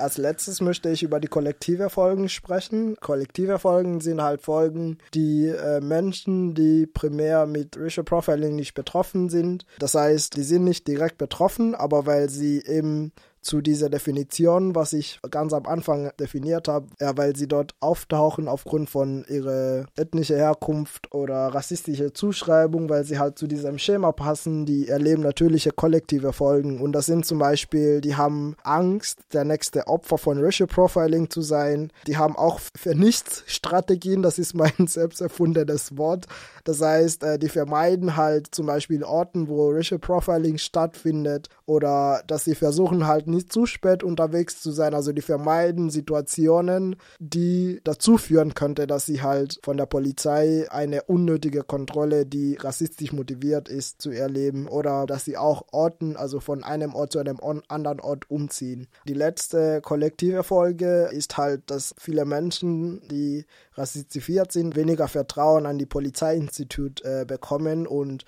Als 0.04 0.18
letztes 0.18 0.60
möchte 0.60 0.90
ich 0.90 1.02
über 1.02 1.18
die 1.18 1.28
kollektive 1.28 1.88
Folgen 1.88 2.28
sprechen. 2.28 2.94
Kollektive 3.00 3.58
Folgen 3.58 4.02
sind 4.02 4.20
halt 4.20 4.42
Folgen, 4.42 4.98
die 5.14 5.46
äh, 5.46 5.80
Menschen, 5.80 6.52
die 6.52 6.86
primär 6.86 7.46
mit 7.46 7.78
Racial 7.78 8.04
Profiling 8.04 8.54
nicht 8.54 8.74
betroffen 8.74 9.30
sind. 9.30 9.64
Das 9.78 9.94
heißt, 9.94 10.36
die 10.36 10.42
sind 10.42 10.64
nicht 10.64 10.86
direkt 10.88 11.16
betroffen, 11.16 11.74
aber 11.74 12.04
weil 12.04 12.28
sie 12.28 12.62
eben 12.66 13.12
zu 13.44 13.60
dieser 13.60 13.90
Definition, 13.90 14.74
was 14.74 14.92
ich 14.92 15.20
ganz 15.30 15.52
am 15.52 15.66
Anfang 15.66 16.10
definiert 16.18 16.66
habe, 16.68 16.86
ja, 17.00 17.16
weil 17.16 17.36
sie 17.36 17.46
dort 17.46 17.74
auftauchen 17.80 18.48
aufgrund 18.48 18.90
von 18.90 19.24
ihrer 19.28 19.84
ethnischen 19.96 20.36
Herkunft 20.36 21.14
oder 21.14 21.48
rassistische 21.48 22.12
Zuschreibung, 22.12 22.88
weil 22.88 23.04
sie 23.04 23.18
halt 23.18 23.38
zu 23.38 23.46
diesem 23.46 23.78
Schema 23.78 24.12
passen, 24.12 24.66
die 24.66 24.88
erleben 24.88 25.22
natürliche 25.22 25.70
kollektive 25.70 26.32
Folgen. 26.32 26.80
Und 26.80 26.92
das 26.92 27.06
sind 27.06 27.26
zum 27.26 27.38
Beispiel, 27.38 28.00
die 28.00 28.16
haben 28.16 28.56
Angst, 28.62 29.20
der 29.32 29.44
nächste 29.44 29.86
Opfer 29.86 30.18
von 30.18 30.42
Racial 30.42 30.66
Profiling 30.66 31.30
zu 31.30 31.42
sein, 31.42 31.92
die 32.06 32.16
haben 32.16 32.36
auch 32.36 32.60
Vernichtsstrategien, 32.74 34.22
das 34.22 34.38
ist 34.38 34.54
mein 34.54 34.72
selbst 34.86 35.20
erfundenes 35.20 35.96
Wort, 35.98 36.26
das 36.64 36.80
heißt, 36.80 37.22
äh, 37.22 37.38
die 37.38 37.50
vermeiden 37.50 38.16
halt 38.16 38.54
zum 38.54 38.66
Beispiel 38.66 39.04
Orten, 39.04 39.48
wo 39.48 39.70
Racial 39.70 39.98
Profiling 39.98 40.56
stattfindet 40.56 41.50
oder 41.66 42.22
dass 42.26 42.44
sie 42.44 42.54
versuchen 42.54 43.06
halt 43.06 43.26
nicht 43.34 43.52
zu 43.52 43.66
spät 43.66 44.02
unterwegs 44.02 44.60
zu 44.62 44.70
sein. 44.70 44.94
Also 44.94 45.12
die 45.12 45.22
vermeiden 45.22 45.90
Situationen, 45.90 46.96
die 47.18 47.80
dazu 47.84 48.18
führen 48.18 48.54
könnte, 48.54 48.86
dass 48.86 49.06
sie 49.06 49.22
halt 49.22 49.60
von 49.62 49.76
der 49.76 49.86
Polizei 49.86 50.66
eine 50.70 51.02
unnötige 51.02 51.62
Kontrolle, 51.62 52.26
die 52.26 52.56
rassistisch 52.56 53.12
motiviert 53.12 53.68
ist, 53.68 54.00
zu 54.00 54.10
erleben 54.10 54.68
oder 54.68 55.06
dass 55.06 55.24
sie 55.24 55.36
auch 55.36 55.64
Orten, 55.72 56.16
also 56.16 56.40
von 56.40 56.64
einem 56.64 56.94
Ort 56.94 57.12
zu 57.12 57.18
einem 57.18 57.38
anderen 57.68 58.00
Ort 58.00 58.30
umziehen. 58.30 58.86
Die 59.06 59.14
letzte 59.14 59.80
kollektive 59.80 60.42
Folge 60.42 61.08
ist 61.12 61.36
halt, 61.36 61.70
dass 61.70 61.94
viele 61.98 62.24
Menschen, 62.24 63.06
die 63.08 63.44
rassistifiziert 63.74 64.52
sind, 64.52 64.76
weniger 64.76 65.08
Vertrauen 65.08 65.66
an 65.66 65.78
die 65.78 65.86
Polizeiinstitut 65.86 67.04
äh, 67.04 67.24
bekommen 67.26 67.86
und 67.86 68.24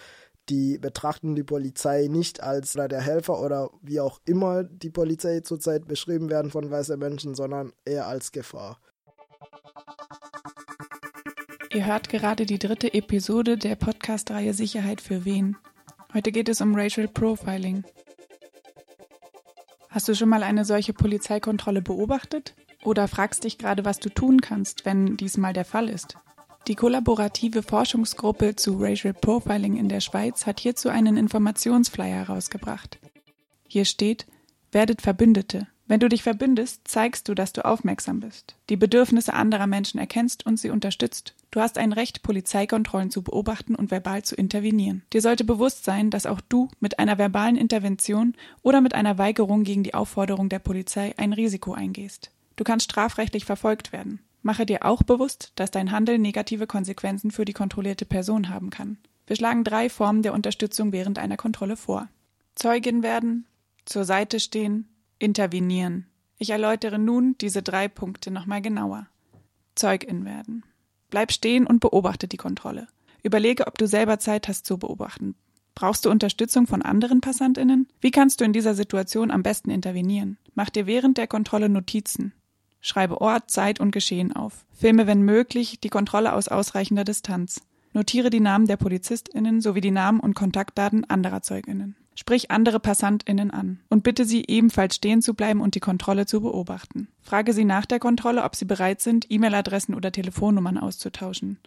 die 0.49 0.79
betrachten 0.79 1.35
die 1.35 1.43
Polizei 1.43 2.07
nicht 2.09 2.43
als 2.43 2.73
der 2.73 3.01
Helfer 3.01 3.41
oder 3.41 3.71
wie 3.83 4.01
auch 4.01 4.21
immer 4.25 4.65
die 4.65 4.91
Polizei 4.91 5.41
zurzeit 5.41 5.87
beschrieben 5.87 6.31
werden 6.31 6.51
von 6.51 6.71
weißen 6.71 6.99
Menschen, 6.99 7.35
sondern 7.35 7.73
eher 7.85 8.07
als 8.07 8.33
Gefahr. 8.33 8.79
Ihr 11.73 11.85
hört 11.85 12.09
gerade 12.09 12.47
die 12.47 12.59
dritte 12.59 12.95
Episode 12.95 13.59
der 13.59 13.77
Podcast-Reihe 13.77 14.55
Sicherheit 14.55 15.01
für 15.01 15.25
wen. 15.25 15.57
Heute 16.15 16.33
geht 16.33 16.49
es 16.49 16.61
um 16.61 16.75
Racial 16.75 17.09
Profiling. 17.09 17.85
Hast 19.91 20.09
du 20.09 20.15
schon 20.15 20.29
mal 20.29 20.43
eine 20.43 20.65
solche 20.65 20.93
Polizeikontrolle 20.93 21.83
beobachtet? 21.83 22.55
Oder 22.85 23.09
fragst 23.09 23.45
dich 23.45 23.59
gerade, 23.59 23.85
was 23.85 23.99
du 23.99 24.09
tun 24.11 24.41
kannst, 24.41 24.85
wenn 24.85 25.17
dies 25.17 25.37
mal 25.37 25.53
der 25.53 25.65
Fall 25.65 25.89
ist? 25.89 26.17
Die 26.69 26.75
kollaborative 26.75 27.63
Forschungsgruppe 27.63 28.57
zu 28.57 28.77
Racial 28.79 29.15
Profiling 29.15 29.77
in 29.77 29.89
der 29.89 30.01
Schweiz 30.01 30.47
hat 30.47 30.59
hierzu 30.59 30.89
einen 30.89 31.17
Informationsflyer 31.17 32.27
herausgebracht. 32.27 32.99
Hier 33.69 33.85
steht, 33.85 34.27
werdet 34.73 35.01
Verbündete. 35.01 35.69
Wenn 35.87 36.01
du 36.01 36.09
dich 36.09 36.25
verbündest, 36.25 36.81
zeigst 36.89 37.29
du, 37.29 37.35
dass 37.35 37.53
du 37.53 37.65
aufmerksam 37.65 38.19
bist, 38.19 38.57
die 38.69 38.77
Bedürfnisse 38.77 39.33
anderer 39.33 39.69
Menschen 39.69 40.01
erkennst 40.01 40.45
und 40.45 40.59
sie 40.59 40.71
unterstützt. 40.71 41.37
Du 41.53 41.61
hast 41.61 41.79
ein 41.79 41.93
Recht, 41.93 42.25
Polizeikontrollen 42.25 43.13
zu 43.13 43.23
beobachten 43.23 43.77
und 43.77 43.93
verbal 43.93 44.25
zu 44.25 44.35
intervenieren. 44.35 45.03
Dir 45.13 45.23
sollte 45.23 45.45
bewusst 45.45 45.85
sein, 45.85 46.11
dass 46.11 46.27
auch 46.27 46.41
du 46.49 46.69
mit 46.81 46.99
einer 46.99 47.19
verbalen 47.19 47.55
Intervention 47.55 48.35
oder 48.63 48.81
mit 48.81 48.93
einer 48.93 49.19
Weigerung 49.19 49.63
gegen 49.63 49.85
die 49.85 49.95
Aufforderung 49.95 50.49
der 50.49 50.59
Polizei 50.59 51.15
ein 51.17 51.33
Risiko 51.33 51.75
eingehst. 51.75 52.33
Du 52.57 52.65
kannst 52.65 52.87
strafrechtlich 52.87 53.45
verfolgt 53.45 53.93
werden. 53.93 54.19
Mache 54.47 54.65
dir 54.65 54.85
auch 54.85 55.03
bewusst, 55.03 55.51
dass 55.57 55.73
dein 55.73 55.91
Handeln 55.91 56.23
negative 56.23 56.69
Konsequenzen 56.69 57.33
für 57.33 57.45
die 57.45 57.53
kontrollierte 57.53 58.05
Person 58.05 58.49
haben 58.49 58.71
kann. 58.71 58.97
Wir 59.27 59.35
schlagen 59.35 59.65
drei 59.65 59.91
Formen 59.91 60.23
der 60.23 60.35
Unterstützung 60.35 60.93
während 60.93 61.19
einer 61.19 61.37
Kontrolle 61.37 61.77
vor. 61.77 62.09
Zeugin 62.55 63.03
werden, 63.03 63.45
zur 63.87 64.05
Seite 64.05 64.39
stehen, 64.39 64.89
intervenieren. 65.19 66.07
Ich 66.39 66.51
erläutere 66.51 66.97
nun 66.97 67.35
diese 67.41 67.61
drei 67.61 67.89
Punkte 67.89 68.31
nochmal 68.31 68.63
genauer. 68.63 69.09
Zeugin 69.75 70.25
werden. 70.25 70.63
Bleib 71.11 71.33
stehen 71.33 71.67
und 71.67 71.81
beobachte 71.81 72.29
die 72.29 72.37
Kontrolle. 72.37 72.87
Überlege, 73.25 73.67
ob 73.67 73.79
du 73.79 73.89
selber 73.89 74.21
Zeit 74.21 74.47
hast 74.47 74.65
zu 74.65 74.79
beobachten. 74.79 75.35
Brauchst 75.75 76.05
du 76.05 76.11
Unterstützung 76.11 76.69
von 76.69 76.83
anderen 76.83 77.21
Passantinnen? 77.21 77.89
Wie 78.01 78.13
kannst 78.13 78.41
du 78.41 78.45
in 78.45 78.53
dieser 78.53 78.77
Situation 78.77 79.33
am 79.33 79.43
besten 79.43 79.71
intervenieren? 79.71 80.39
Mach 80.55 80.71
dir 80.71 80.87
während 80.87 81.19
der 81.19 81.27
Kontrolle 81.27 81.69
Notizen. 81.69 82.33
Schreibe 82.87 83.21
Ort, 83.21 83.51
Zeit 83.51 83.81
und 83.81 83.91
Geschehen 83.91 84.37
auf. 84.37 84.65
Filme, 84.73 85.09
wenn 85.09 85.23
möglich, 85.23 85.81
die 85.81 85.89
Kontrolle 85.89 86.33
aus 86.33 86.47
ausreichender 86.47 87.03
Distanz. 87.03 87.63
Notiere 87.93 88.31
die 88.31 88.39
Namen 88.39 88.69
der 88.69 88.77
PolizistInnen 88.77 89.61
sowie 89.61 89.81
die 89.81 89.91
Namen 89.91 90.21
und 90.21 90.35
Kontaktdaten 90.35 91.05
anderer 91.05 91.43
ZeugInnen. 91.43 91.97
Sprich 92.15 92.53
andere 92.53 92.79
PassantInnen 92.79 93.51
an 93.51 93.81
und 93.89 94.05
bitte 94.05 94.25
sie 94.25 94.45
ebenfalls 94.47 94.95
stehen 94.95 95.21
zu 95.21 95.35
bleiben 95.35 95.61
und 95.61 95.75
die 95.75 95.81
Kontrolle 95.81 96.27
zu 96.27 96.41
beobachten. 96.41 97.09
Frage 97.23 97.55
sie 97.55 97.65
nach 97.65 97.87
der 97.87 97.99
Kontrolle, 97.99 98.45
ob 98.45 98.55
sie 98.55 98.67
bereit 98.67 99.01
sind, 99.01 99.27
E-Mail-Adressen 99.29 99.93
oder 99.93 100.13
Telefonnummern 100.13 100.79
auszutauschen. 100.79 101.59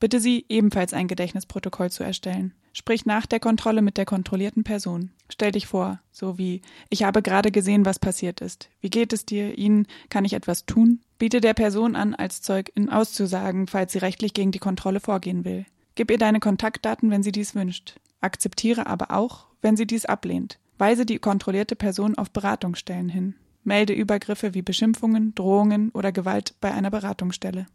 Bitte 0.00 0.18
sie, 0.18 0.44
ebenfalls 0.48 0.92
ein 0.92 1.06
Gedächtnisprotokoll 1.06 1.92
zu 1.92 2.02
erstellen. 2.02 2.52
Sprich 2.76 3.06
nach 3.06 3.24
der 3.24 3.38
Kontrolle 3.38 3.82
mit 3.82 3.96
der 3.96 4.04
kontrollierten 4.04 4.64
Person. 4.64 5.12
Stell 5.28 5.52
dich 5.52 5.68
vor, 5.68 6.00
so 6.10 6.38
wie 6.38 6.60
ich 6.90 7.04
habe 7.04 7.22
gerade 7.22 7.52
gesehen, 7.52 7.86
was 7.86 8.00
passiert 8.00 8.40
ist. 8.40 8.68
Wie 8.80 8.90
geht 8.90 9.12
es 9.12 9.24
dir? 9.24 9.56
Ihnen 9.56 9.86
kann 10.10 10.24
ich 10.24 10.32
etwas 10.32 10.66
tun? 10.66 11.00
Biete 11.16 11.40
der 11.40 11.54
Person 11.54 11.94
an, 11.94 12.16
als 12.16 12.42
Zeugin 12.42 12.90
auszusagen, 12.90 13.68
falls 13.68 13.92
sie 13.92 13.98
rechtlich 13.98 14.34
gegen 14.34 14.50
die 14.50 14.58
Kontrolle 14.58 14.98
vorgehen 14.98 15.44
will. 15.44 15.66
Gib 15.94 16.10
ihr 16.10 16.18
deine 16.18 16.40
Kontaktdaten, 16.40 17.10
wenn 17.10 17.22
sie 17.22 17.30
dies 17.30 17.54
wünscht. 17.54 17.94
Akzeptiere 18.20 18.88
aber 18.88 19.12
auch, 19.12 19.46
wenn 19.62 19.76
sie 19.76 19.86
dies 19.86 20.04
ablehnt. 20.04 20.58
Weise 20.76 21.06
die 21.06 21.20
kontrollierte 21.20 21.76
Person 21.76 22.18
auf 22.18 22.32
Beratungsstellen 22.32 23.08
hin. 23.08 23.36
Melde 23.62 23.92
Übergriffe 23.92 24.52
wie 24.52 24.62
Beschimpfungen, 24.62 25.32
Drohungen 25.36 25.90
oder 25.90 26.10
Gewalt 26.10 26.56
bei 26.60 26.72
einer 26.72 26.90
Beratungsstelle. 26.90 27.66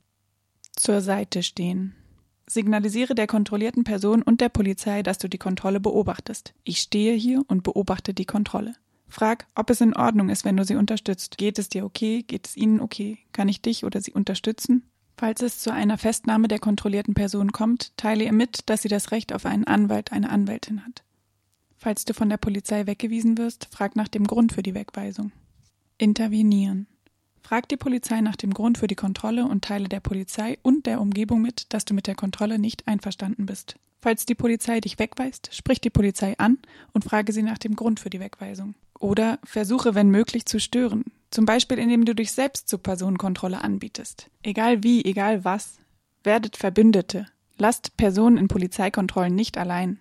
Zur 0.76 1.00
Seite 1.00 1.42
stehen. 1.42 1.96
Signalisiere 2.50 3.14
der 3.14 3.28
kontrollierten 3.28 3.84
Person 3.84 4.24
und 4.24 4.42
der 4.42 4.50
Polizei, 4.50 5.04
dass 5.04 5.20
du 5.20 5.30
die 5.30 5.38
Kontrolle 5.38 5.80
beobachtest. 5.80 6.54
Ich 6.64 6.80
stehe 6.80 7.14
hier 7.14 7.44
und 7.48 7.64
beobachte 7.64 8.14
die 8.14 8.26
Kontrolle. 8.26 8.74
Frag, 9.08 9.46
ob 9.56 9.70
es 9.70 9.82
in 9.82 9.96
Ordnung 9.96 10.30
ist, 10.30 10.46
wenn 10.46 10.58
du 10.58 10.66
sie 10.66 10.76
unterstützt. 10.76 11.38
Geht 11.38 11.60
es 11.60 11.70
dir 11.70 11.86
okay? 11.86 12.24
Geht 12.24 12.48
es 12.48 12.58
ihnen 12.58 12.80
okay? 12.80 13.20
Kann 13.34 13.50
ich 13.50 13.62
dich 13.62 13.84
oder 13.84 14.02
sie 14.02 14.14
unterstützen? 14.14 14.84
Falls 15.16 15.42
es 15.42 15.60
zu 15.60 15.72
einer 15.72 15.98
Festnahme 15.98 16.48
der 16.48 16.60
kontrollierten 16.60 17.14
Person 17.14 17.52
kommt, 17.52 17.96
teile 17.98 18.24
ihr 18.24 18.34
mit, 18.34 18.70
dass 18.70 18.82
sie 18.82 18.88
das 18.88 19.12
Recht 19.12 19.34
auf 19.34 19.46
einen 19.46 19.66
Anwalt, 19.66 20.12
eine 20.12 20.30
Anwältin 20.30 20.86
hat. 20.86 21.04
Falls 21.78 22.06
du 22.06 22.14
von 22.14 22.30
der 22.30 22.38
Polizei 22.38 22.88
weggewiesen 22.88 23.38
wirst, 23.38 23.68
frag 23.72 23.96
nach 23.96 24.08
dem 24.08 24.26
Grund 24.26 24.54
für 24.54 24.64
die 24.64 24.74
Wegweisung. 24.74 25.32
Intervenieren. 25.98 26.88
Frag 27.42 27.68
die 27.70 27.78
Polizei 27.78 28.22
nach 28.22 28.36
dem 28.36 28.54
Grund 28.54 28.78
für 28.78 28.88
die 28.88 28.96
Kontrolle 28.96 29.46
und 29.46 29.64
teile 29.64 29.90
der 29.90 30.00
Polizei 30.00 30.60
und 30.62 30.86
der 30.86 31.02
Umgebung 31.02 31.42
mit, 31.42 31.74
dass 31.74 31.86
du 31.86 31.94
mit 31.94 32.08
der 32.08 32.16
Kontrolle 32.16 32.60
nicht 32.60 32.88
einverstanden 32.88 33.46
bist. 33.46 33.76
Falls 34.02 34.26
die 34.26 34.36
Polizei 34.36 34.80
dich 34.80 34.98
wegweist, 34.98 35.50
sprich 35.54 35.82
die 35.82 35.90
Polizei 35.90 36.38
an 36.38 36.58
und 36.94 37.04
frage 37.04 37.34
sie 37.34 37.44
nach 37.44 37.58
dem 37.58 37.76
Grund 37.76 38.00
für 38.00 38.10
die 38.10 38.20
Wegweisung. 38.20 38.76
Oder 39.00 39.40
versuche, 39.44 39.96
wenn 39.96 40.10
möglich, 40.10 40.46
zu 40.46 40.60
stören. 40.60 41.06
Zum 41.32 41.46
Beispiel, 41.46 41.78
indem 41.78 42.06
du 42.06 42.16
dich 42.16 42.32
selbst 42.32 42.70
zur 42.70 42.82
Personenkontrolle 42.82 43.62
anbietest. 43.62 44.30
Egal 44.42 44.84
wie, 44.84 45.04
egal 45.04 45.44
was. 45.44 45.78
Werdet 46.24 46.58
Verbündete. 46.58 47.28
Lasst 47.58 47.98
Personen 47.98 48.38
in 48.38 48.48
Polizeikontrollen 48.48 49.36
nicht 49.36 49.58
allein. 49.58 50.00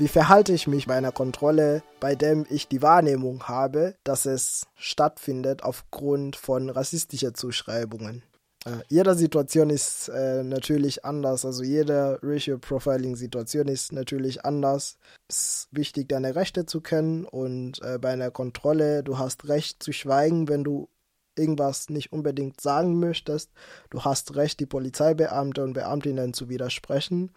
Wie 0.00 0.08
verhalte 0.08 0.54
ich 0.54 0.66
mich 0.66 0.86
bei 0.86 0.94
einer 0.94 1.12
Kontrolle, 1.12 1.82
bei 2.00 2.14
dem 2.14 2.46
ich 2.48 2.66
die 2.66 2.80
Wahrnehmung 2.80 3.48
habe, 3.48 3.96
dass 4.02 4.24
es 4.24 4.66
stattfindet 4.74 5.62
aufgrund 5.62 6.36
von 6.36 6.70
rassistischer 6.70 7.34
Zuschreibungen? 7.34 8.22
Äh, 8.64 8.78
jede 8.88 9.14
Situation 9.14 9.68
ist 9.68 10.08
äh, 10.08 10.42
natürlich 10.42 11.04
anders, 11.04 11.44
also 11.44 11.62
jede 11.62 12.18
Racial 12.22 12.56
Profiling 12.56 13.14
Situation 13.14 13.68
ist 13.68 13.92
natürlich 13.92 14.42
anders. 14.42 14.96
Es 15.28 15.36
ist 15.36 15.68
wichtig, 15.72 16.08
deine 16.08 16.34
Rechte 16.34 16.64
zu 16.64 16.80
kennen 16.80 17.26
und 17.26 17.82
äh, 17.82 17.98
bei 17.98 18.08
einer 18.08 18.30
Kontrolle, 18.30 19.02
du 19.02 19.18
hast 19.18 19.48
Recht 19.48 19.82
zu 19.82 19.92
schweigen, 19.92 20.48
wenn 20.48 20.64
du 20.64 20.88
irgendwas 21.36 21.90
nicht 21.90 22.10
unbedingt 22.10 22.58
sagen 22.58 22.98
möchtest. 23.00 23.50
Du 23.90 24.02
hast 24.02 24.34
Recht, 24.34 24.60
die 24.60 24.66
Polizeibeamte 24.66 25.62
und 25.62 25.74
Beamtinnen 25.74 26.32
zu 26.32 26.48
widersprechen 26.48 27.32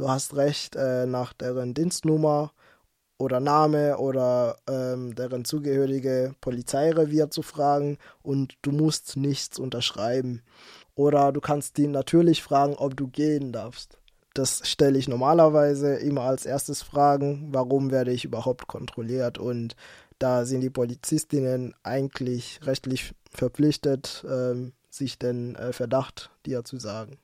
du 0.00 0.08
hast 0.08 0.34
recht, 0.34 0.76
äh, 0.76 1.04
nach 1.06 1.34
deren 1.34 1.74
Dienstnummer 1.74 2.52
oder 3.18 3.38
Name 3.38 3.98
oder 3.98 4.56
ähm, 4.66 5.14
deren 5.14 5.44
zugehörige 5.44 6.34
Polizeirevier 6.40 7.30
zu 7.30 7.42
fragen 7.42 7.98
und 8.22 8.54
du 8.62 8.72
musst 8.72 9.18
nichts 9.18 9.58
unterschreiben. 9.58 10.42
Oder 10.94 11.32
du 11.32 11.40
kannst 11.40 11.76
die 11.76 11.86
natürlich 11.86 12.42
fragen, 12.42 12.74
ob 12.76 12.96
du 12.96 13.08
gehen 13.08 13.52
darfst. 13.52 13.98
Das 14.32 14.66
stelle 14.66 14.98
ich 14.98 15.06
normalerweise 15.06 15.96
immer 15.96 16.22
als 16.22 16.46
erstes 16.46 16.82
Fragen, 16.82 17.48
warum 17.52 17.90
werde 17.90 18.12
ich 18.12 18.24
überhaupt 18.24 18.68
kontrolliert? 18.68 19.36
Und 19.36 19.76
da 20.18 20.46
sind 20.46 20.62
die 20.62 20.70
Polizistinnen 20.70 21.74
eigentlich 21.82 22.60
rechtlich 22.62 23.12
verpflichtet, 23.30 24.24
ähm, 24.26 24.72
sich 24.88 25.18
den 25.18 25.56
äh, 25.56 25.74
Verdacht 25.74 26.30
dir 26.46 26.64
zu 26.64 26.78
sagen. 26.78 27.18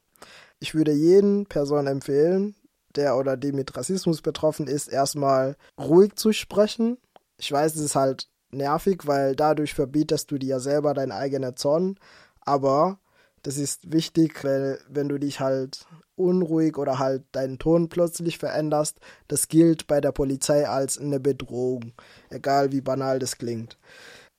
Ich 0.59 0.75
würde 0.75 0.93
jeden 0.93 1.47
Person 1.47 1.87
empfehlen, 1.87 2.55
der 2.97 3.17
oder 3.17 3.37
die 3.37 3.53
mit 3.53 3.77
Rassismus 3.77 4.23
betroffen 4.23 4.67
ist, 4.67 4.89
erstmal 4.89 5.57
ruhig 5.79 6.17
zu 6.17 6.33
sprechen. 6.33 6.99
Ich 7.39 7.51
weiß, 7.53 7.75
es 7.77 7.83
ist 7.83 7.95
halt 7.97 8.29
nervig, 8.51 9.07
weil 9.07 9.37
dadurch 9.37 9.75
verbietest 9.75 10.31
du 10.31 10.39
dir 10.39 10.61
selber 10.61 10.95
deinen 10.95 11.13
eigenen 11.13 11.57
Zorn, 11.57 11.99
aber 12.41 12.99
Das 13.47 13.59
ist 13.59 13.93
wichtig, 13.93 14.43
weil 14.43 14.81
wenn 14.89 15.09
du 15.09 15.19
dich 15.19 15.39
halt 15.39 15.87
unruhig 16.17 16.79
oder 16.79 16.99
halt 16.99 17.23
deinen 17.31 17.61
Ton 17.61 17.89
plötzlich 17.89 18.39
veränderst, 18.39 18.99
das 19.29 19.47
gilt 19.47 19.87
bei 19.87 20.01
der 20.01 20.11
Polizei 20.11 20.69
als 20.69 20.99
eine 20.99 21.21
Bedrohung, 21.21 21.93
egal 22.29 22.73
wie 22.73 22.81
banal 22.81 23.21
das 23.21 23.39
klingt. 23.39 23.79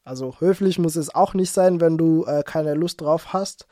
Also 0.03 0.36
höflich 0.39 0.78
muss 0.78 0.97
es 0.97 1.14
auch 1.16 1.34
nicht 1.34 1.53
sein, 1.53 1.80
wenn 1.80 1.97
du 1.97 2.26
äh, 2.26 2.43
keine 2.43 2.74
Lust 2.74 2.99
drauf 2.99 3.32
hast. 3.32 3.66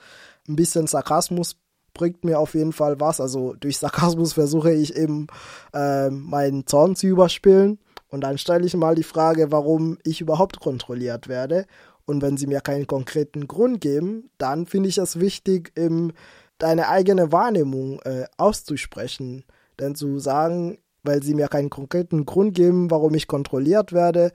Ein 0.48 0.56
bisschen 0.56 0.88
Sarkasmus 0.88 1.58
bringt 1.96 2.24
mir 2.24 2.40
auf 2.40 2.54
jeden 2.54 2.74
Fall 2.74 3.00
was. 3.00 3.20
Also 3.20 3.56
durch 3.60 3.80
Sarkasmus 3.80 4.34
versuche 4.34 4.72
ich 4.72 4.96
eben 4.96 5.26
äh, 5.74 6.12
meinen 6.12 6.68
Zorn 6.68 6.96
zu 6.96 7.08
überspielen. 7.08 7.80
Und 8.10 8.22
dann 8.22 8.38
stelle 8.38 8.66
ich 8.66 8.76
mal 8.76 8.94
die 8.94 9.04
Frage, 9.04 9.52
warum 9.52 9.98
ich 10.04 10.22
überhaupt 10.22 10.60
kontrolliert 10.60 11.28
werde. 11.28 11.66
Und 12.06 12.22
wenn 12.22 12.38
sie 12.38 12.46
mir 12.46 12.62
keinen 12.62 12.86
konkreten 12.86 13.48
Grund 13.48 13.82
geben, 13.82 14.30
dann 14.38 14.68
finde 14.68 14.90
ich 14.90 15.00
es 15.00 15.20
wichtig, 15.20 15.72
eben 15.76 16.14
deine 16.60 16.88
eigene 16.88 17.32
Wahrnehmung 17.32 18.00
äh, 18.04 18.26
auszusprechen. 18.38 19.44
Denn 19.80 19.96
zu 19.96 20.20
sagen, 20.20 20.78
weil 21.04 21.24
sie 21.24 21.34
mir 21.34 21.48
keinen 21.48 21.70
konkreten 21.70 22.26
Grund 22.26 22.54
geben, 22.54 22.92
warum 22.92 23.14
ich 23.16 23.28
kontrolliert 23.28 23.94
werde, 23.94 24.32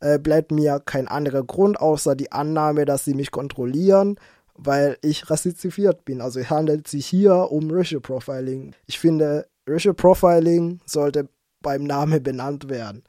äh, 0.00 0.18
bleibt 0.18 0.52
mir 0.52 0.80
kein 0.84 1.08
anderer 1.08 1.44
Grund 1.44 1.80
außer 1.80 2.14
die 2.14 2.32
Annahme, 2.32 2.84
dass 2.84 3.04
sie 3.04 3.14
mich 3.14 3.30
kontrollieren, 3.30 4.16
weil 4.56 4.98
ich 5.02 5.30
rassifiziert 5.30 6.04
bin. 6.04 6.20
Also 6.20 6.40
es 6.40 6.50
handelt 6.50 6.88
sich 6.88 7.06
hier 7.06 7.50
um 7.50 7.70
Racial 7.70 8.00
Profiling. 8.00 8.74
Ich 8.86 8.98
finde, 8.98 9.46
Racial 9.66 9.94
Profiling 9.94 10.80
sollte 10.84 11.28
beim 11.60 11.84
Namen 11.84 12.22
benannt 12.22 12.68
werden. 12.68 13.02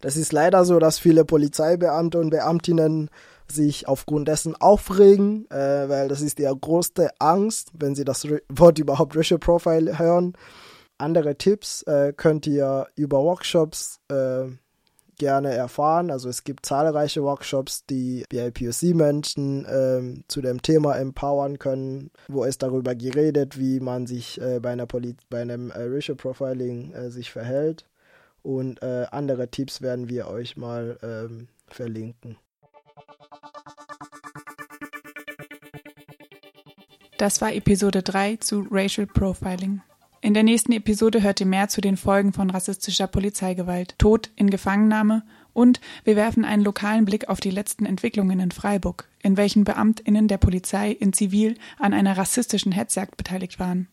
Das 0.00 0.16
ist 0.16 0.32
leider 0.32 0.64
so, 0.64 0.78
dass 0.78 0.98
viele 0.98 1.24
Polizeibeamte 1.24 2.18
und 2.18 2.30
Beamtinnen 2.30 3.10
sich 3.48 3.86
aufgrund 3.86 4.28
dessen 4.28 4.56
aufregen, 4.56 5.50
äh, 5.50 5.88
weil 5.88 6.08
das 6.08 6.22
ist 6.22 6.40
ihre 6.40 6.56
größte 6.56 7.10
Angst, 7.18 7.70
wenn 7.78 7.94
sie 7.94 8.04
das 8.04 8.26
Wort 8.48 8.78
überhaupt 8.78 9.16
Racial 9.16 9.38
Profile 9.38 9.98
hören. 9.98 10.34
Andere 10.98 11.36
Tipps 11.36 11.82
äh, 11.82 12.12
könnt 12.16 12.46
ihr 12.46 12.86
über 12.94 13.22
Workshops 13.22 14.00
äh, 14.08 14.44
gerne 15.20 15.52
erfahren. 15.54 16.10
Also 16.10 16.28
es 16.28 16.42
gibt 16.42 16.66
zahlreiche 16.66 17.22
Workshops, 17.22 17.84
die 17.84 18.24
BIPOC-Menschen 18.30 19.66
ähm, 19.70 20.24
zu 20.26 20.40
dem 20.40 20.62
Thema 20.62 20.96
empowern 20.96 21.58
können, 21.58 22.10
wo 22.26 22.44
es 22.44 22.58
darüber 22.58 22.94
geredet, 22.96 23.58
wie 23.58 23.78
man 23.78 24.06
sich 24.06 24.40
äh, 24.40 24.58
bei, 24.60 24.70
einer 24.70 24.86
Poli 24.86 25.14
bei 25.28 25.42
einem 25.42 25.70
äh, 25.70 25.84
Racial 25.84 26.16
Profiling 26.16 26.92
äh, 26.92 27.10
sich 27.10 27.30
verhält. 27.30 27.86
Und 28.42 28.82
äh, 28.82 29.06
andere 29.10 29.48
Tipps 29.48 29.82
werden 29.82 30.08
wir 30.08 30.26
euch 30.26 30.56
mal 30.56 30.98
ähm, 31.02 31.48
verlinken. 31.68 32.38
Das 37.18 37.42
war 37.42 37.52
Episode 37.52 38.02
3 38.02 38.36
zu 38.36 38.66
Racial 38.70 39.06
Profiling. 39.06 39.82
In 40.22 40.34
der 40.34 40.42
nächsten 40.42 40.72
Episode 40.72 41.22
hört 41.22 41.40
ihr 41.40 41.46
mehr 41.46 41.68
zu 41.68 41.80
den 41.80 41.96
Folgen 41.96 42.34
von 42.34 42.50
rassistischer 42.50 43.06
Polizeigewalt, 43.06 43.94
Tod 43.98 44.28
in 44.36 44.50
Gefangennahme 44.50 45.22
und 45.54 45.80
wir 46.04 46.14
werfen 46.14 46.44
einen 46.44 46.62
lokalen 46.62 47.06
Blick 47.06 47.30
auf 47.30 47.40
die 47.40 47.50
letzten 47.50 47.86
Entwicklungen 47.86 48.38
in 48.38 48.50
Freiburg, 48.50 49.08
in 49.22 49.38
welchen 49.38 49.64
Beamtinnen 49.64 50.28
der 50.28 50.36
Polizei 50.36 50.90
in 50.90 51.14
Zivil 51.14 51.56
an 51.78 51.94
einer 51.94 52.18
rassistischen 52.18 52.70
Hetzjagd 52.70 53.16
beteiligt 53.16 53.58
waren. 53.58 53.88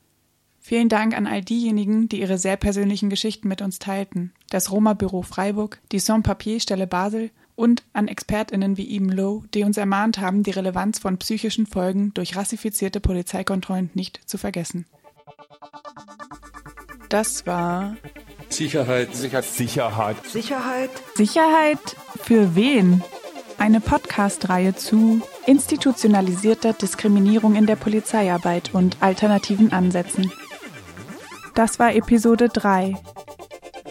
Vielen 0.60 0.90
Dank 0.90 1.16
an 1.16 1.28
all 1.28 1.42
diejenigen, 1.42 2.10
die 2.10 2.20
ihre 2.20 2.38
sehr 2.38 2.58
persönlichen 2.58 3.10
Geschichten 3.10 3.48
mit 3.48 3.62
uns 3.62 3.80
teilten. 3.80 4.34
Das 4.50 4.70
Roma-Büro 4.70 5.22
Freiburg, 5.22 5.80
die 5.94 6.00
Sans-Papier-Stelle 6.00 6.88
Basel 6.88 7.32
und 7.56 7.84
an 7.94 8.10
ExpertInnen 8.10 8.76
wie 8.76 8.90
Eben 8.90 9.08
Low, 9.08 9.46
die 9.54 9.64
uns 9.64 9.78
ermahnt 9.78 10.20
haben, 10.20 10.44
die 10.44 10.52
Relevanz 10.52 11.00
von 11.00 11.18
psychischen 11.20 11.68
Folgen 11.68 12.14
durch 12.16 12.36
rassifizierte 12.36 13.00
Polizeikontrollen 13.00 13.92
nicht 13.94 14.20
zu 14.26 14.38
vergessen. 14.38 14.86
Das 17.10 17.48
war 17.48 17.96
Sicherheit. 18.50 19.16
Sicherheit. 19.16 19.46
Sicherheit. 19.46 20.18
Sicherheit. 20.26 20.90
Sicherheit 21.16 21.80
für 22.22 22.56
wen? 22.56 23.04
Eine 23.58 23.82
Podcast-Reihe 23.82 24.76
zu 24.76 25.22
institutionalisierter 25.46 26.74
Diskriminierung 26.74 27.56
in 27.56 27.66
der 27.66 27.76
Polizeiarbeit 27.76 28.74
und 28.74 28.98
alternativen 29.00 29.72
Ansätzen. 29.72 30.32
Das 31.56 31.80
war 31.80 31.96
Episode 31.96 32.50
3. 32.50 32.96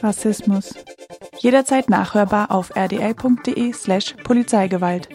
Rassismus. 0.02 0.74
Jederzeit 1.38 1.90
nachhörbar 1.90 2.50
auf 2.50 2.74
rdl.de 2.76 3.72
slash 3.72 4.14
Polizeigewalt. 4.24 5.08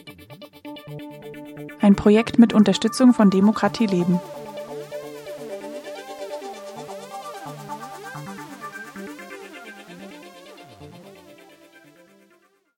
Ein 1.80 1.95
Projekt 1.95 2.39
mit 2.39 2.54
Unterstützung 2.54 3.14
von 3.14 3.30
Demokratie 3.30 3.88
Leben. 3.88 4.20